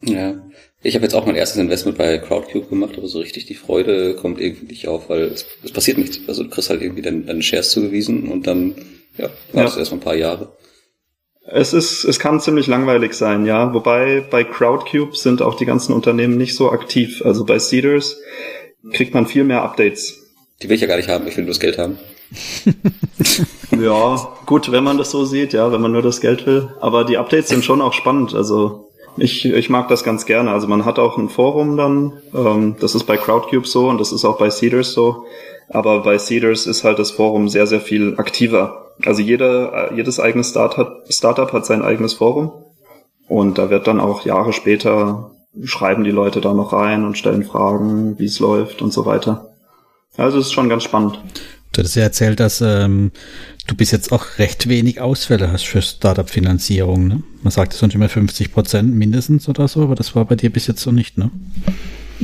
Ja, 0.00 0.48
ich 0.80 0.94
habe 0.94 1.04
jetzt 1.04 1.14
auch 1.14 1.26
mein 1.26 1.34
erstes 1.34 1.60
Investment 1.60 1.98
bei 1.98 2.18
Crowdcube 2.18 2.68
gemacht, 2.68 2.96
aber 2.96 3.08
so 3.08 3.18
richtig 3.18 3.46
die 3.46 3.54
Freude 3.54 4.14
kommt 4.14 4.40
irgendwie 4.40 4.66
nicht 4.66 4.86
auf, 4.86 5.10
weil 5.10 5.22
es, 5.22 5.44
es 5.64 5.72
passiert 5.72 5.98
nichts. 5.98 6.20
Also 6.28 6.44
du 6.44 6.50
kriegst 6.50 6.70
halt 6.70 6.82
irgendwie 6.82 7.02
deine, 7.02 7.22
deine 7.22 7.42
Shares 7.42 7.70
zugewiesen 7.70 8.30
und 8.30 8.46
dann 8.46 8.76
ja, 9.18 9.28
wartest 9.52 9.76
ja. 9.76 9.80
erstmal 9.80 10.00
ein 10.00 10.04
paar 10.04 10.14
Jahre. 10.14 10.56
Es 11.50 11.72
ist, 11.72 12.04
es 12.04 12.18
kann 12.18 12.40
ziemlich 12.40 12.66
langweilig 12.66 13.14
sein, 13.14 13.46
ja. 13.46 13.72
Wobei 13.72 14.22
bei 14.30 14.44
Crowdcube 14.44 15.16
sind 15.16 15.40
auch 15.40 15.54
die 15.54 15.64
ganzen 15.64 15.94
Unternehmen 15.94 16.36
nicht 16.36 16.54
so 16.54 16.70
aktiv. 16.70 17.22
Also 17.24 17.44
bei 17.44 17.58
Cedars 17.58 18.18
kriegt 18.92 19.14
man 19.14 19.26
viel 19.26 19.44
mehr 19.44 19.62
Updates. 19.62 20.18
Die 20.62 20.68
will 20.68 20.76
ich 20.76 20.82
ja 20.82 20.88
gar 20.88 20.96
nicht 20.96 21.08
haben, 21.08 21.26
ich 21.26 21.36
will 21.36 21.44
nur 21.44 21.52
das 21.52 21.60
Geld 21.60 21.78
haben. 21.78 21.98
ja, 23.80 24.28
gut, 24.44 24.70
wenn 24.70 24.84
man 24.84 24.98
das 24.98 25.10
so 25.10 25.24
sieht, 25.24 25.54
ja, 25.54 25.72
wenn 25.72 25.80
man 25.80 25.92
nur 25.92 26.02
das 26.02 26.20
Geld 26.20 26.46
will. 26.46 26.68
Aber 26.80 27.04
die 27.04 27.16
Updates 27.16 27.48
sind 27.48 27.64
schon 27.64 27.80
auch 27.80 27.94
spannend. 27.94 28.34
Also 28.34 28.90
ich, 29.16 29.46
ich 29.46 29.70
mag 29.70 29.88
das 29.88 30.04
ganz 30.04 30.26
gerne. 30.26 30.50
Also 30.50 30.66
man 30.66 30.84
hat 30.84 30.98
auch 30.98 31.16
ein 31.16 31.30
Forum 31.30 31.78
dann. 31.78 32.12
Ähm, 32.34 32.76
das 32.78 32.94
ist 32.94 33.04
bei 33.04 33.16
Crowdcube 33.16 33.66
so 33.66 33.88
und 33.88 33.98
das 33.98 34.12
ist 34.12 34.26
auch 34.26 34.36
bei 34.36 34.50
Cedars 34.50 34.92
so. 34.92 35.24
Aber 35.70 36.02
bei 36.02 36.18
Cedars 36.18 36.66
ist 36.66 36.84
halt 36.84 36.98
das 36.98 37.10
Forum 37.10 37.48
sehr, 37.48 37.66
sehr 37.66 37.80
viel 37.80 38.14
aktiver. 38.18 38.87
Also 39.04 39.22
jeder, 39.22 39.92
jedes 39.94 40.20
eigene 40.20 40.44
Startup, 40.44 41.04
Startup 41.08 41.52
hat 41.52 41.66
sein 41.66 41.82
eigenes 41.82 42.14
Forum. 42.14 42.52
Und 43.28 43.58
da 43.58 43.70
wird 43.70 43.86
dann 43.86 44.00
auch 44.00 44.24
Jahre 44.24 44.52
später 44.52 45.30
schreiben 45.64 46.04
die 46.04 46.10
Leute 46.10 46.40
da 46.40 46.54
noch 46.54 46.72
rein 46.72 47.04
und 47.04 47.18
stellen 47.18 47.44
Fragen, 47.44 48.18
wie 48.18 48.26
es 48.26 48.38
läuft 48.38 48.82
und 48.82 48.92
so 48.92 49.06
weiter. 49.06 49.50
Also 50.16 50.38
es 50.38 50.46
ist 50.46 50.52
schon 50.52 50.68
ganz 50.68 50.84
spannend. 50.84 51.18
Du 51.72 51.80
hattest 51.80 51.96
ja 51.96 52.02
erzählt, 52.02 52.40
dass 52.40 52.60
ähm, 52.60 53.12
du 53.66 53.76
bis 53.76 53.90
jetzt 53.90 54.10
auch 54.10 54.38
recht 54.38 54.68
wenig 54.68 55.00
Ausfälle 55.00 55.52
hast 55.52 55.66
für 55.66 55.82
Startup-Finanzierung. 55.82 57.06
Ne? 57.06 57.22
Man 57.42 57.50
sagt 57.50 57.72
sonst 57.72 57.94
immer 57.94 58.08
50 58.08 58.52
Prozent 58.52 58.94
mindestens 58.94 59.48
oder 59.48 59.68
so, 59.68 59.82
aber 59.82 59.94
das 59.94 60.16
war 60.16 60.24
bei 60.24 60.34
dir 60.34 60.50
bis 60.50 60.66
jetzt 60.66 60.80
so 60.80 60.90
nicht, 60.90 61.18
ne? 61.18 61.30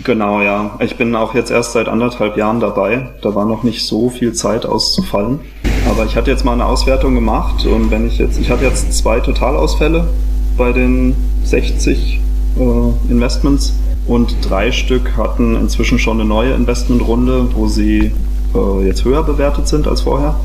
Genau, 0.03 0.41
ja. 0.41 0.77
Ich 0.81 0.97
bin 0.97 1.15
auch 1.15 1.35
jetzt 1.37 1.53
erst 1.53 1.73
seit 1.73 1.87
anderthalb 1.87 2.37
Jahren 2.37 2.59
dabei. 2.59 3.13
Da 3.23 3.35
war 3.37 3.45
noch 3.45 3.63
nicht 3.63 3.87
so 3.87 4.11
viel 4.11 4.33
Zeit 4.33 4.67
auszufallen. 4.67 5.41
Aber 5.89 6.05
ich 6.07 6.17
hatte 6.17 6.31
jetzt 6.31 6.45
mal 6.45 6.53
eine 6.53 6.65
Auswertung 6.65 7.15
gemacht 7.15 7.67
und 7.67 7.91
wenn 7.91 8.07
ich 8.07 8.19
jetzt, 8.19 8.39
ich 8.39 8.51
hatte 8.51 8.65
jetzt 8.65 8.93
zwei 8.95 9.21
Totalausfälle 9.21 10.09
bei 10.57 10.73
den 10.73 11.15
60 11.45 12.21
äh, 12.59 13.11
Investments 13.11 13.75
und 14.07 14.37
drei 14.43 14.73
Stück 14.73 15.17
hatten 15.17 15.57
inzwischen 15.57 15.99
schon 15.99 16.21
eine 16.21 16.29
neue 16.29 16.55
Investmentrunde, 16.55 17.55
wo 17.55 17.69
sie 17.69 18.13
äh, 18.55 18.87
jetzt 18.87 19.05
höher 19.05 19.23
bewertet 19.23 19.69
sind 19.69 19.87
als 19.87 20.03
vorher. 20.03 20.39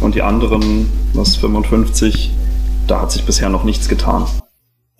Und 0.00 0.14
die 0.14 0.22
anderen, 0.22 0.90
was 1.14 1.36
55, 1.36 2.32
da 2.86 3.02
hat 3.02 3.12
sich 3.12 3.24
bisher 3.24 3.48
noch 3.48 3.64
nichts 3.64 3.88
getan. 3.88 4.24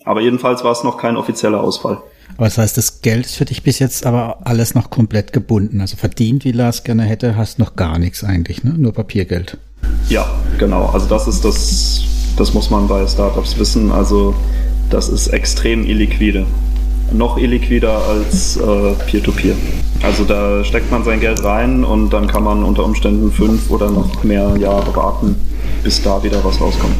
Aber 0.03 0.21
jedenfalls 0.21 0.63
war 0.63 0.71
es 0.71 0.83
noch 0.83 0.97
kein 0.97 1.17
offizieller 1.17 1.61
Ausfall. 1.61 1.99
Aber 2.37 2.45
das 2.45 2.57
heißt, 2.57 2.77
das 2.77 3.01
Geld 3.01 3.25
ist 3.25 3.35
für 3.35 3.45
dich 3.45 3.63
bis 3.63 3.79
jetzt 3.79 4.05
aber 4.05 4.39
alles 4.45 4.75
noch 4.75 4.89
komplett 4.89 5.33
gebunden. 5.33 5.81
Also 5.81 5.97
verdient, 5.97 6.45
wie 6.45 6.51
Lars 6.51 6.83
gerne 6.83 7.03
hätte, 7.03 7.35
hast 7.35 7.59
noch 7.59 7.75
gar 7.75 7.99
nichts 7.99 8.23
eigentlich, 8.23 8.63
ne? 8.63 8.73
Nur 8.77 8.93
Papiergeld. 8.93 9.57
Ja, 10.09 10.29
genau. 10.57 10.87
Also 10.87 11.07
das 11.07 11.27
ist 11.27 11.43
das, 11.45 12.01
das 12.37 12.53
muss 12.53 12.69
man 12.69 12.87
bei 12.87 13.05
Startups 13.07 13.57
wissen. 13.57 13.91
Also 13.91 14.35
das 14.89 15.09
ist 15.09 15.27
extrem 15.27 15.85
illiquide. 15.85 16.45
Noch 17.11 17.37
illiquider 17.37 18.01
als 18.07 18.57
äh, 18.57 18.93
Peer-to-Peer. 19.05 19.53
-Peer. 19.53 19.81
Also 20.03 20.23
da 20.23 20.63
steckt 20.63 20.89
man 20.89 21.03
sein 21.03 21.19
Geld 21.19 21.43
rein 21.43 21.83
und 21.83 22.11
dann 22.11 22.27
kann 22.27 22.43
man 22.43 22.63
unter 22.63 22.83
Umständen 22.83 23.31
fünf 23.31 23.69
oder 23.69 23.91
noch 23.91 24.23
mehr 24.23 24.55
Jahre 24.57 24.95
warten, 24.95 25.35
bis 25.83 26.01
da 26.01 26.23
wieder 26.23 26.43
was 26.43 26.59
rauskommt. 26.59 26.97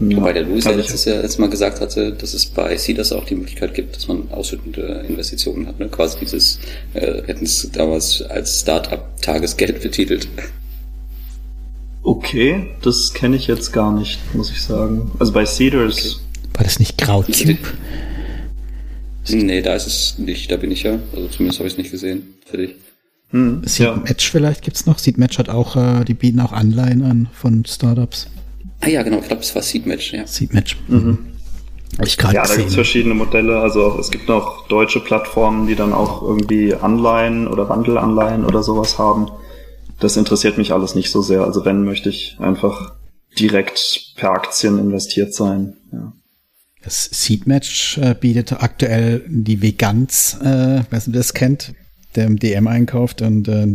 Ja. 0.00 0.16
Wobei 0.16 0.32
der 0.32 0.42
Louis 0.42 0.64
also 0.64 0.78
ja 0.78 0.84
letztes 0.84 1.04
Jahr 1.04 1.16
letztes 1.16 1.38
Mal 1.38 1.50
gesagt 1.50 1.80
hatte, 1.80 2.12
dass 2.12 2.32
es 2.32 2.46
bei 2.46 2.76
Seeders 2.76 3.12
auch 3.12 3.24
die 3.24 3.34
Möglichkeit 3.34 3.74
gibt, 3.74 3.96
dass 3.96 4.06
man 4.06 4.30
ausschüttende 4.30 5.04
Investitionen 5.08 5.66
hat. 5.66 5.80
Ne? 5.80 5.88
Quasi 5.88 6.18
dieses, 6.20 6.60
äh, 6.94 7.22
hätten 7.26 7.44
es 7.44 7.68
damals 7.72 8.22
als 8.22 8.60
Start-up-Tagesgeld 8.60 9.82
betitelt. 9.82 10.28
Okay, 12.02 12.68
das 12.82 13.12
kenne 13.12 13.36
ich 13.36 13.48
jetzt 13.48 13.72
gar 13.72 13.92
nicht, 13.92 14.20
muss 14.34 14.50
ich 14.50 14.62
sagen. 14.62 15.10
Also 15.18 15.32
bei 15.32 15.44
Cedars. 15.44 15.96
Okay. 15.96 16.54
War 16.54 16.64
das 16.64 16.78
nicht 16.78 16.96
Krautcube? 16.96 17.58
Nee, 19.30 19.62
da 19.62 19.74
ist 19.74 19.86
es 19.86 20.18
nicht, 20.18 20.50
da 20.50 20.56
bin 20.56 20.70
ich 20.70 20.84
ja. 20.84 20.98
Also 21.14 21.28
zumindest 21.28 21.58
habe 21.58 21.66
ich 21.66 21.74
es 21.74 21.78
nicht 21.78 21.90
gesehen. 21.90 22.34
Für 22.46 22.56
dich. 22.56 22.76
Hm, 23.30 23.62
Seed 23.64 23.86
ja. 23.86 23.96
Match 23.96 24.30
vielleicht 24.30 24.62
gibt's 24.62 24.86
noch. 24.86 24.98
Seed 24.98 25.18
Match 25.18 25.38
hat 25.38 25.48
auch, 25.50 25.76
äh, 25.76 26.04
die 26.04 26.14
bieten 26.14 26.40
auch 26.40 26.52
Anleihen 26.52 27.02
an 27.02 27.28
von 27.32 27.64
Startups. 27.66 28.28
Ah 28.80 28.88
ja, 28.88 29.02
genau, 29.02 29.18
ich 29.18 29.26
glaube, 29.26 29.42
es 29.42 29.54
war 29.54 29.62
Seedmatch, 29.62 30.12
ja. 30.12 30.26
Seedmatch. 30.26 30.76
Mhm. 30.88 31.18
Ich 32.04 32.16
ja, 32.16 32.46
da 32.46 32.54
gibt 32.54 32.68
es 32.68 32.74
verschiedene 32.74 33.14
Modelle. 33.14 33.58
Also 33.58 33.98
es 33.98 34.10
gibt 34.10 34.28
noch 34.28 34.68
deutsche 34.68 35.00
Plattformen, 35.00 35.66
die 35.66 35.74
dann 35.74 35.92
auch 35.92 36.22
irgendwie 36.22 36.74
Anleihen 36.74 37.48
oder 37.48 37.68
Wandelanleihen 37.68 38.44
oder 38.44 38.62
sowas 38.62 38.98
haben. 38.98 39.28
Das 39.98 40.16
interessiert 40.16 40.58
mich 40.58 40.72
alles 40.72 40.94
nicht 40.94 41.10
so 41.10 41.22
sehr. 41.22 41.42
Also 41.42 41.64
wenn, 41.64 41.84
möchte 41.84 42.08
ich 42.08 42.36
einfach 42.38 42.94
direkt 43.38 44.14
per 44.16 44.30
Aktien 44.30 44.78
investiert 44.78 45.34
sein. 45.34 45.74
Ja. 45.92 46.12
Das 46.82 47.08
Seedmatch 47.10 47.98
äh, 47.98 48.14
bietet 48.18 48.52
aktuell 48.52 49.24
die 49.26 49.60
Veganz, 49.60 50.38
äh, 50.40 50.82
wer 50.88 51.02
das 51.06 51.34
kennt, 51.34 51.74
der 52.14 52.26
im 52.26 52.38
DM 52.38 52.68
einkauft 52.68 53.22
und 53.22 53.48
äh, 53.48 53.74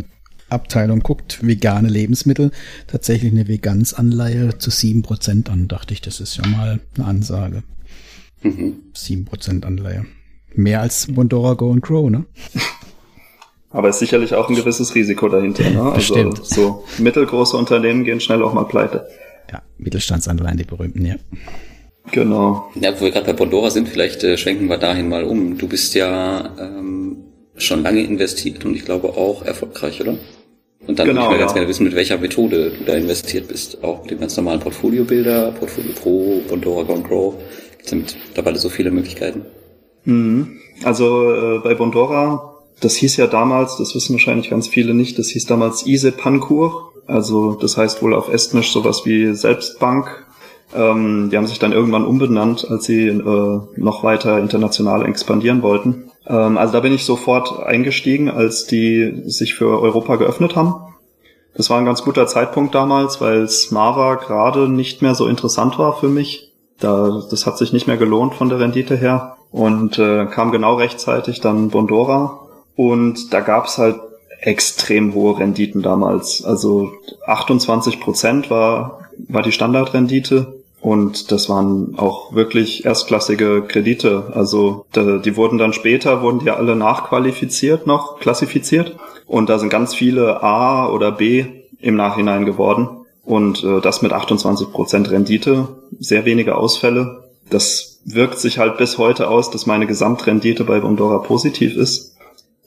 Abteilung 0.54 1.02
guckt, 1.02 1.40
vegane 1.46 1.90
Lebensmittel, 1.90 2.52
tatsächlich 2.88 3.32
eine 3.32 3.48
Vegansanleihe 3.48 4.58
zu 4.58 4.70
7% 4.70 5.50
an. 5.50 5.68
Dachte 5.68 5.94
ich, 5.94 6.02
das 6.02 6.20
ist 6.20 6.38
ja 6.38 6.48
mal 6.48 6.80
eine 6.96 7.06
Ansage. 7.06 7.64
Mhm. 8.42 8.76
7% 8.96 9.66
Anleihe. 9.66 10.06
Mehr 10.56 10.82
als 10.82 11.08
Bondora 11.08 11.54
Go 11.54 11.72
and 11.72 11.82
Grow, 11.82 12.10
ne? 12.10 12.26
Aber 13.72 13.90
ist 13.90 14.00
sicherlich 14.00 14.36
auch 14.36 14.50
ein 14.50 14.56
gewisses 14.56 14.94
Risiko 14.94 15.28
dahinter. 15.30 15.68
Ne? 15.68 15.82
Also 15.82 16.14
Bestimmt. 16.14 16.46
so 16.46 16.84
mittelgroße 17.00 17.58
Unternehmen 17.58 18.04
gehen 18.04 18.20
schnell 18.20 18.44
auch 18.44 18.54
mal 18.54 18.66
pleite. 18.66 19.08
Ja, 19.52 19.64
Mittelstandsanleihen, 19.80 20.58
die 20.58 20.64
berühmten, 20.64 21.04
ja. 21.06 21.16
Genau. 22.12 22.70
Ja, 22.76 22.94
wo 23.00 23.06
wir 23.06 23.12
gerade 23.12 23.26
bei 23.26 23.34
Bondora 23.34 23.72
sind, 23.72 23.90
vielleicht 23.90 24.24
äh, 24.24 24.38
schwenken 24.38 24.68
wir 24.68 24.78
dahin 24.78 25.10
mal 25.10 25.24
um. 25.24 25.58
Du 25.58 25.68
bist 25.68 25.96
ja 25.96 26.52
ähm, 26.60 27.18
schon 27.56 27.82
lange 27.82 28.02
investiert 28.02 28.64
und 28.66 28.76
ich 28.76 28.86
glaube 28.86 29.10
auch 29.10 29.44
erfolgreich, 29.44 30.02
oder? 30.02 30.18
Und 30.86 31.00
dann 31.00 31.08
genau, 31.08 31.22
würde 31.22 31.28
ich 31.28 31.38
mal 31.38 31.40
ganz 31.40 31.54
gerne 31.54 31.68
wissen, 31.68 31.84
mit 31.86 31.96
welcher 31.96 32.18
Methode 32.18 32.72
du 32.78 32.84
da 32.86 32.94
investiert 32.94 33.48
bist. 33.48 33.84
Auch 33.84 34.02
mit 34.02 34.12
dem 34.12 34.20
ganz 34.20 34.36
normalen 34.36 34.60
Portfolio-Bilder, 34.60 35.52
Portfolio 35.52 35.92
Pro, 35.94 36.42
Bondora 36.48 36.84
Gone 36.84 37.04
Grow. 37.04 37.36
Gibt 37.78 37.86
es 37.86 38.16
mittlerweile 38.28 38.58
so 38.58 38.70
viele 38.70 38.92
Möglichkeiten? 38.92 39.46
Mhm. 40.04 40.60
Also 40.84 41.34
äh, 41.34 41.60
bei 41.60 41.74
Bondora, 41.76 42.56
das 42.82 42.96
hieß 42.96 43.18
ja 43.18 43.28
damals, 43.28 43.78
das 43.78 43.96
wissen 43.96 44.14
wahrscheinlich 44.14 44.50
ganz 44.50 44.68
viele 44.68 44.94
nicht, 44.94 45.18
das 45.18 45.30
hieß 45.30 45.46
damals 45.46 45.86
Ise 45.86 46.12
Pankur. 46.12 46.92
Also 47.06 47.54
das 47.54 47.78
heißt 47.78 48.02
wohl 48.02 48.14
auf 48.14 48.30
Estnisch 48.30 48.72
sowas 48.72 49.04
wie 49.06 49.34
Selbstbank. 49.34 50.26
Ähm, 50.76 51.30
die 51.30 51.38
haben 51.38 51.48
sich 51.48 51.60
dann 51.60 51.72
irgendwann 51.72 52.06
umbenannt, 52.06 52.70
als 52.70 52.86
sie 52.86 53.08
äh, 53.08 53.60
noch 53.76 54.04
weiter 54.04 54.40
international 54.40 55.06
expandieren 55.06 55.62
wollten. 55.62 56.12
Ähm, 56.28 56.58
also 56.58 56.74
da 56.74 56.80
bin 56.80 56.94
ich 56.94 57.06
sofort 57.06 57.60
eingestiegen, 57.60 58.30
als 58.30 58.66
die 58.66 59.24
sich 59.26 59.54
für 59.54 59.80
Europa 59.82 60.16
geöffnet 60.16 60.56
haben. 60.56 60.76
Das 61.56 61.70
war 61.70 61.78
ein 61.78 61.86
ganz 61.86 62.04
guter 62.04 62.26
Zeitpunkt 62.26 62.74
damals, 62.74 63.22
weil 63.22 63.48
Smava 63.48 64.16
gerade 64.16 64.68
nicht 64.68 65.02
mehr 65.02 65.16
so 65.16 65.28
interessant 65.28 65.78
war 65.78 65.96
für 65.98 66.10
mich. 66.10 66.52
Da, 66.80 67.24
das 67.30 67.46
hat 67.46 67.58
sich 67.58 67.74
nicht 67.74 67.88
mehr 67.88 67.98
gelohnt 67.98 68.34
von 68.34 68.50
der 68.50 68.60
Rendite 68.60 68.96
her. 68.96 69.38
Und 69.52 70.00
äh, 70.00 70.26
kam 70.26 70.52
genau 70.52 70.76
rechtzeitig 70.76 71.40
dann 71.40 71.70
Bondora. 71.70 72.40
Und 72.76 73.34
da 73.34 73.42
gab's 73.42 73.78
halt 73.78 74.00
extrem 74.42 75.14
hohe 75.14 75.38
Renditen 75.38 75.84
damals. 75.84 76.44
Also 76.44 76.92
28 77.28 78.00
Prozent 78.00 78.50
war, 78.50 79.10
war 79.30 79.44
die 79.44 79.52
Standardrendite. 79.52 80.63
Und 80.84 81.32
das 81.32 81.48
waren 81.48 81.98
auch 81.98 82.34
wirklich 82.36 82.84
erstklassige 82.84 83.64
Kredite. 83.66 84.34
Also 84.36 84.86
die 84.94 85.38
wurden 85.38 85.58
dann 85.58 85.72
später, 85.72 86.22
wurden 86.22 86.40
die 86.40 86.52
alle 86.52 86.76
nachqualifiziert 86.76 87.88
noch, 87.88 88.20
klassifiziert. 88.20 88.98
Und 89.26 89.48
da 89.48 89.60
sind 89.60 89.70
ganz 89.70 89.96
viele 89.96 90.44
A 90.44 90.90
oder 90.90 91.14
B 91.14 91.46
im 91.80 91.96
Nachhinein 91.96 92.44
geworden. 92.44 92.90
Und 93.24 93.64
äh, 93.64 93.80
das 93.80 94.02
mit 94.02 94.12
28 94.12 94.74
Prozent 94.74 95.10
Rendite, 95.10 95.70
sehr 96.02 96.26
wenige 96.26 96.58
Ausfälle. 96.58 97.30
Das 97.50 98.02
wirkt 98.04 98.40
sich 98.40 98.60
halt 98.60 98.78
bis 98.78 98.98
heute 98.98 99.30
aus, 99.30 99.52
dass 99.52 99.66
meine 99.66 99.88
Gesamtrendite 99.88 100.66
bei 100.66 100.82
Bondora 100.82 101.20
positiv 101.20 101.78
ist. 101.78 102.18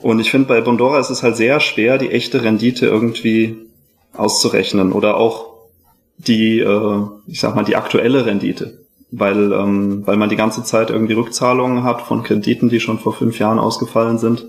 Und 0.00 0.20
ich 0.20 0.30
finde, 0.30 0.48
bei 0.48 0.62
Bondora 0.62 0.98
ist 0.98 1.10
es 1.10 1.22
halt 1.22 1.36
sehr 1.36 1.60
schwer, 1.60 1.98
die 1.98 2.10
echte 2.10 2.42
Rendite 2.42 2.86
irgendwie 2.86 3.58
auszurechnen 4.14 4.92
oder 4.92 5.18
auch 5.18 5.55
die, 6.18 6.60
äh, 6.60 7.00
ich 7.26 7.40
sag 7.40 7.54
mal, 7.54 7.64
die 7.64 7.76
aktuelle 7.76 8.26
Rendite. 8.26 8.78
Weil, 9.10 9.52
ähm, 9.52 10.02
weil 10.04 10.16
man 10.16 10.28
die 10.28 10.36
ganze 10.36 10.64
Zeit 10.64 10.90
irgendwie 10.90 11.14
Rückzahlungen 11.14 11.84
hat 11.84 12.02
von 12.02 12.24
Krediten, 12.24 12.68
die 12.68 12.80
schon 12.80 12.98
vor 12.98 13.12
fünf 13.12 13.38
Jahren 13.38 13.58
ausgefallen 13.58 14.18
sind. 14.18 14.44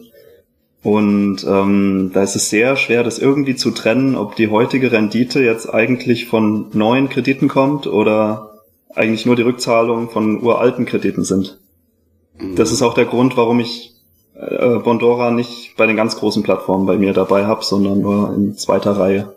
Und 0.84 1.46
ähm, 1.48 2.12
da 2.14 2.24
ist 2.24 2.36
es 2.36 2.50
sehr 2.50 2.76
schwer, 2.76 3.04
das 3.04 3.20
irgendwie 3.20 3.56
zu 3.56 3.72
trennen, 3.72 4.16
ob 4.16 4.36
die 4.36 4.50
heutige 4.50 4.92
Rendite 4.92 5.44
jetzt 5.44 5.72
eigentlich 5.72 6.28
von 6.28 6.68
neuen 6.74 7.10
Krediten 7.10 7.48
kommt 7.48 7.88
oder 7.88 8.64
eigentlich 8.96 9.26
nur 9.26 9.36
die 9.36 9.44
Rückzahlung 9.44 10.10
von 10.10 10.42
uralten 10.42 10.86
Krediten 10.86 11.24
sind. 11.24 11.60
Das 12.56 12.72
ist 12.72 12.82
auch 12.82 12.94
der 12.94 13.06
Grund, 13.06 13.38
warum 13.38 13.60
ich 13.60 13.94
äh, 14.36 14.78
Bondora 14.80 15.32
nicht 15.32 15.76
bei 15.76 15.86
den 15.88 15.96
ganz 15.96 16.18
großen 16.18 16.44
Plattformen 16.44 16.86
bei 16.86 16.98
mir 16.98 17.14
dabei 17.14 17.46
habe, 17.46 17.64
sondern 17.64 18.02
nur 18.02 18.34
in 18.34 18.56
zweiter 18.56 18.92
Reihe. 18.92 19.34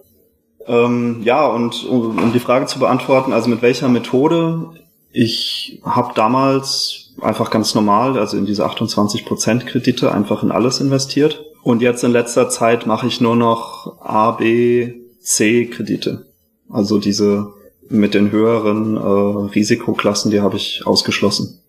Ähm, 0.66 1.22
ja, 1.24 1.46
und 1.46 1.84
um, 1.84 2.18
um 2.18 2.32
die 2.32 2.40
Frage 2.40 2.66
zu 2.66 2.78
beantworten, 2.78 3.32
also 3.32 3.48
mit 3.48 3.62
welcher 3.62 3.88
Methode? 3.88 4.70
Ich 5.12 5.80
habe 5.84 6.12
damals 6.14 7.14
einfach 7.20 7.50
ganz 7.50 7.74
normal, 7.74 8.18
also 8.18 8.36
in 8.36 8.46
diese 8.46 8.66
28% 8.66 9.64
Kredite, 9.64 10.12
einfach 10.12 10.42
in 10.42 10.52
alles 10.52 10.80
investiert. 10.80 11.44
Und 11.62 11.82
jetzt 11.82 12.04
in 12.04 12.12
letzter 12.12 12.48
Zeit 12.48 12.86
mache 12.86 13.06
ich 13.06 13.20
nur 13.20 13.36
noch 13.36 14.00
A, 14.00 14.32
B, 14.32 14.94
C 15.20 15.66
Kredite. 15.66 16.26
Also 16.68 16.98
diese 16.98 17.52
mit 17.88 18.14
den 18.14 18.30
höheren 18.30 18.96
äh, 18.96 19.52
Risikoklassen, 19.52 20.30
die 20.30 20.40
habe 20.40 20.56
ich 20.56 20.86
ausgeschlossen. 20.86 21.61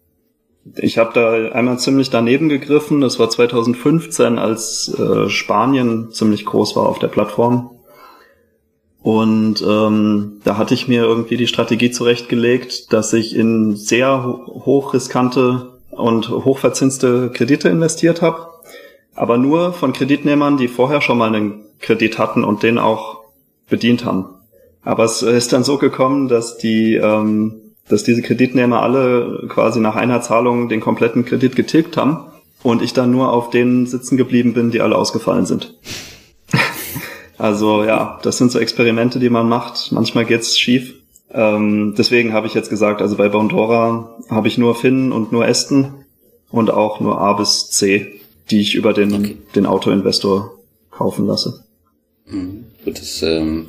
Ich 0.76 1.00
habe 1.00 1.12
da 1.14 1.52
einmal 1.52 1.80
ziemlich 1.80 2.12
daneben 2.12 2.48
gegriffen. 2.48 3.02
Das 3.02 3.18
war 3.18 3.30
2015, 3.30 4.38
als 4.38 4.94
äh, 4.94 5.28
Spanien 5.28 6.12
ziemlich 6.12 6.46
groß 6.46 6.76
war 6.76 6.88
auf 6.88 7.00
der 7.00 7.08
Plattform. 7.08 7.72
Und 9.04 9.64
ähm, 9.68 10.42
da 10.44 10.58
hatte 10.58 10.74
ich 10.76 10.88
mir 10.88 11.04
irgendwie 11.04 11.38
die 11.38 11.48
Strategie 11.48 11.92
zurechtgelegt, 11.92 12.94
dass 12.94 13.14
ich 13.14 13.36
in 13.36 13.76
sehr 13.76 14.24
hochriskante 14.48 15.80
und 15.90 16.30
hochverzinste 16.30 17.32
Kredite 17.34 17.70
investiert 17.70 18.22
habe, 18.22 18.48
Aber 19.14 19.38
nur 19.38 19.74
von 19.74 19.94
Kreditnehmern, 19.94 20.58
die 20.58 20.68
vorher 20.68 21.02
schon 21.02 21.18
mal 21.18 21.34
einen 21.34 21.66
Kredit 21.80 22.18
hatten 22.18 22.44
und 22.44 22.64
den 22.64 22.78
auch 22.78 23.20
bedient 23.70 24.06
haben. 24.06 24.26
Aber 24.84 25.04
es 25.04 25.22
ist 25.22 25.54
dann 25.54 25.64
so 25.64 25.78
gekommen, 25.78 26.28
dass 26.28 26.58
die, 26.58 26.96
ähm, 26.96 27.74
dass 27.88 28.04
diese 28.04 28.22
Kreditnehmer 28.22 28.82
alle 28.82 29.46
quasi 29.50 29.80
nach 29.80 29.96
einer 29.96 30.22
Zahlung 30.22 30.70
den 30.70 30.80
kompletten 30.80 31.26
Kredit 31.26 31.56
getilgt 31.56 31.98
haben 31.98 32.32
und 32.64 32.82
ich 32.82 32.94
dann 32.94 33.12
nur 33.12 33.34
auf 33.34 33.50
denen 33.50 33.86
sitzen 33.86 34.18
geblieben 34.18 34.54
bin, 34.54 34.72
die 34.72 34.82
alle 34.82 34.96
ausgefallen 34.96 35.46
sind. 35.46 35.76
Also 37.42 37.84
ja, 37.84 38.20
das 38.22 38.38
sind 38.38 38.52
so 38.52 38.60
Experimente, 38.60 39.20
die 39.20 39.30
man 39.30 39.50
macht. 39.50 39.92
Manchmal 39.92 40.26
geht's 40.26 40.60
schief. 40.60 40.94
Ähm, 41.34 41.96
deswegen 41.98 42.34
habe 42.34 42.46
ich 42.46 42.54
jetzt 42.54 42.70
gesagt, 42.70 43.02
also 43.02 43.16
bei 43.16 43.30
Bondora 43.30 44.16
habe 44.30 44.48
ich 44.48 44.58
nur 44.58 44.76
Finn 44.76 45.12
und 45.12 45.32
nur 45.32 45.48
Ästen 45.48 46.06
und 46.52 46.70
auch 46.70 47.00
nur 47.00 47.20
A 47.20 47.34
bis 47.34 47.72
C, 47.72 48.20
die 48.52 48.60
ich 48.60 48.76
über 48.76 48.94
den, 48.94 49.14
okay. 49.14 49.38
den 49.56 49.66
Autoinvestor 49.66 50.58
kaufen 50.92 51.26
lasse. 51.26 51.64
Mhm. 52.28 52.66
Gut, 52.86 53.00
das 53.00 53.24
ähm, 53.24 53.68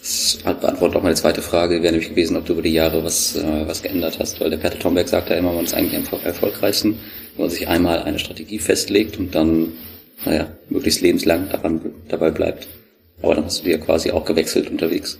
das 0.00 0.38
beantwortet 0.42 0.96
auch 0.96 1.02
meine 1.02 1.14
zweite 1.14 1.42
Frage, 1.42 1.82
wäre 1.82 1.92
nämlich 1.92 2.08
gewesen, 2.08 2.38
ob 2.38 2.46
du 2.46 2.54
über 2.54 2.62
die 2.62 2.72
Jahre 2.72 3.04
was, 3.04 3.36
äh, 3.36 3.66
was 3.66 3.82
geändert 3.82 4.18
hast, 4.18 4.40
weil 4.40 4.48
der 4.48 4.56
Peter 4.56 4.78
Tomberg 4.78 5.08
sagt 5.08 5.28
ja 5.28 5.36
immer, 5.36 5.52
man 5.52 5.64
ist 5.64 5.74
eigentlich 5.74 5.94
am 5.94 6.20
erfolgreichsten, 6.24 6.98
wenn 7.36 7.44
man 7.44 7.50
sich 7.50 7.68
einmal 7.68 8.02
eine 8.02 8.18
Strategie 8.18 8.58
festlegt 8.58 9.18
und 9.18 9.34
dann, 9.34 9.72
naja, 10.24 10.48
möglichst 10.70 11.02
lebenslang 11.02 11.50
daran, 11.50 11.82
dabei 12.08 12.30
bleibt. 12.30 12.66
Aber 13.22 13.34
dann 13.34 13.44
hast 13.44 13.60
du 13.60 13.64
dir 13.64 13.78
quasi 13.78 14.10
auch 14.10 14.24
gewechselt 14.24 14.70
unterwegs. 14.70 15.18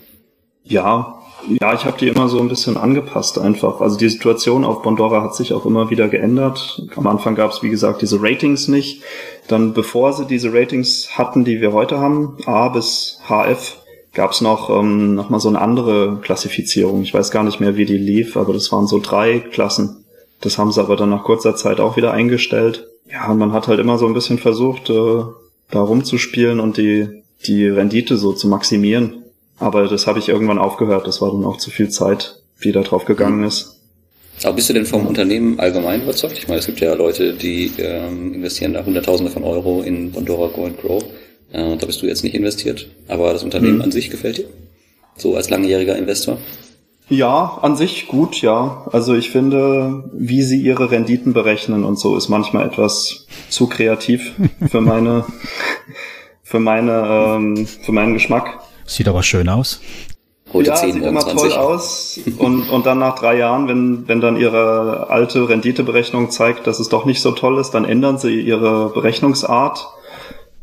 Ja, 0.64 1.20
ja, 1.60 1.74
ich 1.74 1.84
habe 1.84 1.98
die 1.98 2.08
immer 2.08 2.28
so 2.28 2.38
ein 2.38 2.48
bisschen 2.48 2.76
angepasst 2.76 3.38
einfach. 3.38 3.80
Also 3.80 3.96
die 3.96 4.08
Situation 4.08 4.64
auf 4.64 4.82
Bondora 4.82 5.22
hat 5.22 5.34
sich 5.34 5.52
auch 5.52 5.64
immer 5.64 5.90
wieder 5.90 6.08
geändert. 6.08 6.82
Am 6.96 7.06
Anfang 7.06 7.34
gab 7.34 7.50
es, 7.50 7.62
wie 7.62 7.70
gesagt, 7.70 8.02
diese 8.02 8.22
Ratings 8.22 8.68
nicht. 8.68 9.02
Dann, 9.48 9.72
bevor 9.72 10.12
sie 10.12 10.26
diese 10.26 10.52
Ratings 10.52 11.10
hatten, 11.16 11.44
die 11.44 11.60
wir 11.60 11.72
heute 11.72 11.98
haben, 11.98 12.36
A 12.46 12.68
bis 12.68 13.20
HF, 13.26 13.78
gab 14.12 14.32
es 14.32 14.40
noch, 14.40 14.70
ähm, 14.70 15.14
noch 15.14 15.30
mal 15.30 15.40
so 15.40 15.48
eine 15.48 15.60
andere 15.60 16.18
Klassifizierung. 16.20 17.02
Ich 17.02 17.14
weiß 17.14 17.30
gar 17.30 17.42
nicht 17.42 17.60
mehr, 17.60 17.76
wie 17.76 17.86
die 17.86 17.98
lief, 17.98 18.36
aber 18.36 18.52
das 18.52 18.70
waren 18.72 18.86
so 18.86 19.00
drei 19.00 19.40
Klassen. 19.40 20.04
Das 20.40 20.58
haben 20.58 20.72
sie 20.72 20.80
aber 20.80 20.96
dann 20.96 21.10
nach 21.10 21.24
kurzer 21.24 21.56
Zeit 21.56 21.80
auch 21.80 21.96
wieder 21.96 22.12
eingestellt. 22.12 22.86
Ja, 23.10 23.32
man 23.34 23.52
hat 23.52 23.68
halt 23.68 23.80
immer 23.80 23.98
so 23.98 24.06
ein 24.06 24.14
bisschen 24.14 24.38
versucht, 24.38 24.90
äh, 24.90 25.22
da 25.70 25.80
rumzuspielen 25.80 26.60
und 26.60 26.76
die, 26.76 27.19
die 27.46 27.66
Rendite 27.66 28.16
so 28.16 28.32
zu 28.32 28.48
maximieren. 28.48 29.24
Aber 29.58 29.88
das 29.88 30.06
habe 30.06 30.18
ich 30.18 30.28
irgendwann 30.28 30.58
aufgehört. 30.58 31.06
Das 31.06 31.20
war 31.20 31.30
dann 31.32 31.44
auch 31.44 31.58
zu 31.58 31.70
viel 31.70 31.90
Zeit, 31.90 32.42
die 32.64 32.72
da 32.72 32.82
drauf 32.82 33.04
gegangen 33.04 33.44
ist. 33.44 33.76
Aber 34.42 34.54
bist 34.54 34.70
du 34.70 34.72
denn 34.72 34.86
vom 34.86 35.06
Unternehmen 35.06 35.60
allgemein 35.60 36.02
überzeugt? 36.02 36.38
Ich 36.38 36.48
meine, 36.48 36.60
es 36.60 36.66
gibt 36.66 36.80
ja 36.80 36.94
Leute, 36.94 37.34
die 37.34 37.72
ähm, 37.78 38.32
investieren 38.34 38.72
da 38.72 38.84
Hunderttausende 38.84 39.30
von 39.30 39.44
Euro 39.44 39.82
in 39.82 40.12
Pandora 40.12 40.48
Go 40.48 40.64
and 40.64 40.80
Grow. 40.80 41.02
Äh, 41.52 41.76
da 41.76 41.86
bist 41.86 42.00
du 42.00 42.06
jetzt 42.06 42.24
nicht 42.24 42.34
investiert, 42.34 42.88
aber 43.08 43.32
das 43.32 43.42
Unternehmen 43.42 43.76
mhm. 43.76 43.82
an 43.82 43.92
sich 43.92 44.08
gefällt 44.08 44.38
dir? 44.38 44.46
So 45.16 45.36
als 45.36 45.50
langjähriger 45.50 45.96
Investor? 45.96 46.38
Ja, 47.10 47.58
an 47.60 47.76
sich 47.76 48.06
gut, 48.06 48.40
ja. 48.40 48.86
Also 48.92 49.14
ich 49.14 49.30
finde, 49.30 50.04
wie 50.14 50.42
sie 50.42 50.60
ihre 50.60 50.90
Renditen 50.90 51.32
berechnen 51.32 51.84
und 51.84 51.98
so 51.98 52.16
ist 52.16 52.28
manchmal 52.28 52.66
etwas 52.66 53.26
zu 53.50 53.66
kreativ 53.66 54.32
für 54.70 54.80
meine, 54.80 55.26
für 56.50 56.58
meine, 56.58 57.36
ähm, 57.36 57.66
für 57.66 57.92
meinen 57.92 58.12
Geschmack. 58.12 58.58
Sieht 58.84 59.06
aber 59.06 59.22
schön 59.22 59.48
aus. 59.48 59.80
Heute 60.52 60.70
ja, 60.70 60.76
sieht 60.76 60.96
immer 60.96 61.20
20. 61.20 61.38
toll 61.38 61.52
aus. 61.52 62.20
Und, 62.38 62.68
und 62.70 62.86
dann 62.86 62.98
nach 62.98 63.14
drei 63.14 63.36
Jahren, 63.36 63.68
wenn, 63.68 64.08
wenn 64.08 64.20
dann 64.20 64.36
ihre 64.36 65.10
alte 65.10 65.48
Renditeberechnung 65.48 66.30
zeigt, 66.30 66.66
dass 66.66 66.80
es 66.80 66.88
doch 66.88 67.04
nicht 67.04 67.22
so 67.22 67.30
toll 67.30 67.58
ist, 67.58 67.70
dann 67.70 67.84
ändern 67.84 68.18
sie 68.18 68.40
ihre 68.40 68.88
Berechnungsart 68.88 69.86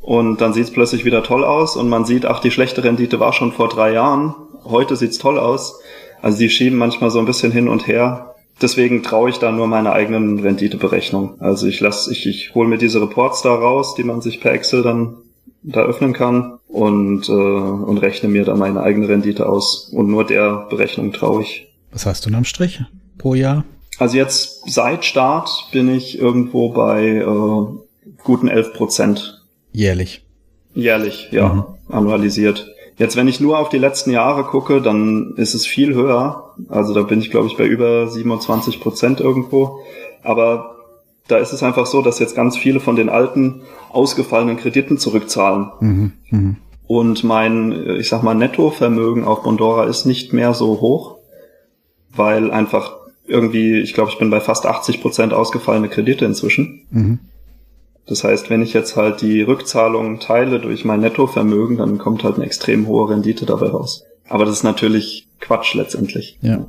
und 0.01 0.41
dann 0.41 0.51
sieht 0.51 0.65
es 0.65 0.71
plötzlich 0.71 1.05
wieder 1.05 1.23
toll 1.23 1.45
aus 1.45 1.77
und 1.77 1.87
man 1.87 2.03
sieht, 2.03 2.25
ach, 2.25 2.41
die 2.41 2.51
schlechte 2.51 2.83
Rendite 2.83 3.21
war 3.21 3.31
schon 3.31 3.53
vor 3.53 3.69
drei 3.69 3.93
Jahren. 3.93 4.35
Heute 4.65 4.97
sieht's 4.97 5.19
toll 5.19 5.39
aus. 5.39 5.79
Also 6.21 6.37
die 6.37 6.49
schieben 6.49 6.77
manchmal 6.77 7.11
so 7.11 7.19
ein 7.19 7.25
bisschen 7.25 7.53
hin 7.53 7.69
und 7.69 7.87
her. 7.87 8.35
Deswegen 8.61 9.03
traue 9.03 9.29
ich 9.29 9.39
da 9.39 9.53
nur 9.53 9.67
meine 9.67 9.93
eigenen 9.93 10.39
Renditeberechnung. 10.39 11.39
Also 11.39 11.65
ich 11.65 11.79
lasse, 11.79 12.11
ich, 12.11 12.25
ich 12.25 12.53
hole 12.55 12.67
mir 12.67 12.77
diese 12.77 13.01
Reports 13.01 13.41
da 13.41 13.55
raus, 13.55 13.95
die 13.95 14.03
man 14.03 14.19
sich 14.19 14.41
per 14.41 14.51
Excel 14.51 14.83
dann 14.83 15.19
da 15.63 15.81
öffnen 15.81 16.13
kann 16.13 16.59
und, 16.67 17.27
äh, 17.29 17.31
und 17.31 17.97
rechne 17.97 18.29
mir 18.29 18.45
da 18.45 18.55
meine 18.55 18.81
eigene 18.81 19.09
Rendite 19.09 19.47
aus. 19.47 19.89
Und 19.91 20.07
nur 20.07 20.25
der 20.25 20.67
Berechnung 20.69 21.11
traue 21.13 21.41
ich. 21.41 21.67
Was 21.91 22.05
hast 22.05 22.25
du 22.25 22.29
denn 22.29 22.37
am 22.37 22.45
Strich 22.45 22.81
pro 23.17 23.35
Jahr? 23.35 23.63
Also 23.99 24.17
jetzt 24.17 24.69
seit 24.71 25.05
Start 25.05 25.49
bin 25.71 25.89
ich 25.89 26.19
irgendwo 26.19 26.69
bei 26.69 27.17
äh, 27.17 28.13
guten 28.23 28.47
11 28.47 28.73
Prozent 28.73 29.37
Jährlich. 29.77 30.23
Jährlich, 30.73 31.29
ja, 31.31 31.49
mhm. 31.53 31.63
annualisiert. 31.87 32.73
Jetzt, 32.97 33.15
wenn 33.15 33.27
ich 33.27 33.39
nur 33.39 33.59
auf 33.59 33.69
die 33.69 33.77
letzten 33.77 34.09
Jahre 34.09 34.43
gucke, 34.43 34.81
dann 34.81 35.35
ist 35.37 35.53
es 35.53 35.67
viel 35.67 35.93
höher. 35.93 36.55
Also 36.67 36.95
da 36.95 37.03
bin 37.03 37.19
ich, 37.19 37.29
glaube 37.29 37.45
ich, 37.45 37.57
bei 37.57 37.65
über 37.65 38.07
27 38.07 38.79
Prozent 38.79 39.19
irgendwo. 39.19 39.81
Aber 40.23 40.76
da 41.27 41.37
ist 41.37 41.53
es 41.53 41.63
einfach 41.63 41.85
so, 41.85 42.01
dass 42.01 42.19
jetzt 42.19 42.35
ganz 42.35 42.57
viele 42.57 42.79
von 42.79 42.95
den 42.95 43.09
alten 43.09 43.61
ausgefallenen 43.89 44.57
Krediten 44.57 44.97
zurückzahlen. 44.97 45.71
Mhm. 45.79 46.11
Mhm. 46.29 46.55
Und 46.87 47.23
mein, 47.23 47.97
ich 47.99 48.07
sag 48.07 48.23
mal, 48.23 48.33
Nettovermögen 48.33 49.25
auf 49.25 49.43
Bondora 49.43 49.85
ist 49.85 50.05
nicht 50.05 50.31
mehr 50.31 50.53
so 50.53 50.79
hoch, 50.79 51.17
weil 52.15 52.51
einfach 52.51 52.93
irgendwie, 53.27 53.79
ich 53.79 53.93
glaube, 53.93 54.11
ich 54.11 54.17
bin 54.17 54.29
bei 54.29 54.39
fast 54.39 54.65
80 54.65 55.01
Prozent 55.01 55.33
ausgefallene 55.33 55.89
Kredite 55.89 56.25
inzwischen. 56.25 56.85
Mhm. 56.91 57.19
Das 58.05 58.23
heißt, 58.23 58.49
wenn 58.49 58.61
ich 58.61 58.73
jetzt 58.73 58.95
halt 58.95 59.21
die 59.21 59.41
Rückzahlungen 59.41 60.21
teile 60.21 60.61
durch 60.61 60.85
mein 60.85 61.01
Nettovermögen, 61.01 61.77
dann 61.77 61.97
kommt 61.97 62.23
halt 62.23 62.35
eine 62.35 62.45
extrem 62.45 62.87
hohe 62.87 63.09
Rendite 63.09 63.45
dabei 63.45 63.67
raus. 63.67 64.05
Aber 64.29 64.45
das 64.45 64.55
ist 64.55 64.63
natürlich 64.63 65.27
Quatsch 65.41 65.73
letztendlich. 65.73 66.37
Ja. 66.41 66.65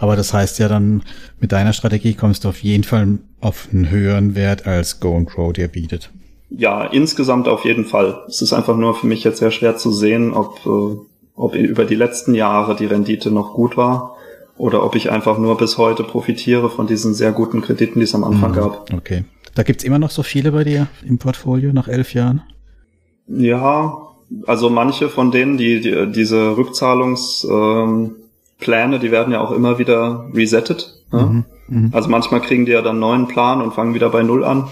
Aber 0.00 0.16
das 0.16 0.32
heißt 0.32 0.58
ja 0.58 0.68
dann, 0.68 1.02
mit 1.40 1.52
deiner 1.52 1.74
Strategie 1.74 2.14
kommst 2.14 2.44
du 2.44 2.48
auf 2.48 2.62
jeden 2.62 2.84
Fall 2.84 3.18
auf 3.40 3.68
einen 3.70 3.90
höheren 3.90 4.34
Wert 4.34 4.66
als 4.66 4.98
Go 4.98 5.14
and 5.14 5.28
Grow 5.28 5.52
dir 5.52 5.68
bietet. 5.68 6.10
Ja, 6.48 6.86
insgesamt 6.86 7.48
auf 7.48 7.66
jeden 7.66 7.84
Fall. 7.84 8.22
Es 8.26 8.40
ist 8.40 8.54
einfach 8.54 8.76
nur 8.76 8.94
für 8.94 9.06
mich 9.06 9.22
jetzt 9.24 9.40
sehr 9.40 9.50
schwer 9.50 9.76
zu 9.76 9.92
sehen, 9.92 10.32
ob, 10.32 10.64
äh, 10.64 10.96
ob 11.36 11.54
über 11.54 11.84
die 11.84 11.94
letzten 11.94 12.34
Jahre 12.34 12.76
die 12.76 12.86
Rendite 12.86 13.30
noch 13.30 13.52
gut 13.52 13.76
war 13.76 14.16
oder 14.56 14.82
ob 14.84 14.96
ich 14.96 15.10
einfach 15.10 15.36
nur 15.36 15.58
bis 15.58 15.76
heute 15.76 16.02
profitiere 16.02 16.70
von 16.70 16.86
diesen 16.86 17.12
sehr 17.12 17.32
guten 17.32 17.60
Krediten, 17.60 18.00
die 18.00 18.04
es 18.04 18.14
am 18.14 18.24
Anfang 18.24 18.52
mhm. 18.52 18.56
gab. 18.56 18.92
Okay. 18.94 19.24
Da 19.54 19.64
gibt's 19.64 19.84
immer 19.84 19.98
noch 19.98 20.10
so 20.10 20.22
viele 20.22 20.52
bei 20.52 20.64
dir 20.64 20.86
im 21.06 21.18
Portfolio 21.18 21.74
nach 21.74 21.88
elf 21.88 22.14
Jahren? 22.14 22.40
Ja, 23.26 23.98
also 24.46 24.70
manche 24.70 25.10
von 25.10 25.30
denen, 25.30 25.58
die, 25.58 25.82
die 25.82 26.10
diese 26.10 26.56
Rückzahlungspläne, 26.56 27.84
ähm, 27.84 28.16
die 28.60 29.10
werden 29.10 29.32
ja 29.32 29.40
auch 29.40 29.50
immer 29.50 29.78
wieder 29.78 30.28
resettet. 30.34 31.02
Ne? 31.12 31.44
Mhm, 31.68 31.84
mh. 31.88 31.88
Also 31.92 32.08
manchmal 32.08 32.40
kriegen 32.40 32.66
die 32.66 32.72
ja 32.72 32.82
dann 32.82 32.92
einen 32.92 33.00
neuen 33.00 33.28
Plan 33.28 33.60
und 33.62 33.74
fangen 33.74 33.94
wieder 33.94 34.10
bei 34.10 34.22
Null 34.22 34.44
an. 34.44 34.68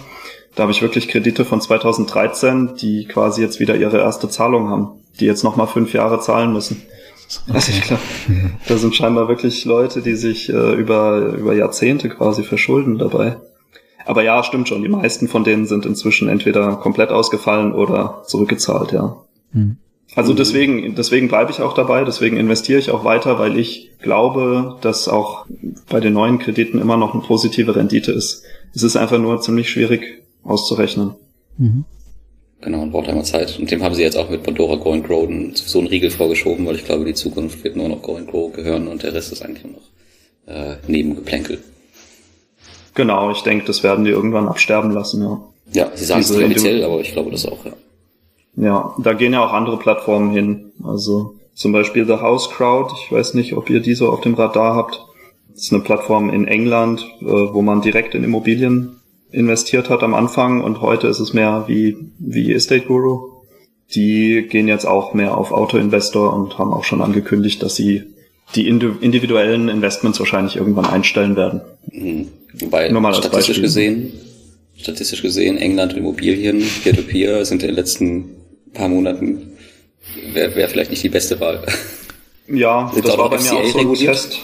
Da 0.54 0.62
habe 0.62 0.72
ich 0.72 0.82
wirklich 0.82 1.08
Kredite 1.08 1.44
von 1.44 1.60
2013, 1.60 2.74
die 2.80 3.06
quasi 3.06 3.42
jetzt 3.42 3.60
wieder 3.60 3.76
ihre 3.76 3.98
erste 3.98 4.28
Zahlung 4.28 4.70
haben, 4.70 4.90
die 5.20 5.24
jetzt 5.24 5.44
nochmal 5.44 5.68
fünf 5.68 5.92
Jahre 5.92 6.20
zahlen 6.20 6.52
müssen. 6.52 6.82
Okay. 7.46 7.56
Also 7.56 7.72
ich 7.72 7.82
glaube, 7.82 8.02
da 8.66 8.76
sind 8.76 8.96
scheinbar 8.96 9.28
wirklich 9.28 9.64
Leute, 9.64 10.00
die 10.00 10.16
sich 10.16 10.48
äh, 10.48 10.72
über, 10.74 11.18
über 11.18 11.54
Jahrzehnte 11.54 12.08
quasi 12.08 12.42
verschulden 12.42 12.98
dabei. 12.98 13.36
Aber 14.06 14.22
ja, 14.22 14.42
stimmt 14.42 14.68
schon. 14.68 14.82
Die 14.82 14.88
meisten 14.88 15.28
von 15.28 15.44
denen 15.44 15.66
sind 15.66 15.84
inzwischen 15.84 16.28
entweder 16.28 16.76
komplett 16.76 17.10
ausgefallen 17.10 17.72
oder 17.72 18.22
zurückgezahlt, 18.26 18.92
ja. 18.92 19.16
Mhm. 19.52 19.76
Also 20.14 20.32
deswegen, 20.32 20.94
deswegen 20.94 21.28
bleibe 21.28 21.50
ich 21.50 21.60
auch 21.60 21.74
dabei, 21.74 22.04
deswegen 22.04 22.36
investiere 22.36 22.78
ich 22.78 22.90
auch 22.90 23.04
weiter, 23.04 23.38
weil 23.38 23.58
ich 23.58 23.90
glaube, 24.00 24.76
dass 24.80 25.06
auch 25.06 25.46
bei 25.88 26.00
den 26.00 26.14
neuen 26.14 26.38
Krediten 26.38 26.80
immer 26.80 26.96
noch 26.96 27.14
eine 27.14 27.22
positive 27.22 27.76
Rendite 27.76 28.12
ist. 28.12 28.42
Es 28.74 28.82
ist 28.82 28.96
einfach 28.96 29.18
nur 29.18 29.40
ziemlich 29.40 29.70
schwierig 29.70 30.22
auszurechnen. 30.42 31.14
Mhm. 31.58 31.84
Genau, 32.60 32.82
und 32.82 32.90
braucht 32.90 33.08
einmal 33.08 33.24
Zeit. 33.24 33.58
Und 33.58 33.70
dem 33.70 33.82
haben 33.82 33.94
sie 33.94 34.02
jetzt 34.02 34.16
auch 34.16 34.30
mit 34.30 34.42
Pandora 34.42 34.76
Go 34.76 34.92
and 34.92 35.06
Grow 35.06 35.28
so 35.54 35.78
einen 35.78 35.88
Riegel 35.88 36.10
vorgeschoben, 36.10 36.66
weil 36.66 36.74
ich 36.74 36.84
glaube, 36.84 37.04
die 37.04 37.14
Zukunft 37.14 37.62
wird 37.62 37.76
nur 37.76 37.88
noch 37.88 38.02
Go 38.02 38.16
and 38.16 38.28
Grow 38.28 38.52
gehören 38.52 38.88
und 38.88 39.02
der 39.02 39.14
Rest 39.14 39.30
ist 39.30 39.42
eigentlich 39.42 39.64
nur 39.64 39.74
noch 39.74 40.52
äh, 40.52 40.76
Nebengeplänkel. 40.88 41.58
Genau, 42.94 43.30
ich 43.30 43.42
denke, 43.42 43.66
das 43.66 43.84
werden 43.84 44.04
die 44.04 44.10
irgendwann 44.10 44.48
absterben 44.48 44.90
lassen, 44.90 45.22
ja. 45.22 45.40
Ja, 45.72 45.90
sie 45.94 46.04
sagen 46.04 46.22
es 46.22 46.32
offiziell, 46.32 46.82
aber 46.82 47.00
ich 47.00 47.12
glaube 47.12 47.30
das 47.30 47.46
auch, 47.46 47.64
ja. 47.64 47.72
Ja, 48.60 48.94
da 48.98 49.12
gehen 49.12 49.32
ja 49.32 49.44
auch 49.44 49.52
andere 49.52 49.78
Plattformen 49.78 50.30
hin. 50.32 50.72
Also 50.82 51.36
zum 51.54 51.72
Beispiel 51.72 52.06
The 52.06 52.14
House 52.14 52.50
Crowd. 52.50 52.92
Ich 53.02 53.12
weiß 53.12 53.34
nicht, 53.34 53.54
ob 53.54 53.70
ihr 53.70 53.80
die 53.80 53.94
so 53.94 54.10
auf 54.10 54.20
dem 54.20 54.34
Radar 54.34 54.74
habt. 54.74 55.04
Das 55.48 55.64
ist 55.64 55.72
eine 55.72 55.82
Plattform 55.82 56.30
in 56.30 56.46
England, 56.46 57.00
äh, 57.20 57.24
wo 57.24 57.62
man 57.62 57.80
direkt 57.80 58.14
in 58.14 58.24
Immobilien 58.24 58.96
investiert 59.30 59.90
hat 59.90 60.02
am 60.02 60.14
Anfang 60.14 60.62
und 60.62 60.80
heute 60.80 61.06
ist 61.06 61.20
es 61.20 61.34
mehr 61.34 61.64
wie, 61.66 61.96
wie 62.18 62.52
Estate 62.52 62.86
Guru. 62.86 63.42
Die 63.94 64.46
gehen 64.48 64.68
jetzt 64.68 64.86
auch 64.86 65.14
mehr 65.14 65.36
auf 65.36 65.52
Auto-Investor 65.52 66.32
und 66.32 66.58
haben 66.58 66.72
auch 66.72 66.84
schon 66.84 67.02
angekündigt, 67.02 67.62
dass 67.62 67.76
sie 67.76 68.04
die 68.54 68.66
individuellen 68.66 69.68
Investments 69.68 70.18
wahrscheinlich 70.18 70.56
irgendwann 70.56 70.86
einstellen 70.86 71.36
werden. 71.36 71.60
Mhm. 71.90 72.28
Wobei 72.54 72.88
Nur 72.88 73.02
mal 73.02 73.14
statistisch 73.14 73.60
gesehen 73.60 74.12
statistisch 74.78 75.22
gesehen, 75.22 75.58
England 75.58 75.94
Immobilien, 75.94 76.62
Peer-to-Peer 76.82 77.44
sind 77.44 77.62
in 77.62 77.68
den 77.68 77.76
letzten 77.76 78.37
paar 78.72 78.88
Monaten, 78.88 79.52
wäre 80.32 80.54
wär 80.54 80.68
vielleicht 80.68 80.90
nicht 80.90 81.02
die 81.02 81.08
beste 81.08 81.38
Wahl. 81.40 81.64
Ja, 82.48 82.90
Sind 82.94 83.06
das 83.06 83.18
war 83.18 83.30
bei 83.30 83.36
mir 83.38 83.52
auch 83.52 83.60
FCA 83.62 83.66
so 83.70 83.78
ein 83.78 83.84
reguliert? 83.86 84.12
Test. 84.14 84.38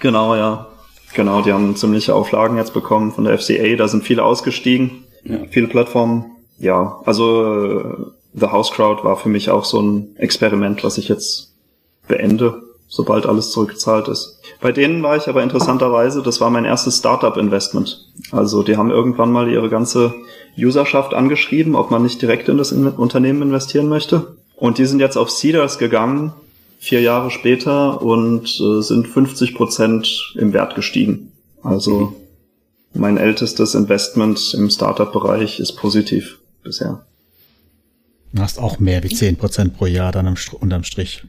Genau, 0.00 0.34
ja. 0.36 0.68
Genau, 1.14 1.40
die 1.42 1.52
haben 1.52 1.74
ziemliche 1.76 2.14
Auflagen 2.14 2.56
jetzt 2.58 2.74
bekommen 2.74 3.12
von 3.12 3.24
der 3.24 3.38
FCA, 3.38 3.76
da 3.76 3.88
sind 3.88 4.04
viele 4.04 4.22
ausgestiegen, 4.24 5.04
Ja. 5.24 5.38
viele 5.50 5.66
Plattformen. 5.68 6.26
Ja, 6.58 7.00
also 7.06 7.54
äh, 7.80 7.84
The 8.34 8.46
House 8.46 8.70
Crowd 8.70 9.02
war 9.04 9.16
für 9.16 9.28
mich 9.30 9.48
auch 9.50 9.64
so 9.64 9.80
ein 9.80 10.14
Experiment, 10.16 10.84
was 10.84 10.98
ich 10.98 11.08
jetzt 11.08 11.54
beende, 12.08 12.62
sobald 12.88 13.26
alles 13.26 13.50
zurückgezahlt 13.50 14.08
ist. 14.08 14.40
Bei 14.60 14.72
denen 14.72 15.02
war 15.02 15.16
ich 15.16 15.28
aber 15.28 15.42
interessanterweise, 15.42 16.22
das 16.22 16.40
war 16.40 16.50
mein 16.50 16.64
erstes 16.64 16.98
Startup-Investment. 16.98 18.08
Also 18.30 18.62
die 18.62 18.76
haben 18.76 18.90
irgendwann 18.90 19.32
mal 19.32 19.48
ihre 19.48 19.68
ganze 19.68 20.14
Userschaft 20.56 21.14
angeschrieben, 21.14 21.74
ob 21.74 21.90
man 21.90 22.02
nicht 22.02 22.22
direkt 22.22 22.48
in 22.48 22.56
das 22.56 22.72
Unternehmen 22.72 23.42
investieren 23.42 23.88
möchte. 23.88 24.36
Und 24.56 24.78
die 24.78 24.86
sind 24.86 25.00
jetzt 25.00 25.16
auf 25.16 25.30
Seeders 25.30 25.78
gegangen, 25.78 26.32
vier 26.78 27.02
Jahre 27.02 27.30
später, 27.30 28.00
und 28.00 28.44
äh, 28.60 28.80
sind 28.80 29.06
50 29.06 29.54
Prozent 29.54 30.34
im 30.36 30.52
Wert 30.52 30.74
gestiegen. 30.74 31.32
Also 31.62 32.14
mein 32.94 33.18
ältestes 33.18 33.74
Investment 33.74 34.54
im 34.54 34.70
Startup-Bereich 34.70 35.60
ist 35.60 35.72
positiv 35.76 36.38
bisher. 36.62 37.04
Du 38.32 38.42
hast 38.42 38.58
auch 38.58 38.78
mehr 38.78 39.02
wie 39.02 39.08
10% 39.08 39.70
pro 39.70 39.86
Jahr 39.86 40.12
dann 40.12 40.34
unterm 40.60 40.84
Strich. 40.84 41.22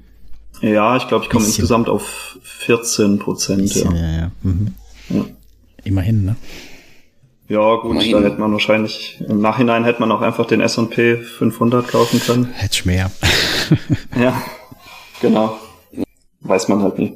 Ja, 0.62 0.98
ich 0.98 1.08
glaube, 1.08 1.26
ich 1.26 1.30
komme 1.30 1.46
insgesamt 1.46 1.90
auf 1.90 2.38
14 2.44 3.20
Prozent. 3.20 3.74
Ja. 3.76 3.94
ja, 3.94 4.18
ja. 4.18 4.32
Mhm. 4.44 4.74
Ja. 5.10 5.26
Immerhin, 5.84 6.26
ne? 6.26 6.36
ja, 7.50 7.76
gut, 7.76 7.92
Immerhin. 7.92 8.12
da 8.12 8.22
hätte 8.22 8.40
man 8.40 8.52
wahrscheinlich, 8.52 9.22
im 9.28 9.40
Nachhinein 9.40 9.84
hätte 9.86 10.00
man 10.02 10.12
auch 10.12 10.22
einfach 10.22 10.46
den 10.46 10.60
S&P 10.62 11.18
500 11.18 11.88
kaufen 11.88 12.20
können. 12.20 12.50
Hättest 12.54 12.86
mehr. 12.86 13.12
Ja, 14.20 14.42
genau. 15.22 15.58
Weiß 16.42 16.68
man 16.70 16.82
halt 16.82 16.98
nie. 17.00 17.14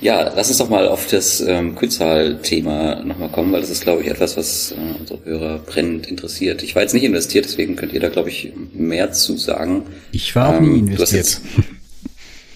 Ja, 0.00 0.30
lass 0.34 0.48
uns 0.48 0.58
doch 0.58 0.68
mal 0.68 0.86
auf 0.88 1.06
das 1.08 1.40
ähm, 1.40 1.74
Kühlzahl-Thema 1.76 3.02
nochmal 3.04 3.28
kommen, 3.30 3.52
weil 3.52 3.60
das 3.60 3.70
ist, 3.70 3.82
glaube 3.82 4.02
ich, 4.02 4.08
etwas, 4.08 4.36
was 4.36 4.72
äh, 4.72 4.76
unsere 4.98 5.24
Hörer 5.24 5.58
brennend 5.58 6.06
interessiert. 6.06 6.62
Ich 6.62 6.74
war 6.74 6.82
jetzt 6.82 6.94
nicht 6.94 7.04
investiert, 7.04 7.44
deswegen 7.46 7.76
könnt 7.76 7.92
ihr 7.92 8.00
da, 8.00 8.08
glaube 8.08 8.28
ich, 8.30 8.52
mehr 8.72 9.12
zu 9.12 9.36
sagen. 9.36 9.82
Ich 10.12 10.34
war 10.36 10.50
auch 10.50 10.58
Ähm, 10.58 10.84
nie 10.84 10.94
du 10.94 11.02
hast 11.02 11.12
investiert. 11.12 11.40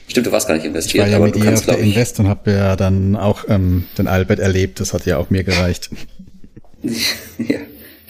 Stimmt, 0.07 0.27
du 0.27 0.33
warst 0.33 0.47
gar 0.47 0.55
nicht 0.55 0.65
Ich 0.65 0.69
investiert, 0.69 1.05
war 1.05 1.11
ja 1.11 1.17
aber 1.17 1.27
mit 1.27 1.35
du 1.35 1.39
ihr 1.39 1.45
kannst, 1.47 1.69
auf 1.69 1.77
der 1.77 1.85
ich, 1.85 1.95
Invest 1.95 2.21
und 2.21 2.29
habe 2.29 2.51
ja 2.53 2.77
dann 2.77 3.17
auch 3.17 3.45
ähm, 3.49 3.85
den 3.97 4.07
Albert 4.07 4.39
erlebt. 4.39 4.81
Das 4.81 4.93
hat 4.93 5.07
ja 5.07 5.19
auch 5.19 5.31
mir 5.31 5.45
gereicht. 5.45 5.91
ja. 7.39 7.59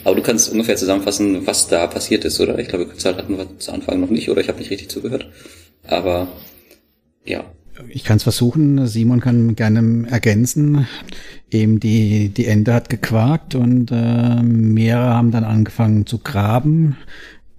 Aber 0.02 0.16
du 0.16 0.22
kannst 0.22 0.50
ungefähr 0.50 0.76
zusammenfassen, 0.76 1.46
was 1.46 1.68
da 1.68 1.86
passiert 1.86 2.24
ist, 2.24 2.38
oder? 2.38 2.58
Ich 2.58 2.68
glaube, 2.68 2.86
Kühlzahl 2.86 3.16
hatten 3.16 3.38
wir 3.38 3.58
zu 3.58 3.72
Anfang 3.72 4.00
noch 4.00 4.10
nicht, 4.10 4.28
oder 4.28 4.40
ich 4.40 4.48
habe 4.48 4.58
nicht 4.58 4.70
richtig 4.70 4.90
zugehört. 4.90 5.26
Aber 5.86 6.28
ja, 7.24 7.44
Ich 7.88 8.04
kann 8.04 8.18
es 8.18 8.22
versuchen. 8.22 8.86
Simon 8.86 9.20
kann 9.20 9.56
gerne 9.56 10.06
ergänzen. 10.10 10.86
Eben 11.50 11.80
die, 11.80 12.28
die 12.28 12.46
Ente 12.46 12.74
hat 12.74 12.90
gequakt 12.90 13.54
und 13.54 13.90
äh, 13.92 14.42
mehrere 14.42 15.14
haben 15.14 15.30
dann 15.30 15.44
angefangen 15.44 16.04
zu 16.04 16.18
graben 16.18 16.96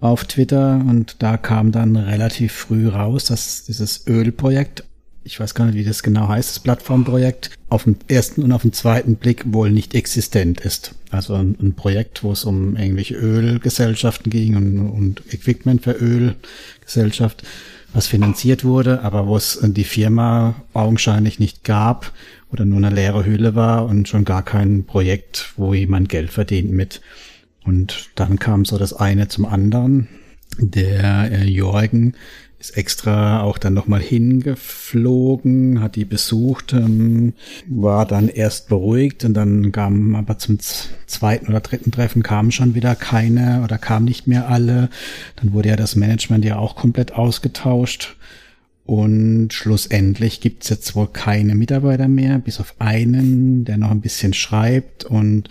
auf 0.00 0.24
Twitter 0.24 0.82
und 0.86 1.16
da 1.20 1.36
kam 1.36 1.72
dann 1.72 1.96
relativ 1.96 2.52
früh 2.52 2.88
raus, 2.88 3.24
dass 3.24 3.64
dieses 3.64 4.06
Ölprojekt, 4.06 4.84
ich 5.24 5.40
weiß 5.40 5.54
gar 5.54 5.66
nicht, 5.66 5.74
wie 5.74 5.84
das 5.84 6.02
genau 6.02 6.28
heißt, 6.28 6.50
das 6.50 6.60
Plattformprojekt, 6.60 7.50
auf 7.68 7.84
dem 7.84 7.96
ersten 8.08 8.42
und 8.42 8.52
auf 8.52 8.62
dem 8.62 8.72
zweiten 8.72 9.16
Blick 9.16 9.44
wohl 9.52 9.70
nicht 9.70 9.94
existent 9.94 10.60
ist. 10.60 10.94
Also 11.10 11.34
ein, 11.34 11.56
ein 11.60 11.74
Projekt, 11.74 12.22
wo 12.22 12.32
es 12.32 12.44
um 12.44 12.76
irgendwelche 12.76 13.14
Ölgesellschaften 13.14 14.30
ging 14.30 14.56
und, 14.56 14.78
und 14.90 15.22
Equipment 15.32 15.82
für 15.82 15.92
Ölgesellschaft 15.92 17.42
was 17.96 18.06
finanziert 18.06 18.62
wurde, 18.62 19.02
aber 19.02 19.26
wo 19.26 19.36
es 19.36 19.58
die 19.62 19.84
Firma 19.84 20.54
augenscheinlich 20.74 21.38
nicht 21.38 21.64
gab 21.64 22.12
oder 22.52 22.64
nur 22.64 22.76
eine 22.76 22.90
leere 22.90 23.24
Hülle 23.24 23.54
war 23.54 23.86
und 23.86 24.06
schon 24.06 24.24
gar 24.24 24.44
kein 24.44 24.84
Projekt, 24.84 25.54
wo 25.56 25.72
jemand 25.72 26.10
Geld 26.10 26.30
verdient 26.30 26.70
mit. 26.70 27.00
Und 27.66 28.10
dann 28.14 28.38
kam 28.38 28.64
so 28.64 28.78
das 28.78 28.92
eine 28.92 29.28
zum 29.28 29.44
anderen. 29.44 30.08
Der 30.58 31.30
äh, 31.30 31.44
Jorgen 31.44 32.14
ist 32.58 32.76
extra 32.76 33.42
auch 33.42 33.58
dann 33.58 33.74
nochmal 33.74 34.00
hingeflogen, 34.00 35.80
hat 35.80 35.96
die 35.96 36.06
besucht, 36.06 36.72
ähm, 36.72 37.34
war 37.66 38.06
dann 38.06 38.28
erst 38.28 38.68
beruhigt 38.68 39.24
und 39.24 39.34
dann 39.34 39.72
kam 39.72 40.14
aber 40.14 40.38
zum 40.38 40.58
zweiten 40.58 41.48
oder 41.48 41.60
dritten 41.60 41.92
Treffen 41.92 42.22
kamen 42.22 42.52
schon 42.52 42.74
wieder 42.74 42.94
keine 42.94 43.62
oder 43.62 43.76
kamen 43.76 44.06
nicht 44.06 44.26
mehr 44.26 44.48
alle. 44.48 44.88
Dann 45.36 45.52
wurde 45.52 45.68
ja 45.68 45.76
das 45.76 45.96
Management 45.96 46.44
ja 46.44 46.56
auch 46.56 46.76
komplett 46.76 47.12
ausgetauscht. 47.12 48.16
Und 48.86 49.52
schlussendlich 49.52 50.40
gibt's 50.40 50.68
jetzt 50.68 50.94
wohl 50.94 51.08
keine 51.08 51.56
Mitarbeiter 51.56 52.06
mehr, 52.06 52.38
bis 52.38 52.60
auf 52.60 52.76
einen, 52.78 53.64
der 53.64 53.78
noch 53.78 53.90
ein 53.90 54.00
bisschen 54.00 54.32
schreibt. 54.32 55.04
Und 55.04 55.48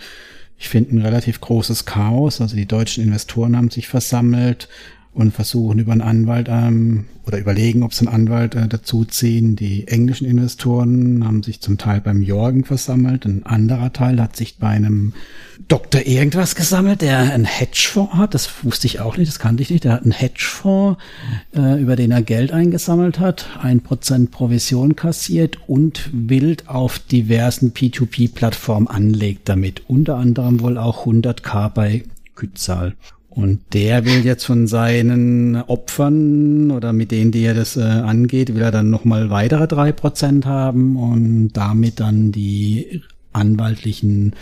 ich 0.58 0.68
finde 0.68 0.96
ein 0.96 1.02
relativ 1.02 1.40
großes 1.40 1.84
Chaos. 1.84 2.40
Also 2.40 2.56
die 2.56 2.66
deutschen 2.66 3.04
Investoren 3.04 3.56
haben 3.56 3.70
sich 3.70 3.88
versammelt 3.88 4.68
und 5.16 5.32
versuchen 5.32 5.78
über 5.78 5.92
einen 5.92 6.02
Anwalt 6.02 6.48
ähm, 6.50 7.06
oder 7.26 7.38
überlegen, 7.38 7.82
ob 7.82 7.94
sie 7.94 8.06
einen 8.06 8.14
Anwalt 8.14 8.54
äh, 8.54 8.68
dazuziehen. 8.68 9.56
Die 9.56 9.88
englischen 9.88 10.26
Investoren 10.26 11.24
haben 11.26 11.42
sich 11.42 11.60
zum 11.60 11.78
Teil 11.78 12.02
beim 12.02 12.20
Jorgen 12.20 12.64
versammelt. 12.64 13.24
Ein 13.24 13.44
anderer 13.46 13.92
Teil 13.92 14.20
hat 14.20 14.36
sich 14.36 14.58
bei 14.58 14.68
einem 14.68 15.14
Doktor 15.68 16.06
irgendwas 16.06 16.54
gesammelt, 16.54 17.00
der 17.00 17.18
einen 17.18 17.46
Hedgefonds 17.46 18.14
hat. 18.14 18.34
Das 18.34 18.50
wusste 18.62 18.86
ich 18.86 19.00
auch 19.00 19.16
nicht, 19.16 19.28
das 19.28 19.38
kannte 19.38 19.62
ich 19.62 19.70
nicht. 19.70 19.84
Der 19.84 19.92
hat 19.92 20.02
einen 20.02 20.12
Hedgefonds, 20.12 21.02
äh, 21.56 21.80
über 21.80 21.96
den 21.96 22.10
er 22.10 22.22
Geld 22.22 22.52
eingesammelt 22.52 23.18
hat, 23.18 23.46
ein 23.62 23.80
Prozent 23.80 24.30
Provision 24.30 24.96
kassiert 24.96 25.58
und 25.66 26.10
wild 26.12 26.68
auf 26.68 26.98
diversen 26.98 27.72
P2P-Plattformen 27.72 28.86
anlegt 28.86 29.48
damit. 29.48 29.82
Unter 29.88 30.16
anderem 30.16 30.60
wohl 30.60 30.76
auch 30.76 31.06
100k 31.06 31.70
bei 31.70 32.04
Kützal. 32.34 32.94
Und 33.36 33.60
der 33.74 34.06
will 34.06 34.24
jetzt 34.24 34.46
von 34.46 34.66
seinen 34.66 35.56
Opfern 35.56 36.70
oder 36.70 36.94
mit 36.94 37.10
denen, 37.10 37.32
die 37.32 37.44
er 37.44 37.52
das 37.52 37.76
äh, 37.76 37.82
angeht, 37.82 38.54
will 38.54 38.62
er 38.62 38.70
dann 38.70 38.88
nochmal 38.88 39.28
weitere 39.28 39.68
drei 39.68 39.92
Prozent 39.92 40.46
haben 40.46 40.96
und 40.96 41.50
damit 41.52 42.00
dann 42.00 42.32
die 42.32 43.02
anwaltlichen 43.34 44.32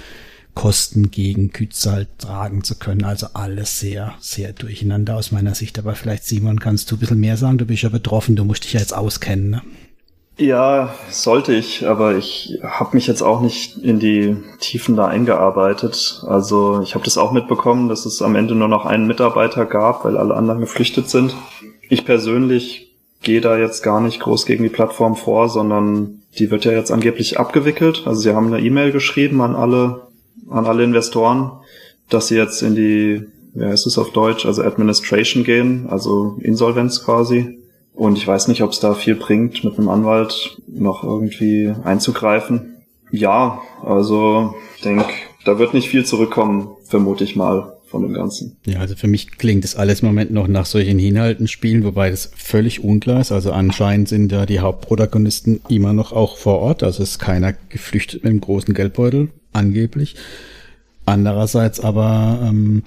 Kosten 0.55 1.11
gegen 1.11 1.51
Kützal 1.51 2.07
tragen 2.18 2.62
zu 2.62 2.76
können. 2.76 3.03
Also 3.03 3.26
alles 3.34 3.80
sehr, 3.80 4.14
sehr 4.20 4.53
durcheinander 4.53 5.16
aus 5.16 5.32
meiner 5.32 5.57
Sicht. 5.57 5.76
Aber 5.80 5.97
vielleicht, 5.97 6.24
Simon, 6.24 6.61
kannst 6.61 6.88
du 6.88 6.95
ein 6.95 7.01
bisschen 7.01 7.18
mehr 7.18 7.36
sagen? 7.36 7.59
Du 7.59 7.66
bist 7.66 7.82
ja 7.82 7.88
betroffen, 7.88 8.36
du 8.36 8.45
musst 8.45 8.62
dich 8.62 8.74
ja 8.74 8.80
jetzt 8.80 8.95
auskennen. 8.95 9.51
Ne? 9.51 9.62
Ja, 10.37 10.93
sollte 11.11 11.55
ich, 11.55 11.87
aber 11.87 12.16
ich 12.16 12.59
habe 12.62 12.97
mich 12.97 13.07
jetzt 13.07 13.22
auch 13.22 13.41
nicht 13.41 13.78
in 13.78 14.01
die 14.01 14.37
Tiefen 14.59 14.97
da 14.97 15.07
eingearbeitet. 15.07 16.24
Also 16.26 16.80
ich 16.82 16.95
habe 16.95 17.05
das 17.05 17.18
auch 17.18 17.30
mitbekommen, 17.30 17.89
dass 17.89 18.05
es 18.05 18.20
am 18.20 18.35
Ende 18.35 18.57
nur 18.57 18.66
noch 18.66 18.85
einen 18.85 19.07
Mitarbeiter 19.07 19.64
gab, 19.64 20.05
weil 20.05 20.16
alle 20.16 20.35
anderen 20.35 20.61
geflüchtet 20.61 21.09
sind. 21.09 21.37
Ich 21.89 22.05
persönlich 22.05 22.97
gehe 23.22 23.41
da 23.41 23.57
jetzt 23.57 23.85
gar 23.85 24.01
nicht 24.01 24.20
groß 24.20 24.45
gegen 24.45 24.64
die 24.64 24.70
Plattform 24.70 25.14
vor, 25.14 25.49
sondern 25.49 26.22
die 26.39 26.51
wird 26.51 26.64
ja 26.64 26.72
jetzt 26.72 26.91
angeblich 26.91 27.39
abgewickelt. 27.39 28.03
Also 28.05 28.20
sie 28.20 28.35
haben 28.35 28.53
eine 28.53 28.61
E-Mail 28.64 28.91
geschrieben 28.91 29.41
an 29.41 29.55
alle, 29.55 30.09
an 30.51 30.66
alle 30.66 30.82
Investoren, 30.82 31.53
dass 32.09 32.26
sie 32.26 32.37
jetzt 32.37 32.61
in 32.62 32.74
die, 32.74 33.24
wie 33.55 33.64
heißt 33.64 33.87
es 33.87 33.99
auf 33.99 34.11
Deutsch, 34.11 34.47
also 34.47 34.62
Administration 34.62 35.45
gehen, 35.45 35.87
also 35.89 36.37
Insolvenz 36.41 37.05
quasi. 37.05 37.59
Und 37.95 38.18
ich 38.18 38.26
weiß 38.26 38.49
nicht, 38.49 38.62
ob 38.62 38.72
es 38.72 38.80
da 38.80 38.95
viel 38.95 39.14
bringt, 39.14 39.62
mit 39.62 39.78
einem 39.78 39.88
Anwalt 39.88 40.61
noch 40.66 41.05
irgendwie 41.05 41.72
einzugreifen. 41.84 42.74
Ja, 43.11 43.62
also 43.84 44.55
ich 44.76 44.82
denke, 44.82 45.07
da 45.45 45.59
wird 45.59 45.74
nicht 45.74 45.88
viel 45.88 46.05
zurückkommen, 46.05 46.70
vermute 46.84 47.22
ich 47.22 47.36
mal, 47.36 47.74
von 47.86 48.03
dem 48.03 48.12
Ganzen. 48.12 48.57
Ja, 48.66 48.80
also 48.80 48.97
für 48.97 49.07
mich 49.07 49.38
klingt 49.38 49.62
das 49.62 49.76
alles 49.76 50.01
im 50.01 50.09
Moment 50.09 50.32
noch 50.32 50.49
nach 50.49 50.66
solchen 50.66 50.99
Hinhaltenspielen, 50.99 51.84
wobei 51.84 52.11
das 52.11 52.32
völlig 52.34 52.82
unklar 52.82 53.20
ist. 53.20 53.30
Also 53.30 53.53
anscheinend 53.53 54.09
sind 54.09 54.32
ja 54.32 54.47
die 54.47 54.59
Hauptprotagonisten 54.59 55.61
immer 55.68 55.92
noch 55.92 56.12
auch 56.12 56.36
vor 56.36 56.59
Ort. 56.59 56.82
Also 56.82 57.05
ist 57.05 57.20
keiner 57.20 57.53
geflüchtet 57.68 58.24
mit 58.24 58.32
dem 58.32 58.40
großen 58.40 58.74
Geldbeutel, 58.74 59.28
angeblich. 59.53 60.16
Andererseits 61.07 61.78
aber 61.78 62.40
ähm, 62.42 62.82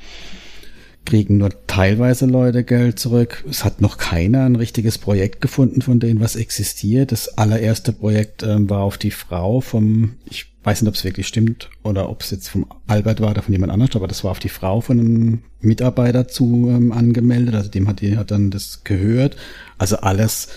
kriegen 1.07 1.37
nur 1.37 1.51
teilweise 1.67 2.25
Leute 2.25 2.65
Geld 2.65 2.99
zurück. 2.99 3.45
Es 3.49 3.63
hat 3.63 3.79
noch 3.79 3.97
keiner 3.97 4.45
ein 4.45 4.57
richtiges 4.57 4.97
Projekt 4.97 5.39
gefunden, 5.39 5.81
von 5.81 6.01
denen 6.01 6.19
was 6.19 6.35
existiert. 6.35 7.13
Das 7.13 7.37
allererste 7.37 7.93
Projekt 7.93 8.43
ähm, 8.43 8.69
war 8.69 8.81
auf 8.81 8.97
die 8.97 9.11
Frau 9.11 9.61
vom, 9.61 10.15
ich 10.29 10.47
weiß 10.63 10.81
nicht, 10.81 10.89
ob 10.89 10.95
es 10.95 11.05
wirklich 11.05 11.25
stimmt 11.25 11.69
oder 11.81 12.09
ob 12.09 12.23
es 12.23 12.31
jetzt 12.31 12.49
vom 12.49 12.65
Albert 12.87 13.21
war 13.21 13.31
oder 13.31 13.41
von 13.41 13.53
jemand 13.53 13.71
anders, 13.71 13.95
aber 13.95 14.09
das 14.09 14.25
war 14.25 14.31
auf 14.31 14.39
die 14.39 14.49
Frau 14.49 14.81
von 14.81 14.99
einem 14.99 15.39
Mitarbeiter 15.61 16.27
zu 16.27 16.67
ähm, 16.69 16.91
angemeldet. 16.91 17.55
Also 17.55 17.69
dem 17.69 17.87
hat 17.87 18.01
die 18.01 18.17
hat 18.17 18.31
dann 18.31 18.51
das 18.51 18.83
gehört. 18.83 19.37
Also 19.77 19.95
alles 19.95 20.49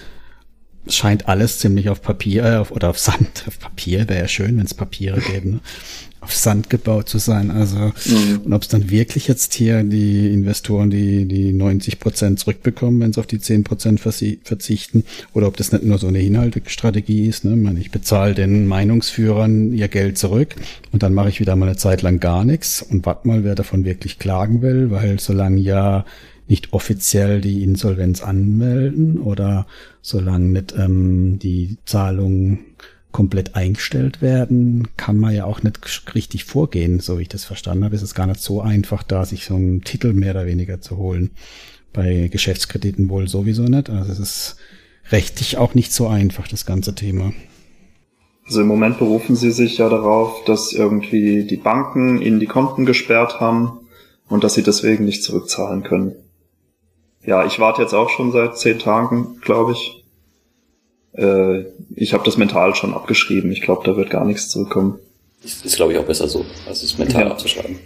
scheint 0.88 1.28
alles 1.28 1.60
ziemlich 1.60 1.90
auf 1.90 2.02
Papier 2.02 2.44
äh, 2.44 2.56
auf, 2.56 2.72
oder 2.72 2.90
auf 2.90 2.98
Sand. 2.98 3.44
Auf 3.46 3.60
Papier 3.60 4.08
wäre 4.08 4.22
ja 4.22 4.28
schön, 4.28 4.58
wenn 4.58 4.66
es 4.66 4.74
Papiere 4.74 5.20
gäbe. 5.20 5.48
Ne? 5.48 5.60
Auf 6.20 6.34
Sand 6.34 6.68
gebaut 6.70 7.08
zu 7.08 7.18
sein. 7.18 7.50
Also 7.50 7.78
mhm. 7.78 8.40
und 8.44 8.52
ob 8.52 8.62
es 8.62 8.68
dann 8.68 8.90
wirklich 8.90 9.28
jetzt 9.28 9.54
hier 9.54 9.82
die 9.82 10.32
Investoren 10.32 10.90
die 10.90 11.26
die 11.26 11.52
90 11.52 11.98
Prozent 11.98 12.38
zurückbekommen, 12.38 13.00
wenn 13.00 13.12
sie 13.12 13.20
auf 13.20 13.26
die 13.26 13.40
10 13.40 13.64
Prozent 13.64 14.00
verzichten, 14.00 15.04
oder 15.32 15.46
ob 15.46 15.56
das 15.56 15.72
nicht 15.72 15.84
nur 15.84 15.98
so 15.98 16.08
eine 16.08 16.22
Inhaltestrategie 16.22 17.26
ist. 17.26 17.44
Ne? 17.44 17.52
Ich, 17.52 17.62
meine, 17.62 17.80
ich 17.80 17.90
bezahle 17.90 18.34
den 18.34 18.66
Meinungsführern 18.66 19.72
ihr 19.72 19.88
Geld 19.88 20.18
zurück 20.18 20.56
und 20.92 21.02
dann 21.02 21.14
mache 21.14 21.30
ich 21.30 21.40
wieder 21.40 21.56
mal 21.56 21.66
eine 21.66 21.76
Zeit 21.76 22.02
lang 22.02 22.20
gar 22.20 22.44
nichts 22.44 22.82
und 22.82 23.06
warte 23.06 23.26
mal, 23.26 23.44
wer 23.44 23.54
davon 23.54 23.84
wirklich 23.84 24.18
klagen 24.18 24.62
will, 24.62 24.90
weil 24.90 25.18
solange 25.20 25.60
ja 25.60 26.04
nicht 26.50 26.72
offiziell 26.72 27.40
die 27.40 27.62
Insolvenz 27.62 28.22
anmelden 28.22 29.18
oder 29.20 29.66
solange 30.02 30.48
nicht 30.48 30.74
ähm, 30.76 31.38
die 31.38 31.78
Zahlungen 31.84 32.58
komplett 33.12 33.56
eingestellt 33.56 34.22
werden, 34.22 34.88
kann 34.96 35.16
man 35.16 35.34
ja 35.34 35.44
auch 35.44 35.62
nicht 35.62 36.14
richtig 36.14 36.44
vorgehen, 36.44 37.00
so 37.00 37.18
wie 37.18 37.22
ich 37.22 37.28
das 37.28 37.44
verstanden 37.44 37.84
habe. 37.84 37.96
Es 37.96 38.02
ist 38.02 38.14
gar 38.14 38.26
nicht 38.26 38.40
so 38.40 38.60
einfach, 38.60 39.02
da 39.02 39.24
sich 39.24 39.44
so 39.44 39.54
einen 39.54 39.82
Titel 39.82 40.12
mehr 40.12 40.32
oder 40.32 40.46
weniger 40.46 40.80
zu 40.80 40.96
holen. 40.96 41.30
Bei 41.92 42.28
Geschäftskrediten 42.28 43.08
wohl 43.08 43.28
sowieso 43.28 43.62
nicht. 43.64 43.90
Also 43.90 44.12
es 44.12 44.18
ist 44.18 44.56
rechtlich 45.10 45.56
auch 45.56 45.74
nicht 45.74 45.92
so 45.92 46.06
einfach, 46.06 46.46
das 46.46 46.66
ganze 46.66 46.94
Thema. 46.94 47.32
Also 48.46 48.62
im 48.62 48.68
Moment 48.68 48.98
berufen 48.98 49.36
sie 49.36 49.52
sich 49.52 49.78
ja 49.78 49.88
darauf, 49.88 50.44
dass 50.44 50.72
irgendwie 50.72 51.44
die 51.44 51.56
Banken 51.56 52.20
ihnen 52.20 52.40
die 52.40 52.46
Konten 52.46 52.86
gesperrt 52.86 53.40
haben 53.40 53.80
und 54.28 54.44
dass 54.44 54.54
sie 54.54 54.62
deswegen 54.62 55.04
nicht 55.04 55.22
zurückzahlen 55.22 55.82
können. 55.82 56.14
Ja, 57.24 57.44
ich 57.44 57.60
warte 57.60 57.82
jetzt 57.82 57.94
auch 57.94 58.08
schon 58.10 58.32
seit 58.32 58.56
zehn 58.56 58.78
Tagen, 58.78 59.36
glaube 59.40 59.72
ich, 59.72 59.99
äh, 61.20 61.66
ich 61.94 62.14
habe 62.14 62.24
das 62.24 62.36
mental 62.36 62.74
schon 62.74 62.94
abgeschrieben. 62.94 63.52
Ich 63.52 63.60
glaube, 63.60 63.82
da 63.84 63.96
wird 63.96 64.10
gar 64.10 64.24
nichts 64.24 64.48
zurückkommen. 64.48 64.98
Ist, 65.42 65.64
ist 65.64 65.76
glaube 65.76 65.92
ich, 65.92 65.98
auch 65.98 66.04
besser 66.04 66.28
so, 66.28 66.44
als 66.66 66.82
es 66.82 66.98
mental 66.98 67.26
ja. 67.26 67.30
abzuschreiben. 67.30 67.78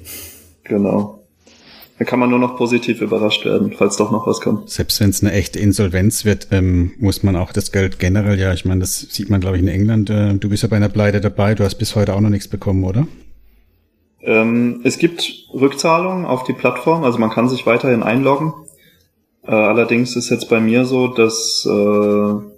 Genau. 0.64 1.20
Da 1.98 2.04
kann 2.04 2.18
man 2.18 2.28
nur 2.28 2.40
noch 2.40 2.56
positiv 2.56 3.00
überrascht 3.00 3.44
werden, 3.44 3.72
falls 3.76 3.96
doch 3.96 4.10
noch 4.10 4.26
was 4.26 4.40
kommt. 4.40 4.68
Selbst 4.68 5.00
wenn 5.00 5.10
es 5.10 5.22
eine 5.22 5.32
echte 5.32 5.60
Insolvenz 5.60 6.24
wird, 6.24 6.48
ähm, 6.50 6.92
muss 6.98 7.22
man 7.22 7.36
auch 7.36 7.52
das 7.52 7.70
Geld 7.70 8.00
generell, 8.00 8.38
ja, 8.38 8.52
ich 8.52 8.64
meine, 8.64 8.80
das 8.80 9.00
sieht 9.00 9.30
man, 9.30 9.40
glaube 9.40 9.56
ich, 9.56 9.62
in 9.62 9.68
England. 9.68 10.10
Äh, 10.10 10.34
du 10.34 10.48
bist 10.48 10.64
ja 10.64 10.68
bei 10.68 10.76
einer 10.76 10.88
Pleite 10.88 11.20
dabei, 11.20 11.54
du 11.54 11.62
hast 11.62 11.76
bis 11.76 11.94
heute 11.94 12.14
auch 12.14 12.20
noch 12.20 12.30
nichts 12.30 12.48
bekommen, 12.48 12.82
oder? 12.82 13.06
Ähm, 14.22 14.80
es 14.82 14.98
gibt 14.98 15.46
Rückzahlungen 15.52 16.24
auf 16.24 16.42
die 16.42 16.52
Plattform, 16.52 17.04
also 17.04 17.18
man 17.18 17.30
kann 17.30 17.48
sich 17.48 17.64
weiterhin 17.64 18.02
einloggen. 18.02 18.54
Äh, 19.46 19.52
allerdings 19.52 20.16
ist 20.16 20.30
jetzt 20.30 20.48
bei 20.48 20.58
mir 20.58 20.86
so, 20.86 21.06
dass 21.08 21.64
äh, 21.64 22.53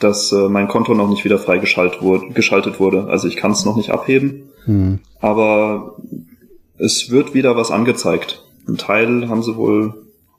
dass 0.00 0.32
äh, 0.32 0.48
mein 0.48 0.68
Konto 0.68 0.94
noch 0.94 1.08
nicht 1.08 1.24
wieder 1.24 1.38
freigeschaltet 1.38 2.02
wurde, 2.02 2.28
geschaltet 2.30 2.80
wurde. 2.80 3.06
Also 3.08 3.28
ich 3.28 3.36
kann 3.36 3.52
es 3.52 3.64
noch 3.64 3.76
nicht 3.76 3.90
abheben, 3.90 4.50
hm. 4.64 5.00
aber 5.20 5.96
es 6.78 7.10
wird 7.10 7.34
wieder 7.34 7.56
was 7.56 7.70
angezeigt. 7.70 8.42
Ein 8.68 8.76
Teil 8.76 9.28
haben 9.28 9.42
sie 9.42 9.56
wohl 9.56 9.94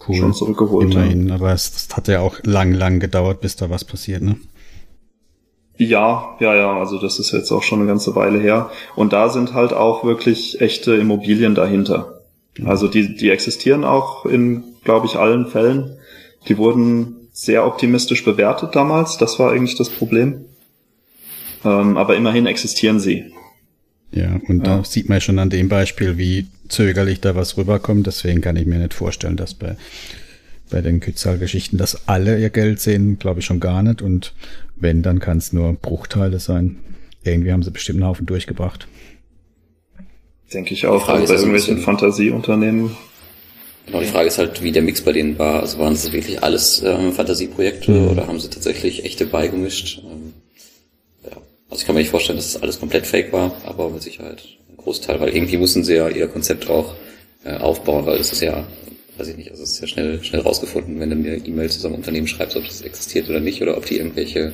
cool. 0.08 0.16
schon 0.16 0.34
zurückgeholt. 0.34 0.94
Immerhin, 0.94 1.30
ja. 1.30 1.36
aber 1.36 1.54
es, 1.54 1.72
es 1.76 1.96
hat 1.96 2.08
ja 2.08 2.20
auch 2.22 2.36
lang, 2.44 2.74
lang 2.74 3.00
gedauert, 3.00 3.42
bis 3.42 3.56
da 3.56 3.70
was 3.70 3.86
passiert, 3.86 4.22
ne? 4.22 4.36
Ja, 5.80 6.36
ja, 6.40 6.56
ja, 6.56 6.80
also 6.80 7.00
das 7.00 7.20
ist 7.20 7.32
jetzt 7.32 7.52
auch 7.52 7.62
schon 7.62 7.80
eine 7.80 7.88
ganze 7.88 8.16
Weile 8.16 8.40
her. 8.40 8.72
Und 8.96 9.14
da 9.14 9.30
sind 9.30 9.54
halt 9.54 9.74
auch 9.74 10.04
wirklich 10.04 10.60
echte 10.60 10.96
Immobilien 10.96 11.54
dahinter. 11.54 12.22
Also 12.66 12.88
die, 12.88 13.16
die 13.16 13.30
existieren 13.30 13.84
auch 13.84 14.26
in, 14.26 14.64
glaube 14.84 15.06
ich, 15.06 15.18
allen 15.18 15.46
Fällen. 15.46 15.98
Die 16.48 16.58
wurden 16.58 17.17
sehr 17.38 17.68
optimistisch 17.68 18.26
bewertet 18.26 18.76
damals. 18.76 19.18
Das 19.20 19.38
war 19.38 19.52
eigentlich 19.52 19.78
das 19.78 19.92
Problem. 19.92 20.46
Ähm, 21.64 21.96
aber 21.96 22.16
immerhin 22.16 22.48
existieren 22.48 23.00
sie. 23.00 23.32
Ja, 24.12 24.40
und 24.48 24.66
ja. 24.66 24.78
da 24.78 24.84
sieht 24.84 25.08
man 25.08 25.22
schon 25.22 25.38
an 25.38 25.52
dem 25.52 25.70
Beispiel, 25.70 26.18
wie 26.18 26.48
zögerlich 26.68 27.22
da 27.22 27.36
was 27.36 27.56
rüberkommt. 27.56 28.08
Deswegen 28.08 28.42
kann 28.42 28.56
ich 28.56 28.66
mir 28.66 28.80
nicht 28.80 28.96
vorstellen, 28.96 29.38
dass 29.38 29.54
bei, 29.54 29.76
bei 30.72 30.82
den 30.82 31.00
Kützal-Geschichten, 31.00 31.78
dass 31.78 32.08
alle 32.08 32.40
ihr 32.40 32.50
Geld 32.50 32.80
sehen, 32.80 33.20
glaube 33.20 33.42
ich 33.42 33.46
schon 33.46 33.60
gar 33.60 33.84
nicht. 33.84 34.02
Und 34.02 34.34
wenn, 34.76 35.04
dann 35.04 35.20
kann 35.20 35.38
es 35.38 35.54
nur 35.54 35.74
Bruchteile 35.74 36.40
sein. 36.40 36.78
Irgendwie 37.24 37.52
haben 37.52 37.62
sie 37.62 37.70
bestimmt 37.70 37.98
einen 37.98 38.10
Haufen 38.10 38.26
durchgebracht. 38.26 38.88
Denke 40.52 40.74
ich 40.74 40.88
auch. 40.88 41.08
Also 41.08 41.32
bei 41.32 41.40
irgendwelchen 41.40 41.78
Fantasieunternehmen 41.78 42.98
Genau, 43.88 44.02
die 44.02 44.06
Frage 44.08 44.28
ist 44.28 44.38
halt, 44.38 44.62
wie 44.62 44.74
der 44.74 44.82
Mix 44.82 45.02
bei 45.02 45.14
denen 45.14 45.40
war. 45.40 45.62
Also 45.62 45.80
waren 45.80 45.94
es 45.94 46.12
wirklich 46.12 46.44
alles 46.44 46.84
ähm, 46.86 47.14
Fantasieprojekte 47.14 47.92
mhm. 47.92 48.08
oder 48.10 48.28
haben 48.28 48.40
sie 48.40 48.50
tatsächlich 48.50 49.06
echte 49.06 49.26
beigemischt? 49.26 50.04
Ähm, 50.04 50.34
ja. 51.24 51.38
Also 51.70 51.82
ich 51.82 51.86
kann 51.86 51.96
mir 51.96 52.02
nicht 52.02 52.12
vorstellen, 52.12 52.38
dass 52.38 52.52
das 52.52 52.62
alles 52.62 52.80
komplett 52.80 53.08
fake 53.08 53.32
war, 53.32 53.56
aber 53.66 53.90
mit 53.90 54.04
Sicherheit 54.04 54.44
ein 54.70 54.76
Großteil, 54.76 55.22
weil 55.22 55.34
irgendwie 55.34 55.58
mussten 55.58 55.86
sie 55.86 55.96
ja 55.96 56.10
ihr 56.10 56.28
Konzept 56.28 56.70
auch 56.70 56.96
äh, 57.46 57.56
aufbauen, 57.56 58.06
weil 58.06 58.20
es 58.20 58.34
ist 58.34 58.42
ja, 58.42 58.68
weiß 59.18 59.30
ich 59.30 59.38
nicht, 59.38 59.52
also 59.52 59.64
es 59.64 59.72
ist 59.72 59.82
ja 59.82 59.88
schnell, 59.88 60.22
schnell 60.22 60.42
rausgefunden, 60.42 61.00
wenn 61.00 61.10
du 61.10 61.16
mir 61.16 61.38
E-Mail 61.38 61.70
zu 61.70 61.80
so 61.80 61.88
einem 61.88 61.96
Unternehmen 61.96 62.28
schreibst, 62.28 62.58
ob 62.58 62.66
das 62.66 62.82
existiert 62.82 63.30
oder 63.30 63.40
nicht, 63.40 63.62
oder 63.62 63.78
ob 63.78 63.86
die 63.86 64.00
irgendwelche 64.00 64.52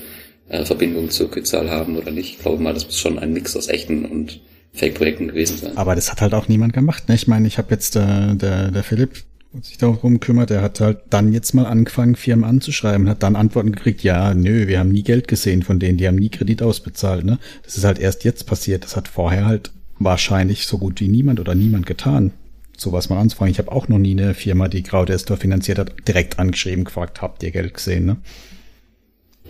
äh, 0.47 0.63
Verbindungen 0.63 1.09
zur 1.09 1.31
Kützal 1.31 1.71
haben 1.71 1.97
oder 1.97 2.11
nicht. 2.11 2.35
Ich 2.35 2.39
glaube 2.39 2.61
mal, 2.61 2.75
das 2.75 2.85
muss 2.85 2.99
schon 2.99 3.17
ein 3.17 3.33
Mix 3.33 3.57
aus 3.57 3.67
echten 3.67 4.05
und 4.05 4.41
Fake-Projekten 4.73 5.27
gewesen 5.27 5.57
sein. 5.57 5.77
Aber 5.77 5.95
das 5.95 6.11
hat 6.11 6.21
halt 6.21 6.33
auch 6.33 6.47
niemand 6.47 6.73
gemacht. 6.73 7.07
Ne? 7.07 7.15
Ich 7.15 7.27
meine, 7.27 7.47
ich 7.47 7.57
habe 7.57 7.71
jetzt 7.71 7.95
äh, 7.95 8.35
der, 8.35 8.71
der 8.71 8.83
Philipp 8.83 9.23
sich 9.61 9.77
darum 9.77 10.19
kümmert, 10.19 10.49
der 10.49 10.63
hat 10.63 10.79
halt 10.79 11.01
dann 11.11 11.31
jetzt 11.31 11.53
mal 11.53 11.65
angefangen, 11.65 12.15
Firmen 12.15 12.43
anzuschreiben, 12.43 13.07
hat 13.07 13.21
dann 13.21 13.35
Antworten 13.35 13.71
gekriegt, 13.71 14.01
ja, 14.01 14.33
nö, 14.33 14.67
wir 14.67 14.79
haben 14.79 14.91
nie 14.91 15.03
Geld 15.03 15.27
gesehen 15.27 15.61
von 15.61 15.79
denen, 15.79 15.99
die 15.99 16.07
haben 16.07 16.15
nie 16.15 16.29
Kredit 16.29 16.63
ausbezahlt. 16.63 17.23
Ne? 17.23 17.37
Das 17.63 17.77
ist 17.77 17.83
halt 17.83 17.99
erst 17.99 18.23
jetzt 18.23 18.47
passiert. 18.47 18.83
Das 18.83 18.95
hat 18.95 19.07
vorher 19.07 19.45
halt 19.45 19.71
wahrscheinlich 19.99 20.65
so 20.65 20.79
gut 20.79 20.99
wie 20.99 21.07
niemand 21.07 21.39
oder 21.39 21.53
niemand 21.53 21.85
getan, 21.85 22.31
sowas 22.75 23.09
mal 23.09 23.19
anzufangen. 23.19 23.51
Ich 23.51 23.59
habe 23.59 23.71
auch 23.71 23.87
noch 23.87 23.99
nie 23.99 24.19
eine 24.19 24.33
Firma, 24.33 24.69
die 24.69 24.81
Crowdestor 24.81 25.37
finanziert 25.37 25.77
hat, 25.77 25.93
direkt 26.07 26.39
angeschrieben, 26.39 26.83
gefragt, 26.83 27.21
habt 27.21 27.43
ihr 27.43 27.51
Geld 27.51 27.75
gesehen? 27.75 28.05
Ne? 28.05 28.17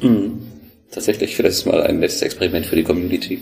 Mhm. 0.02 0.32
Tatsächlich, 0.92 1.36
vielleicht 1.36 1.58
ist 1.58 1.66
mal 1.66 1.82
ein 1.82 2.00
nettes 2.00 2.22
Experiment 2.22 2.66
für 2.66 2.76
die 2.76 2.84
Community. 2.84 3.42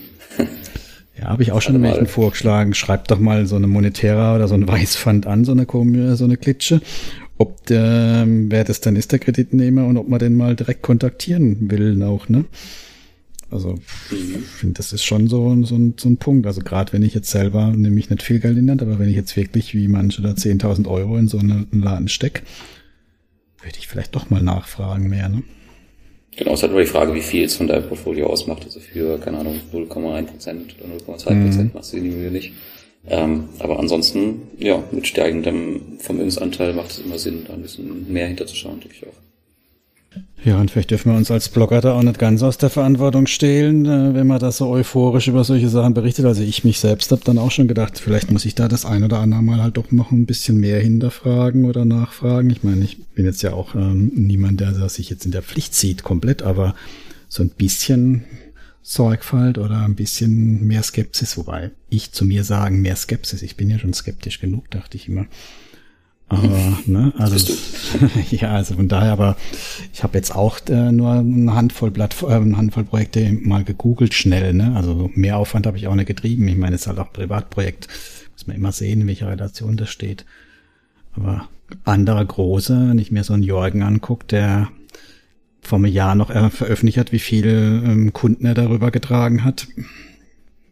Ja, 1.21 1.27
habe 1.27 1.43
ich 1.43 1.51
auch 1.51 1.61
schon 1.61 1.81
welchen 1.83 2.07
vorgeschlagen. 2.07 2.73
Schreibt 2.73 3.11
doch 3.11 3.19
mal 3.19 3.45
so 3.45 3.55
eine 3.55 3.67
Monetärer 3.67 4.35
oder 4.35 4.47
so 4.47 4.55
ein 4.55 4.67
Weißfund 4.67 5.27
an, 5.27 5.45
so 5.45 5.51
eine, 5.51 6.15
so 6.15 6.23
eine 6.23 6.37
Klitsche. 6.37 6.81
Ob 7.37 7.65
der, 7.67 8.25
wer 8.27 8.63
das 8.63 8.81
dann 8.81 8.95
ist, 8.95 9.11
der 9.11 9.19
Kreditnehmer, 9.19 9.85
und 9.85 9.97
ob 9.97 10.07
man 10.07 10.19
den 10.19 10.35
mal 10.35 10.55
direkt 10.55 10.81
kontaktieren 10.81 11.71
will 11.71 12.01
auch, 12.03 12.29
ne? 12.29 12.45
Also, 13.49 13.75
ich 14.11 14.47
finde, 14.47 14.75
das 14.75 14.93
ist 14.93 15.03
schon 15.03 15.27
so, 15.27 15.63
so, 15.65 15.75
ein, 15.75 15.95
so 15.97 16.07
ein 16.07 16.17
Punkt. 16.17 16.47
Also 16.47 16.61
gerade 16.61 16.93
wenn 16.93 17.03
ich 17.03 17.13
jetzt 17.13 17.29
selber, 17.29 17.67
nämlich 17.67 18.09
nicht 18.09 18.23
viel 18.23 18.39
Geld 18.39 18.57
in 18.57 18.65
der 18.65 18.73
Hand, 18.73 18.81
aber 18.81 18.97
wenn 18.97 19.09
ich 19.09 19.15
jetzt 19.15 19.35
wirklich 19.35 19.75
wie 19.75 19.89
manche 19.89 20.21
da 20.21 20.29
10.000 20.29 20.87
Euro 20.87 21.17
in 21.17 21.27
so 21.27 21.37
einen 21.37 21.67
Laden 21.71 22.07
steck, 22.07 22.43
würde 23.61 23.77
ich 23.77 23.87
vielleicht 23.87 24.15
doch 24.15 24.29
mal 24.29 24.41
nachfragen 24.41 25.09
mehr, 25.09 25.27
ne? 25.27 25.43
Genau, 26.35 26.53
es 26.53 26.59
ist 26.59 26.63
halt 26.63 26.71
nur 26.71 26.81
die 26.81 26.87
Frage, 26.87 27.13
wie 27.13 27.21
viel 27.21 27.43
es 27.43 27.55
von 27.55 27.67
deinem 27.67 27.87
Portfolio 27.87 28.27
ausmacht. 28.27 28.63
Also 28.63 28.79
für, 28.79 29.17
keine 29.19 29.39
Ahnung, 29.39 29.59
0,1% 29.73 29.87
oder 29.97 31.15
0,2% 31.15 31.33
mhm. 31.33 31.71
machst 31.73 31.93
du 31.93 31.97
die 31.97 32.09
Mühe 32.09 32.31
nicht. 32.31 32.53
Ähm, 33.07 33.49
aber 33.59 33.79
ansonsten, 33.79 34.43
ja, 34.59 34.81
mit 34.91 35.07
steigendem 35.07 35.97
Vermögensanteil 35.99 36.73
macht 36.73 36.91
es 36.91 36.99
immer 36.99 37.17
Sinn, 37.17 37.45
da 37.47 37.53
ein 37.53 37.61
bisschen 37.63 38.11
mehr 38.11 38.27
hinterzuschauen, 38.27 38.79
denke 38.79 38.95
ich 38.95 39.07
auch. 39.07 39.30
Ja, 40.43 40.59
und 40.59 40.71
vielleicht 40.71 40.89
dürfen 40.89 41.11
wir 41.11 41.17
uns 41.17 41.29
als 41.29 41.49
Blogger 41.49 41.81
da 41.81 41.93
auch 41.93 42.01
nicht 42.01 42.17
ganz 42.17 42.41
aus 42.41 42.57
der 42.57 42.71
Verantwortung 42.71 43.27
stehlen, 43.27 43.85
äh, 43.85 44.15
wenn 44.15 44.25
man 44.25 44.39
da 44.39 44.51
so 44.51 44.69
euphorisch 44.69 45.27
über 45.27 45.43
solche 45.43 45.69
Sachen 45.69 45.93
berichtet. 45.93 46.25
Also 46.25 46.41
ich 46.41 46.63
mich 46.63 46.79
selbst 46.79 47.11
habe 47.11 47.21
dann 47.23 47.37
auch 47.37 47.51
schon 47.51 47.67
gedacht, 47.67 47.99
vielleicht 47.99 48.31
muss 48.31 48.45
ich 48.45 48.55
da 48.55 48.67
das 48.67 48.83
ein 48.83 49.03
oder 49.03 49.19
andere 49.19 49.43
Mal 49.43 49.61
halt 49.61 49.77
doch 49.77 49.91
noch 49.91 50.11
ein 50.11 50.25
bisschen 50.25 50.59
mehr 50.59 50.79
hinterfragen 50.79 51.65
oder 51.65 51.85
nachfragen. 51.85 52.49
Ich 52.49 52.63
meine, 52.63 52.83
ich 52.83 53.05
bin 53.13 53.25
jetzt 53.25 53.43
ja 53.43 53.53
auch 53.53 53.75
ähm, 53.75 54.11
niemand, 54.15 54.59
der 54.59 54.89
sich 54.89 55.11
jetzt 55.11 55.25
in 55.25 55.31
der 55.31 55.43
Pflicht 55.43 55.75
sieht, 55.75 56.03
komplett, 56.03 56.41
aber 56.41 56.73
so 57.29 57.43
ein 57.43 57.49
bisschen 57.49 58.25
Sorgfalt 58.81 59.59
oder 59.59 59.81
ein 59.85 59.95
bisschen 59.95 60.65
mehr 60.65 60.81
Skepsis, 60.81 61.37
wobei 61.37 61.69
ich 61.89 62.11
zu 62.13 62.25
mir 62.25 62.43
sagen, 62.43 62.81
mehr 62.81 62.95
Skepsis, 62.95 63.43
ich 63.43 63.57
bin 63.57 63.69
ja 63.69 63.77
schon 63.77 63.93
skeptisch 63.93 64.39
genug, 64.39 64.71
dachte 64.71 64.97
ich 64.97 65.07
immer. 65.07 65.27
Aber, 66.31 66.77
ne, 66.85 67.11
also, 67.17 67.53
ja, 68.31 68.53
also 68.53 68.75
von 68.75 68.87
daher, 68.87 69.11
aber 69.11 69.35
ich 69.91 70.01
habe 70.01 70.17
jetzt 70.17 70.33
auch 70.33 70.59
äh, 70.69 70.91
nur 70.91 71.11
eine 71.11 71.53
Handvoll 71.53 71.91
Blatt, 71.91 72.15
äh, 72.23 72.27
eine 72.27 72.55
Handvoll 72.55 72.85
Projekte 72.85 73.33
mal 73.33 73.65
gegoogelt 73.65 74.13
schnell, 74.13 74.53
ne? 74.53 74.73
Also 74.77 75.11
mehr 75.13 75.37
Aufwand 75.37 75.67
habe 75.67 75.77
ich 75.77 75.87
auch 75.87 75.95
nicht 75.95 76.07
getrieben. 76.07 76.47
Ich 76.47 76.55
meine, 76.55 76.75
es 76.75 76.83
ist 76.83 76.87
halt 76.87 76.99
auch 76.99 77.07
ein 77.07 77.13
Privatprojekt. 77.13 77.89
Muss 78.31 78.47
man 78.47 78.55
immer 78.55 78.71
sehen, 78.71 79.01
in 79.01 79.07
welcher 79.07 79.27
Relation 79.27 79.75
das 79.75 79.89
steht. 79.89 80.25
Aber 81.13 81.49
andere 81.83 82.25
große, 82.25 82.89
wenn 82.89 82.99
ich 82.99 83.11
mir 83.11 83.25
so 83.25 83.33
einen 83.33 83.43
Jorgen 83.43 83.83
angucke, 83.83 84.25
der 84.27 84.69
vor 85.61 85.79
einem 85.79 85.91
Jahr 85.91 86.15
noch 86.15 86.29
äh, 86.29 86.49
veröffentlicht 86.49 86.97
hat, 86.97 87.11
wie 87.11 87.19
viele 87.19 87.51
ähm, 87.51 88.13
Kunden 88.13 88.45
er 88.45 88.53
darüber 88.53 88.89
getragen 88.89 89.43
hat. 89.43 89.67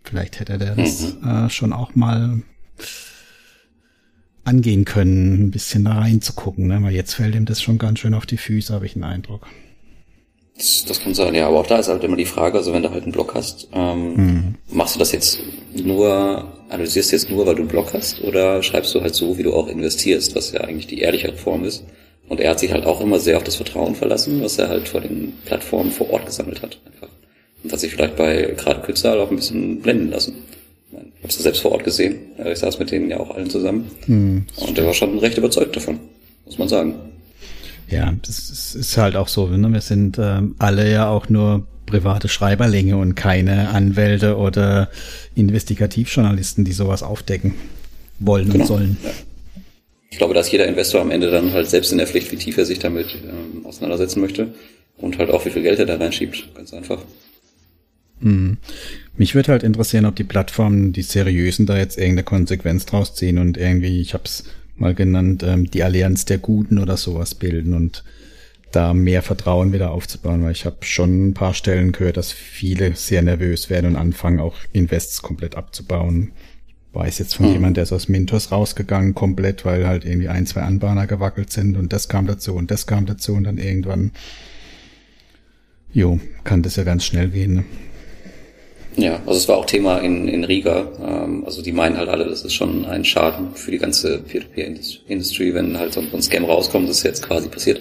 Vielleicht 0.05 0.39
hätte 0.39 0.57
der 0.57 0.75
das 0.75 1.15
mhm. 1.21 1.27
äh, 1.27 1.49
schon 1.49 1.73
auch 1.73 1.95
mal 1.95 2.41
angehen 4.49 4.83
können, 4.83 5.45
ein 5.45 5.51
bisschen 5.51 5.85
da 5.85 5.93
reinzugucken, 5.93 6.67
ne? 6.67 6.79
weil 6.81 6.93
jetzt 6.93 7.13
fällt 7.13 7.35
ihm 7.35 7.45
das 7.45 7.61
schon 7.61 7.77
ganz 7.77 7.99
schön 7.99 8.13
auf 8.13 8.25
die 8.25 8.37
Füße, 8.37 8.73
habe 8.73 8.85
ich 8.85 8.95
einen 8.95 9.03
Eindruck. 9.03 9.45
Das, 10.57 10.83
das 10.85 10.99
kann 10.99 11.13
sein, 11.13 11.35
ja, 11.35 11.47
aber 11.47 11.59
auch 11.59 11.67
da 11.67 11.77
ist 11.77 11.87
halt 11.87 12.03
immer 12.03 12.17
die 12.17 12.25
Frage, 12.25 12.57
also 12.57 12.73
wenn 12.73 12.83
du 12.83 12.91
halt 12.91 13.03
einen 13.03 13.13
Blog 13.13 13.33
hast, 13.35 13.69
ähm, 13.73 14.15
mhm. 14.15 14.55
machst 14.71 14.95
du 14.95 14.99
das 14.99 15.13
jetzt 15.13 15.39
nur, 15.73 16.51
analysierst 16.67 17.11
du 17.11 17.15
jetzt 17.15 17.29
nur, 17.29 17.45
weil 17.45 17.55
du 17.55 17.61
einen 17.61 17.69
Blog 17.69 17.93
hast, 17.93 18.21
oder 18.23 18.61
schreibst 18.61 18.93
du 18.93 19.01
halt 19.01 19.15
so, 19.15 19.37
wie 19.37 19.43
du 19.43 19.53
auch 19.53 19.67
investierst, 19.67 20.35
was 20.35 20.51
ja 20.51 20.61
eigentlich 20.61 20.87
die 20.87 20.99
ehrlichere 20.99 21.37
Form 21.37 21.63
ist. 21.63 21.85
Und 22.27 22.39
er 22.39 22.51
hat 22.51 22.59
sich 22.59 22.71
halt 22.71 22.85
auch 22.85 23.01
immer 23.01 23.19
sehr 23.19 23.37
auf 23.37 23.43
das 23.43 23.55
Vertrauen 23.55 23.95
verlassen, 23.95 24.41
was 24.43 24.57
er 24.59 24.67
halt 24.67 24.87
vor 24.87 25.01
den 25.01 25.33
Plattformen 25.45 25.91
vor 25.91 26.09
Ort 26.11 26.25
gesammelt 26.25 26.61
hat. 26.61 26.79
Einfach. 26.85 27.09
Und 27.63 27.71
hat 27.71 27.79
sich 27.79 27.93
vielleicht 27.93 28.17
bei 28.17 28.53
gerade 28.57 28.81
Kützal 28.81 29.19
auch 29.19 29.31
ein 29.31 29.37
bisschen 29.37 29.81
blenden 29.81 30.11
lassen. 30.11 30.35
Ich 31.19 31.23
hab's 31.23 31.37
ja 31.37 31.43
selbst 31.43 31.61
vor 31.61 31.71
Ort 31.73 31.83
gesehen. 31.83 32.15
Ich 32.45 32.59
saß 32.59 32.79
mit 32.79 32.91
denen 32.91 33.09
ja 33.09 33.19
auch 33.19 33.35
allen 33.35 33.49
zusammen. 33.49 33.91
Mhm. 34.07 34.45
Und 34.55 34.77
der 34.77 34.85
war 34.85 34.93
schon 34.93 35.19
recht 35.19 35.37
überzeugt 35.37 35.75
davon, 35.75 35.99
muss 36.45 36.57
man 36.57 36.69
sagen. 36.69 36.95
Ja, 37.89 38.13
das 38.25 38.75
ist 38.75 38.97
halt 38.97 39.15
auch 39.15 39.27
so. 39.27 39.47
Ne? 39.47 39.71
Wir 39.71 39.81
sind 39.81 40.17
ähm, 40.19 40.55
alle 40.59 40.89
ja 40.89 41.09
auch 41.09 41.27
nur 41.29 41.67
private 41.85 42.27
Schreiberlinge 42.29 42.97
und 42.97 43.15
keine 43.15 43.69
Anwälte 43.69 44.37
oder 44.37 44.89
Investigativjournalisten, 45.35 46.63
die 46.63 46.71
sowas 46.71 47.03
aufdecken 47.03 47.55
wollen 48.19 48.49
genau. 48.49 48.61
und 48.61 48.67
sollen. 48.67 48.97
Ja. 49.03 49.09
Ich 50.11 50.17
glaube, 50.17 50.33
dass 50.33 50.51
jeder 50.51 50.67
Investor 50.67 51.01
am 51.01 51.11
Ende 51.11 51.31
dann 51.31 51.53
halt 51.53 51.69
selbst 51.69 51.91
in 51.91 51.97
der 51.97 52.07
Pflicht, 52.07 52.31
wie 52.31 52.37
tief 52.37 52.57
er 52.57 52.65
sich 52.65 52.79
damit 52.79 53.07
ähm, 53.23 53.65
auseinandersetzen 53.65 54.21
möchte 54.21 54.53
und 54.97 55.17
halt 55.17 55.31
auch 55.31 55.45
wie 55.45 55.49
viel 55.49 55.63
Geld 55.63 55.79
er 55.79 55.85
da 55.85 55.97
reinschiebt. 55.97 56.53
Ganz 56.55 56.73
einfach. 56.73 56.99
Mhm. 58.19 58.57
Mich 59.19 59.35
würde 59.35 59.51
halt 59.51 59.63
interessieren, 59.63 60.05
ob 60.05 60.15
die 60.15 60.23
Plattformen, 60.23 60.93
die 60.93 61.01
seriösen, 61.01 61.65
da 61.65 61.77
jetzt 61.77 61.97
irgendeine 61.97 62.23
Konsequenz 62.23 62.85
draus 62.85 63.15
ziehen 63.15 63.37
und 63.37 63.57
irgendwie, 63.57 63.99
ich 63.99 64.13
habe 64.13 64.23
es 64.23 64.45
mal 64.77 64.95
genannt, 64.95 65.43
ähm, 65.43 65.69
die 65.69 65.83
Allianz 65.83 66.23
der 66.23 66.37
Guten 66.37 66.79
oder 66.79 66.95
sowas 66.95 67.35
bilden 67.35 67.73
und 67.73 68.05
da 68.71 68.93
mehr 68.93 69.21
Vertrauen 69.21 69.73
wieder 69.73 69.91
aufzubauen, 69.91 70.41
weil 70.41 70.53
ich 70.53 70.65
habe 70.65 70.77
schon 70.85 71.27
ein 71.27 71.33
paar 71.33 71.53
Stellen 71.53 71.91
gehört, 71.91 72.15
dass 72.15 72.31
viele 72.31 72.95
sehr 72.95 73.21
nervös 73.21 73.69
werden 73.69 73.87
und 73.87 73.95
anfangen 73.97 74.39
auch 74.39 74.55
Invests 74.71 75.21
komplett 75.21 75.55
abzubauen. 75.57 76.31
Ich 76.93 76.95
weiß 76.95 77.19
jetzt 77.19 77.35
von 77.35 77.47
hm. 77.47 77.53
jemand, 77.53 77.75
der 77.75 77.83
ist 77.83 77.91
aus 77.91 78.07
Mintos 78.07 78.53
rausgegangen 78.53 79.15
komplett, 79.15 79.65
weil 79.65 79.85
halt 79.85 80.05
irgendwie 80.05 80.29
ein, 80.29 80.45
zwei 80.45 80.61
Anbahner 80.61 81.07
gewackelt 81.07 81.51
sind 81.51 81.75
und 81.75 81.91
das 81.91 82.07
kam 82.07 82.25
dazu 82.25 82.55
und 82.55 82.71
das 82.71 82.87
kam 82.87 83.05
dazu 83.05 83.33
und 83.33 83.43
dann 83.43 83.57
irgendwann, 83.57 84.11
jo, 85.91 86.21
kann 86.45 86.61
das 86.61 86.77
ja 86.77 86.85
ganz 86.85 87.03
schnell 87.03 87.27
gehen. 87.27 87.55
Ne? 87.55 87.65
Ja, 88.99 89.21
also 89.25 89.31
es 89.31 89.47
war 89.47 89.55
auch 89.57 89.65
Thema 89.65 89.99
in, 89.99 90.27
in 90.27 90.43
Riga. 90.43 90.87
Ähm, 91.01 91.45
also 91.45 91.61
die 91.61 91.71
meinen 91.71 91.97
halt 91.97 92.09
alle, 92.09 92.25
das 92.25 92.43
ist 92.43 92.53
schon 92.53 92.85
ein 92.85 93.05
Schaden 93.05 93.55
für 93.55 93.71
die 93.71 93.77
ganze 93.77 94.19
Peer-to-Peer-Industry, 94.19 95.53
wenn 95.53 95.77
halt 95.77 95.93
so 95.93 96.01
ein 96.01 96.21
Scam 96.21 96.43
rauskommt, 96.43 96.89
das 96.89 96.97
ist 96.97 97.03
jetzt 97.03 97.25
quasi 97.25 97.47
passiert. 97.47 97.79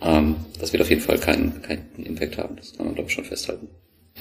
Ähm, 0.00 0.36
das 0.58 0.72
wird 0.72 0.82
auf 0.82 0.88
jeden 0.88 1.02
Fall 1.02 1.18
keinen 1.18 1.60
keinen 1.60 1.84
Impact 1.98 2.38
haben. 2.38 2.56
Das 2.56 2.74
kann 2.74 2.86
man, 2.86 2.94
glaube 2.94 3.10
ich, 3.10 3.14
schon 3.14 3.24
festhalten. 3.24 3.68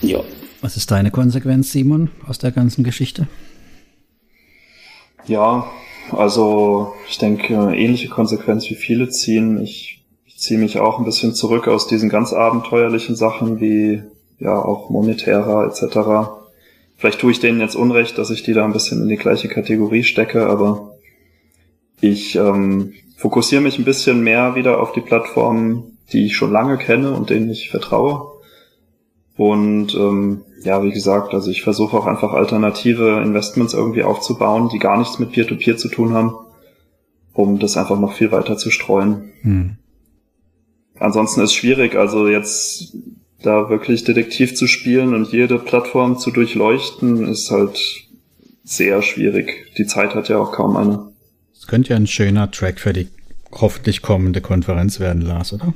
Ja. 0.01 0.23
Was 0.61 0.75
ist 0.75 0.91
deine 0.91 1.09
Konsequenz, 1.09 1.71
Simon, 1.71 2.09
aus 2.27 2.37
der 2.37 2.51
ganzen 2.51 2.83
Geschichte? 2.83 3.27
Ja, 5.25 5.69
also 6.11 6.93
ich 7.07 7.17
denke, 7.17 7.53
ähnliche 7.75 8.09
Konsequenz 8.09 8.69
wie 8.69 8.75
viele 8.75 9.09
ziehen. 9.09 9.61
Ich, 9.61 10.05
ich 10.25 10.37
ziehe 10.37 10.59
mich 10.59 10.79
auch 10.79 10.99
ein 10.99 11.05
bisschen 11.05 11.33
zurück 11.33 11.67
aus 11.69 11.87
diesen 11.87 12.09
ganz 12.09 12.33
abenteuerlichen 12.33 13.15
Sachen 13.15 13.61
wie 13.61 14.03
ja 14.39 14.57
auch 14.57 14.89
monetärer 14.89 15.65
etc. 15.65 16.31
Vielleicht 16.95 17.19
tue 17.19 17.31
ich 17.31 17.39
denen 17.39 17.59
jetzt 17.59 17.75
Unrecht, 17.75 18.17
dass 18.17 18.29
ich 18.29 18.43
die 18.43 18.53
da 18.53 18.65
ein 18.65 18.73
bisschen 18.73 19.01
in 19.01 19.09
die 19.09 19.17
gleiche 19.17 19.47
Kategorie 19.47 20.03
stecke, 20.03 20.47
aber 20.47 20.95
ich 22.01 22.35
ähm, 22.35 22.93
fokussiere 23.15 23.61
mich 23.61 23.77
ein 23.79 23.85
bisschen 23.85 24.21
mehr 24.21 24.55
wieder 24.55 24.79
auf 24.79 24.91
die 24.91 25.01
Plattformen, 25.01 25.97
die 26.11 26.25
ich 26.25 26.35
schon 26.35 26.51
lange 26.51 26.77
kenne 26.77 27.11
und 27.11 27.29
denen 27.29 27.49
ich 27.49 27.69
vertraue. 27.69 28.31
Und 29.35 29.93
ähm, 29.95 30.41
ja, 30.63 30.83
wie 30.83 30.91
gesagt, 30.91 31.33
also 31.33 31.51
ich 31.51 31.61
versuche 31.61 31.95
auch 31.97 32.07
einfach 32.07 32.33
alternative 32.33 33.21
Investments 33.23 33.73
irgendwie 33.73 34.03
aufzubauen, 34.03 34.69
die 34.69 34.79
gar 34.79 34.97
nichts 34.97 35.19
mit 35.19 35.31
Peer-to-Peer 35.31 35.75
-Peer 35.75 35.77
zu 35.77 35.89
tun 35.89 36.13
haben, 36.13 36.33
um 37.33 37.59
das 37.59 37.77
einfach 37.77 37.99
noch 37.99 38.13
viel 38.13 38.31
weiter 38.31 38.57
zu 38.57 38.71
streuen. 38.71 39.31
Hm. 39.41 39.77
Ansonsten 40.99 41.41
ist 41.41 41.53
schwierig, 41.53 41.95
also 41.95 42.27
jetzt 42.27 42.95
da 43.41 43.69
wirklich 43.69 44.03
Detektiv 44.03 44.55
zu 44.55 44.67
spielen 44.67 45.13
und 45.13 45.31
jede 45.31 45.59
Plattform 45.59 46.17
zu 46.17 46.31
durchleuchten, 46.31 47.27
ist 47.27 47.51
halt 47.51 47.79
sehr 48.63 49.01
schwierig. 49.01 49.73
Die 49.77 49.85
Zeit 49.85 50.15
hat 50.15 50.29
ja 50.29 50.39
auch 50.39 50.51
kaum 50.51 50.75
eine. 50.75 51.11
Es 51.57 51.67
könnte 51.67 51.91
ja 51.91 51.95
ein 51.95 52.07
schöner 52.07 52.51
Track 52.51 52.79
für 52.79 52.93
die 52.93 53.07
hoffentlich 53.51 54.01
kommende 54.01 54.41
Konferenz 54.41 54.99
werden, 54.99 55.21
Lars, 55.21 55.53
oder? 55.53 55.73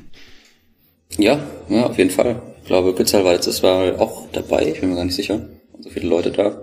Ja, 1.18 1.40
ja, 1.70 1.86
auf 1.86 1.98
jeden 1.98 2.10
Fall. 2.10 2.42
Ich 2.62 2.68
glaube, 2.68 2.94
Pizzalwalz 2.94 3.48
ist 3.48 3.64
war 3.64 4.00
auch 4.00 4.28
dabei, 4.32 4.68
ich 4.68 4.80
bin 4.80 4.90
mir 4.90 4.96
gar 4.96 5.06
nicht 5.06 5.16
sicher. 5.16 5.46
So 5.80 5.90
viele 5.90 6.08
Leute 6.08 6.32
da. 6.32 6.62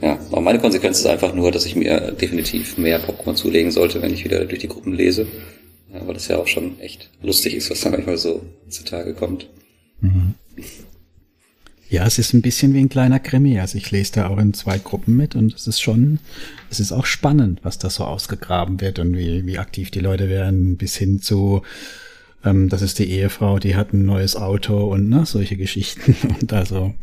Ja, 0.00 0.18
aber 0.30 0.40
meine 0.40 0.58
Konsequenz 0.58 0.98
ist 0.98 1.06
einfach 1.06 1.34
nur, 1.34 1.52
dass 1.52 1.66
ich 1.66 1.76
mir 1.76 2.12
definitiv 2.12 2.78
mehr 2.78 2.98
Popcorn 2.98 3.36
zulegen 3.36 3.70
sollte, 3.70 4.02
wenn 4.02 4.12
ich 4.12 4.24
wieder 4.24 4.44
durch 4.44 4.60
die 4.60 4.68
Gruppen 4.68 4.92
lese. 4.92 5.26
Ja, 5.92 6.06
weil 6.06 6.14
das 6.14 6.28
ja 6.28 6.38
auch 6.38 6.48
schon 6.48 6.80
echt 6.80 7.10
lustig 7.22 7.54
ist, 7.54 7.70
was 7.70 7.82
da 7.82 7.90
manchmal 7.90 8.16
so 8.16 8.42
zutage 8.68 9.14
kommt. 9.14 9.48
Mhm. 10.00 10.34
Ja, 11.90 12.06
es 12.06 12.18
ist 12.18 12.32
ein 12.32 12.42
bisschen 12.42 12.74
wie 12.74 12.80
ein 12.80 12.88
kleiner 12.88 13.20
Krimi. 13.20 13.60
Also 13.60 13.78
ich 13.78 13.90
lese 13.90 14.14
da 14.14 14.28
auch 14.28 14.38
in 14.38 14.54
zwei 14.54 14.78
Gruppen 14.78 15.16
mit 15.16 15.36
und 15.36 15.54
es 15.54 15.66
ist 15.66 15.80
schon, 15.80 16.18
es 16.70 16.80
ist 16.80 16.92
auch 16.92 17.06
spannend, 17.06 17.60
was 17.62 17.78
da 17.78 17.90
so 17.90 18.04
ausgegraben 18.04 18.80
wird 18.80 18.98
und 18.98 19.16
wie, 19.16 19.46
wie 19.46 19.58
aktiv 19.58 19.90
die 19.90 20.00
Leute 20.00 20.28
werden, 20.28 20.76
bis 20.76 20.96
hin 20.96 21.20
zu, 21.20 21.62
ähm, 22.44 22.68
das 22.68 22.82
ist 22.82 22.98
die 22.98 23.10
Ehefrau, 23.10 23.58
die 23.58 23.76
hat 23.76 23.92
ein 23.92 24.04
neues 24.04 24.34
Auto 24.34 24.84
und 24.86 25.08
ne, 25.08 25.24
solche 25.26 25.56
Geschichten. 25.56 26.16
Und 26.40 26.52
also, 26.52 26.94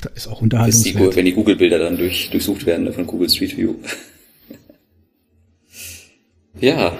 da 0.00 0.10
ist 0.16 0.26
auch 0.26 0.42
Unterhaltungswert. 0.42 1.12
Die, 1.12 1.16
wenn 1.16 1.24
die 1.26 1.34
Google-Bilder 1.34 1.78
dann 1.78 1.96
durch, 1.96 2.30
durchsucht 2.30 2.66
werden 2.66 2.92
von 2.92 3.06
Google 3.06 3.30
Street 3.30 3.56
View. 3.56 3.76
ja, 6.60 6.96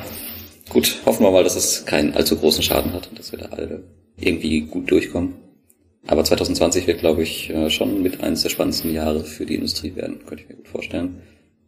gut, 0.68 1.01
hoffen 1.05 1.24
wir 1.24 1.32
mal, 1.32 1.43
dass 1.43 1.57
es 1.57 1.84
keinen 1.86 2.14
allzu 2.14 2.36
großen 2.36 2.62
Schaden 2.62 2.93
hat 2.93 3.09
und 3.09 3.18
dass 3.18 3.32
wir 3.32 3.40
da 3.40 3.47
alle 3.47 3.82
irgendwie 4.22 4.62
gut 4.62 4.90
durchkommen. 4.90 5.34
Aber 6.06 6.24
2020 6.24 6.86
wird, 6.86 7.00
glaube 7.00 7.22
ich, 7.22 7.50
äh, 7.50 7.70
schon 7.70 8.02
mit 8.02 8.22
eines 8.22 8.42
der 8.42 8.50
spannendsten 8.50 8.92
Jahre 8.92 9.24
für 9.24 9.46
die 9.46 9.54
Industrie 9.54 9.94
werden, 9.94 10.18
könnte 10.26 10.44
ich 10.44 10.48
mir 10.48 10.56
gut 10.56 10.68
vorstellen. 10.68 11.22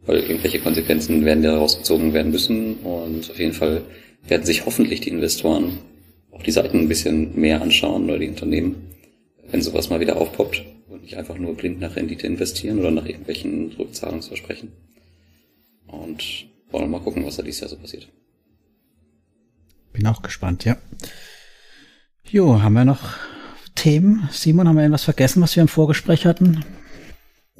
Weil 0.05 0.19
irgendwelche 0.19 0.59
Konsequenzen 0.59 1.25
werden 1.25 1.43
da 1.43 1.57
rausgezogen 1.57 2.13
werden 2.13 2.31
müssen 2.31 2.75
und 2.77 3.29
auf 3.29 3.39
jeden 3.39 3.53
Fall 3.53 3.81
werden 4.27 4.45
sich 4.45 4.65
hoffentlich 4.65 5.01
die 5.01 5.09
Investoren 5.09 5.79
auch 6.31 6.43
die 6.43 6.51
Seiten 6.51 6.79
ein 6.79 6.87
bisschen 6.87 7.39
mehr 7.39 7.61
anschauen 7.61 8.05
oder 8.05 8.19
die 8.19 8.27
Unternehmen, 8.27 8.91
wenn 9.49 9.61
sowas 9.61 9.89
mal 9.89 9.99
wieder 9.99 10.17
aufpoppt 10.17 10.63
und 10.89 11.03
nicht 11.03 11.17
einfach 11.17 11.37
nur 11.37 11.55
blind 11.55 11.79
nach 11.79 11.95
Rendite 11.95 12.27
investieren 12.27 12.79
oder 12.79 12.91
nach 12.91 13.05
irgendwelchen 13.05 13.71
Rückzahlungsversprechen. 13.79 14.71
Und 15.87 16.47
wollen 16.71 16.85
wir 16.85 16.99
mal 16.99 17.03
gucken, 17.03 17.25
was 17.25 17.37
da 17.37 17.43
dieses 17.43 17.61
Jahr 17.61 17.69
so 17.69 17.77
passiert. 17.77 18.09
Bin 19.93 20.05
auch 20.07 20.21
gespannt, 20.21 20.65
ja. 20.65 20.77
Jo, 22.29 22.61
haben 22.61 22.73
wir 22.73 22.85
noch 22.85 23.01
Themen? 23.75 24.27
Simon, 24.31 24.67
haben 24.67 24.75
wir 24.75 24.81
irgendwas 24.81 25.03
vergessen, 25.03 25.43
was 25.43 25.55
wir 25.55 25.61
im 25.61 25.67
Vorgespräch 25.67 26.25
hatten? 26.25 26.65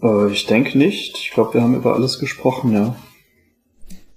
Äh, 0.01 0.31
ich 0.31 0.47
denke 0.47 0.77
nicht. 0.77 1.17
Ich 1.17 1.31
glaube, 1.31 1.53
wir 1.53 1.61
haben 1.61 1.75
über 1.75 1.93
alles 1.93 2.17
gesprochen, 2.19 2.73
ja. 2.73 2.95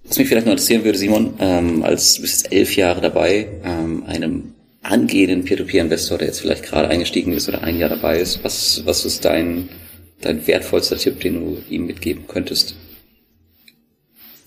Was 0.04 0.18
mich 0.18 0.26
vielleicht 0.26 0.46
noch 0.46 0.52
interessieren 0.52 0.84
würde, 0.84 0.98
Simon, 0.98 1.34
ähm, 1.38 1.82
als 1.82 2.14
du 2.14 2.22
bist 2.22 2.42
jetzt 2.42 2.52
elf 2.52 2.76
Jahre 2.76 3.02
dabei, 3.02 3.46
ähm, 3.62 4.04
einem 4.06 4.54
angehenden 4.82 5.44
Peer-to-Peer-Investor, 5.44 6.16
der 6.16 6.28
jetzt 6.28 6.40
vielleicht 6.40 6.62
gerade 6.62 6.88
eingestiegen 6.88 7.32
ist 7.34 7.46
oder 7.48 7.62
ein 7.62 7.76
Jahr 7.76 7.90
dabei 7.90 8.18
ist, 8.18 8.42
was, 8.42 8.82
was 8.86 9.04
ist 9.04 9.26
dein, 9.26 9.68
dein 10.22 10.46
wertvollster 10.46 10.96
Tipp, 10.96 11.20
den 11.20 11.34
du 11.34 11.62
ihm 11.68 11.86
mitgeben 11.86 12.26
könntest? 12.26 12.74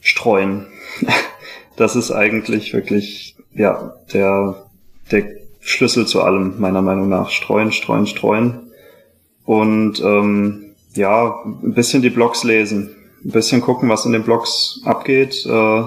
Streuen. 0.01 0.65
Das 1.77 1.95
ist 1.95 2.11
eigentlich 2.11 2.73
wirklich, 2.73 3.37
ja, 3.55 3.95
der, 4.13 4.67
der 5.09 5.40
Schlüssel 5.61 6.07
zu 6.07 6.21
allem, 6.21 6.59
meiner 6.59 6.81
Meinung 6.81 7.07
nach. 7.07 7.29
Streuen, 7.29 7.71
streuen, 7.71 8.07
streuen. 8.07 8.71
Und 9.45 10.01
ähm, 10.01 10.73
ja, 10.95 11.41
ein 11.45 11.73
bisschen 11.73 12.01
die 12.01 12.09
Blogs 12.09 12.43
lesen. 12.43 12.95
Ein 13.23 13.31
bisschen 13.31 13.61
gucken, 13.61 13.87
was 13.87 14.05
in 14.05 14.11
den 14.11 14.23
Blogs 14.23 14.81
abgeht. 14.83 15.45
Äh, 15.45 15.83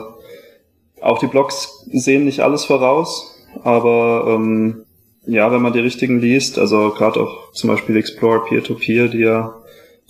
auch 1.00 1.18
die 1.18 1.26
Blogs 1.26 1.84
sehen 1.92 2.24
nicht 2.24 2.40
alles 2.40 2.64
voraus, 2.64 3.36
aber 3.62 4.26
ähm, 4.28 4.86
ja, 5.26 5.52
wenn 5.52 5.60
man 5.60 5.72
die 5.72 5.80
richtigen 5.80 6.18
liest, 6.20 6.58
also 6.58 6.90
gerade 6.90 7.20
auch 7.20 7.52
zum 7.52 7.68
Beispiel 7.68 7.96
Explore 7.96 8.44
Peer-to-Peer, 8.48 9.06
-Peer, 9.06 9.08
die 9.08 9.18
ja 9.18 9.54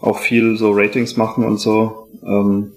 auch 0.00 0.18
viel 0.18 0.56
so 0.56 0.70
Ratings 0.72 1.16
machen 1.16 1.44
und 1.44 1.58
so, 1.58 2.08
ähm, 2.24 2.72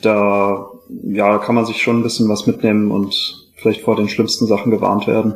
da 0.00 0.70
ja, 1.02 1.38
kann 1.38 1.54
man 1.54 1.66
sich 1.66 1.82
schon 1.82 2.00
ein 2.00 2.02
bisschen 2.02 2.28
was 2.28 2.46
mitnehmen 2.46 2.90
und 2.90 3.43
vielleicht 3.64 3.80
vor 3.80 3.96
den 3.96 4.10
schlimmsten 4.10 4.46
Sachen 4.46 4.70
gewarnt 4.70 5.06
werden. 5.06 5.34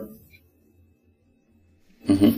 Mhm. 2.06 2.34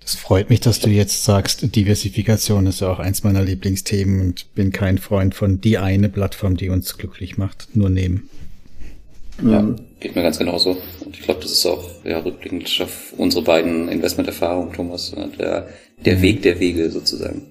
Das 0.00 0.14
freut 0.14 0.48
mich, 0.48 0.60
dass 0.60 0.80
du 0.80 0.88
jetzt 0.88 1.24
sagst, 1.24 1.76
Diversifikation 1.76 2.66
ist 2.66 2.80
ja 2.80 2.90
auch 2.90 2.98
eins 2.98 3.22
meiner 3.22 3.42
Lieblingsthemen 3.42 4.20
und 4.22 4.54
bin 4.54 4.72
kein 4.72 4.96
Freund 4.96 5.34
von 5.34 5.60
die 5.60 5.76
eine 5.76 6.08
Plattform, 6.08 6.56
die 6.56 6.70
uns 6.70 6.96
glücklich 6.96 7.36
macht, 7.36 7.68
nur 7.76 7.90
nehmen. 7.90 8.30
Ja, 9.44 9.74
geht 10.00 10.16
mir 10.16 10.22
ganz 10.22 10.38
genauso. 10.38 10.78
Und 11.04 11.16
ich 11.18 11.22
glaube, 11.22 11.40
das 11.42 11.52
ist 11.52 11.66
auch 11.66 11.84
ja, 12.04 12.18
rückblickend 12.18 12.80
auf 12.82 13.12
unsere 13.18 13.44
beiden 13.44 13.88
Investmenterfahrungen, 13.88 14.72
Thomas, 14.72 15.14
der, 15.38 15.68
der 16.04 16.16
mhm. 16.16 16.22
Weg 16.22 16.42
der 16.42 16.60
Wege 16.60 16.90
sozusagen. 16.90 17.42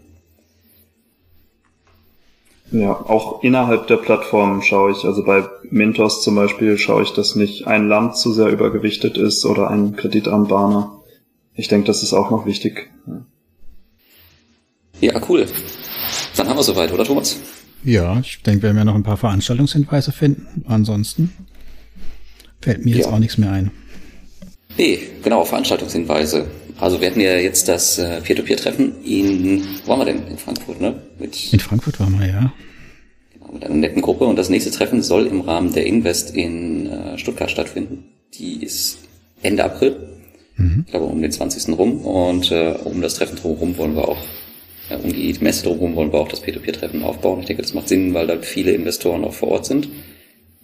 Ja, 2.71 2.91
auch 2.91 3.43
innerhalb 3.43 3.87
der 3.87 3.97
Plattform 3.97 4.61
schaue 4.61 4.91
ich, 4.91 5.03
also 5.03 5.23
bei 5.23 5.43
Mintos 5.71 6.21
zum 6.21 6.35
Beispiel 6.35 6.77
schaue 6.77 7.01
ich, 7.01 7.11
dass 7.13 7.35
nicht 7.35 7.65
ein 7.65 7.87
Land 7.87 8.15
zu 8.15 8.31
sehr 8.31 8.47
übergewichtet 8.47 9.17
ist 9.17 9.45
oder 9.45 9.71
ein 9.71 9.95
Kreditanbahner. 9.95 10.99
Ich 11.55 11.67
denke, 11.67 11.87
das 11.87 12.03
ist 12.03 12.13
auch 12.13 12.29
noch 12.29 12.45
wichtig. 12.45 12.91
Ja, 15.01 15.19
cool. 15.27 15.47
Dann 16.35 16.47
haben 16.47 16.57
wir 16.57 16.63
soweit, 16.63 16.91
oder 16.93 17.05
Thomas? 17.05 17.39
Ja, 17.83 18.19
ich 18.19 18.43
denke, 18.43 18.63
wir 18.63 18.69
werden 18.69 18.77
ja 18.77 18.85
noch 18.85 18.95
ein 18.95 19.03
paar 19.03 19.17
Veranstaltungshinweise 19.17 20.11
finden. 20.11 20.63
Ansonsten 20.67 21.33
fällt 22.61 22.85
mir 22.85 22.91
ja. 22.91 22.97
jetzt 22.97 23.07
auch 23.07 23.19
nichts 23.19 23.37
mehr 23.37 23.51
ein. 23.51 23.71
Nee, 24.77 24.99
genau, 25.23 25.43
Veranstaltungshinweise. 25.43 26.47
Also 26.79 27.01
wir 27.01 27.09
hatten 27.09 27.19
ja 27.19 27.35
jetzt 27.35 27.67
das 27.67 27.97
äh, 27.97 28.21
Peer-to-Peer-Treffen 28.21 29.03
in, 29.03 29.67
wo 29.85 29.91
waren 29.91 29.99
wir 29.99 30.05
denn? 30.05 30.27
In 30.27 30.37
Frankfurt, 30.37 30.79
ne? 30.79 30.95
Mit, 31.19 31.53
in 31.53 31.59
Frankfurt 31.59 31.99
waren 31.99 32.19
wir, 32.19 32.27
ja. 32.27 32.53
Genau, 33.33 33.51
mit 33.51 33.65
einer 33.65 33.75
netten 33.75 34.01
Gruppe. 34.01 34.25
Und 34.25 34.37
das 34.37 34.49
nächste 34.49 34.71
Treffen 34.71 35.01
soll 35.03 35.27
im 35.27 35.41
Rahmen 35.41 35.73
der 35.73 35.85
Invest 35.85 36.35
in 36.35 36.87
äh, 36.87 37.17
Stuttgart 37.17 37.51
stattfinden. 37.51 38.05
Die 38.35 38.63
ist 38.63 38.99
Ende 39.41 39.65
April. 39.65 39.97
Mhm. 40.55 40.83
Ich 40.85 40.91
glaube 40.91 41.05
um 41.07 41.21
den 41.21 41.31
20. 41.31 41.77
rum. 41.77 42.05
Und 42.05 42.51
äh, 42.51 42.75
um 42.83 43.01
das 43.01 43.15
Treffen 43.15 43.35
drumherum 43.37 43.77
wollen 43.77 43.95
wir 43.95 44.07
auch, 44.07 44.21
äh, 44.89 44.95
um 44.95 45.11
die 45.11 45.35
Messe 45.41 45.63
drumherum 45.63 45.95
wollen 45.95 46.13
wir 46.13 46.19
auch 46.19 46.29
das 46.29 46.39
Peer-to-Peer-Treffen 46.39 47.03
aufbauen. 47.03 47.41
Ich 47.41 47.47
denke, 47.47 47.61
das 47.61 47.73
macht 47.73 47.89
Sinn, 47.89 48.13
weil 48.13 48.27
da 48.27 48.37
viele 48.41 48.71
Investoren 48.71 49.25
auch 49.25 49.33
vor 49.33 49.49
Ort 49.49 49.65
sind. 49.65 49.89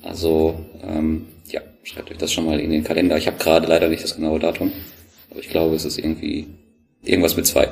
Also 0.02 0.60
ähm, 0.82 1.26
ja, 1.48 1.62
schreibt 1.84 2.12
euch 2.12 2.18
das 2.18 2.32
schon 2.32 2.46
mal 2.46 2.60
in 2.60 2.72
den 2.72 2.84
Kalender. 2.86 3.18
Ich 3.18 3.28
habe 3.28 3.38
gerade 3.38 3.68
leider 3.68 3.90
nicht 3.90 4.04
das 4.04 4.16
genaue 4.16 4.40
Datum. 4.40 4.72
Aber 5.36 5.44
ich 5.44 5.50
glaube, 5.50 5.76
es 5.76 5.84
ist 5.84 5.98
irgendwie 5.98 6.48
irgendwas 7.04 7.36
mit 7.36 7.46
zwei. 7.46 7.68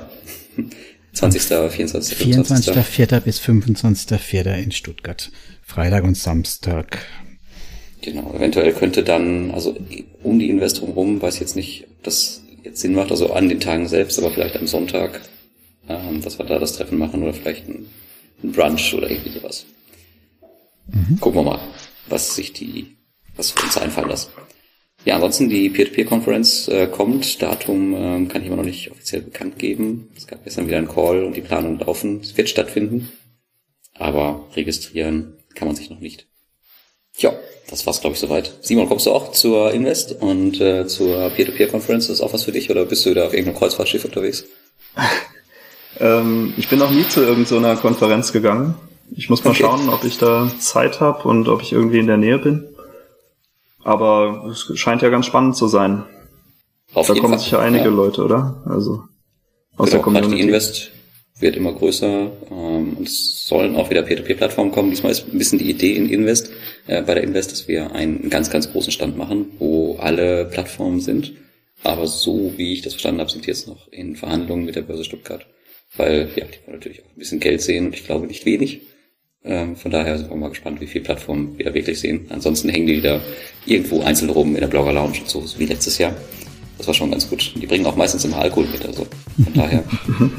20., 1.14 1.42
24., 1.42 2.18
24. 2.18 2.74
24. 2.74 3.24
bis 3.24 3.40
25.4. 3.40 4.62
in 4.62 4.72
Stuttgart. 4.74 5.32
Freitag 5.62 6.04
und 6.04 6.18
Samstag. 6.18 7.00
Genau, 8.02 8.34
eventuell 8.34 8.74
könnte 8.74 9.02
dann, 9.02 9.52
also 9.52 9.78
um 10.24 10.40
die 10.40 10.50
Investoren 10.50 10.92
rum, 10.92 11.22
weiß 11.22 11.36
ich 11.36 11.40
jetzt 11.40 11.56
nicht, 11.56 11.86
ob 11.90 12.04
das 12.04 12.42
jetzt 12.64 12.82
Sinn 12.82 12.96
macht, 12.96 13.12
also 13.12 13.32
an 13.32 13.48
den 13.48 13.62
Tagen 13.62 13.88
selbst, 13.88 14.20
aber 14.20 14.30
vielleicht 14.30 14.58
am 14.58 14.68
Sonntag, 14.68 15.22
ähm, 15.88 16.22
dass 16.22 16.38
wir 16.38 16.46
da 16.46 16.60
das 16.60 16.74
Treffen 16.74 16.98
machen 16.98 17.24
oder 17.24 17.34
vielleicht 17.34 17.70
ein, 17.70 17.86
ein 18.44 18.52
Brunch 18.52 18.94
oder 18.94 19.10
irgendwie 19.10 19.32
sowas. 19.32 19.66
Mhm. 20.88 21.18
Gucken 21.22 21.40
wir 21.40 21.52
mal, 21.52 21.60
was 22.10 22.36
sich 22.36 22.52
die, 22.52 22.98
was 23.38 23.56
wir 23.56 23.64
uns 23.64 23.78
einfallen 23.78 24.10
lassen. 24.10 24.32
Ja, 25.06 25.16
ansonsten 25.16 25.50
die 25.50 25.70
Peer-to-Peer-Conference 25.70 26.70
äh, 26.70 26.88
kommt. 26.88 27.42
Datum 27.42 27.94
ähm, 27.94 28.28
kann 28.30 28.42
ich 28.42 28.48
immer 28.48 28.56
noch 28.56 28.64
nicht 28.64 28.90
offiziell 28.90 29.22
bekannt 29.22 29.60
geben. 29.60 30.10
Es 30.16 30.28
gab 30.28 30.44
gestern 30.44 30.68
wieder 30.68 30.78
einen 30.78 30.88
Call 30.88 31.24
und 31.26 31.36
die 31.36 31.42
Planung 31.42 31.78
laufen. 31.80 32.22
Es 32.22 32.38
wird 32.38 32.48
stattfinden. 32.48 33.12
Aber 33.96 34.48
registrieren 34.56 35.34
kann 35.56 35.68
man 35.68 35.76
sich 35.76 35.90
noch 35.90 36.00
nicht. 36.00 36.28
Ja, 37.18 37.34
das 37.70 37.86
war's, 37.86 38.02
glaube 38.02 38.14
ich, 38.14 38.20
soweit. 38.20 38.54
Simon, 38.62 38.88
kommst 38.88 39.06
du 39.06 39.12
auch 39.12 39.32
zur 39.32 39.72
Invest 39.74 40.14
und 40.22 40.62
äh, 40.62 40.88
zur 40.88 41.30
Peer-to-Peer-Conference? 41.32 42.08
Das 42.08 42.18
ist 42.18 42.22
auch 42.22 42.34
was 42.34 42.44
für 42.44 42.54
dich 42.54 42.70
oder 42.70 42.86
bist 42.86 43.06
du 43.06 43.14
da 43.14 43.26
auf 43.26 43.34
irgendeinem 43.34 43.58
Kreuzfahrtschiff 43.58 44.06
unterwegs? 44.06 44.46
ähm, 46.00 46.54
ich 46.58 46.70
bin 46.70 46.80
noch 46.80 46.92
nie 46.92 47.08
zu 47.08 47.22
irgendeiner 47.22 47.76
Konferenz 47.76 48.32
gegangen. 48.32 48.76
Ich 49.16 49.30
muss 49.30 49.44
mal 49.44 49.52
okay. 49.52 49.64
schauen, 49.64 49.90
ob 49.90 50.06
ich 50.06 50.18
da 50.18 50.50
Zeit 50.60 51.02
habe 51.02 51.28
und 51.28 51.50
ob 51.50 51.62
ich 51.62 51.74
irgendwie 51.74 52.00
in 52.00 52.08
der 52.08 52.18
Nähe 52.18 52.40
bin. 52.40 52.73
Aber 53.84 54.50
es 54.52 54.72
scheint 54.78 55.02
ja 55.02 55.10
ganz 55.10 55.26
spannend 55.26 55.56
zu 55.56 55.68
sein. 55.68 56.04
Auf 56.94 57.08
da 57.08 57.14
kommen 57.14 57.30
Fall. 57.30 57.40
sicher 57.40 57.60
einige 57.60 57.86
ja. 57.86 57.90
Leute, 57.92 58.24
oder? 58.24 58.64
Also 58.66 59.04
aus 59.78 59.90
genau, 59.90 59.92
der 59.92 60.00
Community. 60.02 60.36
Die 60.36 60.42
Invest 60.42 60.92
wird 61.40 61.56
immer 61.56 61.74
größer 61.74 62.32
ähm, 62.52 62.94
und 62.98 63.08
es 63.08 63.48
sollen 63.48 63.76
auch 63.76 63.90
wieder 63.90 64.04
Peer-to-Peer-Plattformen 64.04 64.72
kommen. 64.72 64.92
Diesmal 64.92 65.12
ist 65.12 65.28
ein 65.28 65.38
bisschen 65.38 65.60
die 65.60 65.70
Idee 65.70 65.96
in 65.96 66.10
Invest, 66.10 66.52
äh, 66.88 67.02
bei 67.02 67.16
der 67.16 67.24
Invest, 67.24 67.52
dass 67.52 67.68
wir 67.68 67.92
einen 67.94 68.30
ganz, 68.30 68.50
ganz 68.50 68.72
großen 68.72 68.92
Stand 68.92 69.18
machen, 69.18 69.48
wo 69.58 69.98
alle 70.00 70.46
Plattformen 70.46 71.02
sind. 71.02 71.34
Aber 71.84 72.08
so 72.08 72.54
wie 72.56 72.74
ich 72.74 72.82
das 72.82 72.94
verstanden 72.94 73.20
habe, 73.20 73.32
sind 73.32 73.46
die 73.46 73.50
jetzt 73.50 73.68
noch 73.68 73.92
in 73.92 74.16
Verhandlungen 74.16 74.66
mit 74.66 74.76
der 74.76 74.84
Börse 74.84 75.04
Stuttgart. 75.04 75.46
Weil, 75.98 76.30
ja, 76.36 76.46
die 76.46 76.66
wollen 76.66 76.78
natürlich 76.78 77.02
auch 77.02 77.10
ein 77.10 77.20
bisschen 77.20 77.40
Geld 77.40 77.62
sehen 77.62 77.88
und 77.88 77.96
ich 77.96 78.06
glaube 78.06 78.28
nicht 78.28 78.46
wenig. 78.46 78.82
Ähm, 79.46 79.76
von 79.76 79.92
daher 79.92 80.18
sind 80.18 80.30
wir 80.30 80.38
mal 80.38 80.50
gespannt, 80.50 80.80
wie 80.80 80.88
viele 80.88 81.04
Plattformen 81.04 81.58
wir 81.58 81.66
da 81.66 81.74
wirklich 81.74 82.00
sehen. 82.00 82.28
Ansonsten 82.30 82.70
hängen 82.70 82.88
die 82.88 82.98
wieder 82.98 83.20
irgendwo 83.66 84.02
einzeln 84.02 84.30
rum 84.30 84.56
in 84.56 84.62
der 84.62 84.68
Blogger 84.68 84.94
Lounge 84.94 85.20
und 85.20 85.30
so, 85.30 85.44
wie 85.58 85.66
letztes 85.66 85.98
Jahr. 85.98 86.14
Das 86.78 86.88
war 86.88 86.94
schon 86.94 87.12
ganz 87.12 87.30
gut. 87.30 87.54
Die 87.62 87.68
bringen 87.68 87.86
auch 87.86 87.96
meistens 87.96 88.24
immer 88.24 88.38
Alkohol 88.38 88.68
mit, 88.72 88.86
also 88.86 89.06
von 89.44 89.54
daher. 89.54 89.84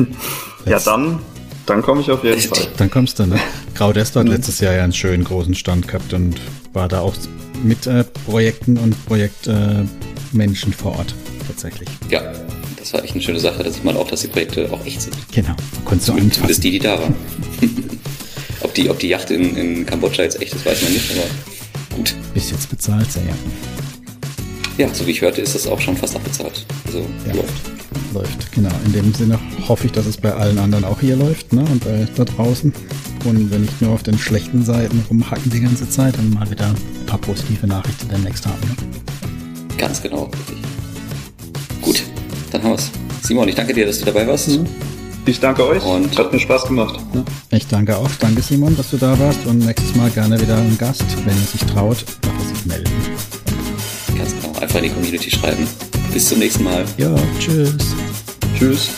ja, 0.66 0.78
dann, 0.80 1.20
dann 1.66 1.82
komme 1.82 2.00
ich 2.00 2.10
auf 2.10 2.24
jeden 2.24 2.40
Fall. 2.40 2.66
Dann 2.78 2.90
kommst 2.90 3.18
du, 3.18 3.26
ne? 3.26 3.38
Graudest 3.74 4.16
hat 4.16 4.26
letztes 4.26 4.60
Jahr 4.60 4.74
ja 4.74 4.84
einen 4.84 4.92
schönen 4.92 5.24
großen 5.24 5.54
Stand 5.54 5.86
gehabt 5.86 6.12
und 6.14 6.36
war 6.72 6.88
da 6.88 7.00
auch 7.00 7.14
mit 7.62 7.86
äh, 7.86 8.04
Projekten 8.26 8.78
und 8.78 8.96
Projektmenschen 9.06 10.72
äh, 10.72 10.76
vor 10.76 10.96
Ort, 10.98 11.14
tatsächlich. 11.46 11.88
Ja, 12.10 12.32
das 12.78 12.92
war 12.94 13.04
echt 13.04 13.12
eine 13.12 13.22
schöne 13.22 13.40
Sache. 13.40 13.62
Da 13.62 13.70
sieht 13.70 13.84
man 13.84 13.96
auch, 13.96 14.08
dass 14.08 14.22
die 14.22 14.28
Projekte 14.28 14.70
auch 14.72 14.84
echt 14.86 15.02
sind. 15.02 15.16
Genau, 15.32 15.54
konntest 15.84 16.08
du 16.08 16.12
Zumindest, 16.12 16.36
zumindest 16.36 16.64
die, 16.64 16.70
die 16.70 16.78
da 16.78 16.98
waren. 16.98 17.14
Ob 18.64 18.72
die, 18.72 18.88
ob 18.88 18.98
die 18.98 19.08
Yacht 19.08 19.30
in, 19.30 19.56
in 19.56 19.84
Kambodscha 19.84 20.22
jetzt 20.22 20.40
echt 20.40 20.54
ist, 20.54 20.64
weiß 20.64 20.82
man 20.82 20.92
nicht, 20.94 21.10
aber 21.12 21.96
gut. 21.96 22.14
Bis 22.32 22.50
jetzt 22.50 22.70
bezahlt 22.70 23.12
sie, 23.12 23.20
ja. 23.20 23.34
Ja, 24.78 24.92
so 24.92 25.06
wie 25.06 25.10
ich 25.10 25.20
hörte, 25.20 25.42
ist 25.42 25.54
das 25.54 25.66
auch 25.66 25.78
schon 25.78 25.96
fast 25.96 26.16
abbezahlt. 26.16 26.64
Also 26.86 27.06
ja. 27.26 27.34
läuft. 27.34 27.52
Läuft, 28.14 28.52
genau. 28.52 28.70
In 28.86 28.92
dem 28.94 29.12
Sinne 29.12 29.38
hoffe 29.68 29.86
ich, 29.86 29.92
dass 29.92 30.06
es 30.06 30.16
bei 30.16 30.32
allen 30.32 30.58
anderen 30.58 30.84
auch 30.84 30.98
hier 30.98 31.14
läuft, 31.14 31.52
ne? 31.52 31.60
Und 31.60 31.84
bei, 31.84 32.08
da 32.16 32.24
draußen. 32.24 32.72
Und 33.24 33.50
wenn 33.50 33.62
nicht 33.62 33.82
nur 33.82 33.92
auf 33.92 34.02
den 34.02 34.18
schlechten 34.18 34.64
Seiten 34.64 35.04
rumhacken 35.10 35.50
die 35.50 35.60
ganze 35.60 35.88
Zeit, 35.88 36.16
dann 36.16 36.30
mal 36.30 36.50
wieder 36.50 36.66
ein 36.66 37.06
paar 37.06 37.18
positive 37.18 37.66
Nachrichten 37.66 38.08
demnächst 38.08 38.46
haben. 38.46 38.60
Ne? 38.62 39.76
Ganz 39.76 40.00
genau, 40.00 40.24
richtig. 40.24 40.56
Gut, 41.82 42.02
dann 42.50 42.62
haben 42.62 42.70
wir's. 42.70 42.90
Simon, 43.22 43.48
ich 43.48 43.54
danke 43.54 43.74
dir, 43.74 43.86
dass 43.86 43.98
du 43.98 44.06
dabei 44.06 44.26
warst. 44.26 44.48
Mhm. 44.48 44.66
Ich 45.26 45.40
danke 45.40 45.66
euch. 45.66 45.82
Und 45.82 46.18
hat 46.18 46.32
mir 46.32 46.38
Spaß 46.38 46.66
gemacht. 46.66 47.00
Ich 47.50 47.66
danke 47.66 47.96
auch. 47.96 48.10
Danke 48.20 48.42
Simon, 48.42 48.76
dass 48.76 48.90
du 48.90 48.98
da 48.98 49.18
warst. 49.18 49.46
Und 49.46 49.58
nächstes 49.58 49.94
Mal 49.94 50.10
gerne 50.10 50.40
wieder 50.40 50.56
ein 50.56 50.76
Gast, 50.78 51.04
wenn 51.24 51.36
er 51.36 51.46
sich 51.46 51.64
traut, 51.64 52.04
darf 52.20 52.32
er 52.38 52.54
sich 52.54 52.66
melden. 52.66 52.92
Ganz 54.18 54.34
genau. 54.40 54.60
Einfach 54.60 54.76
in 54.76 54.84
die 54.84 54.90
Community 54.90 55.30
schreiben. 55.30 55.66
Bis 56.12 56.28
zum 56.28 56.38
nächsten 56.38 56.64
Mal. 56.64 56.84
Ja, 56.98 57.14
tschüss. 57.38 57.76
Tschüss. 58.58 58.90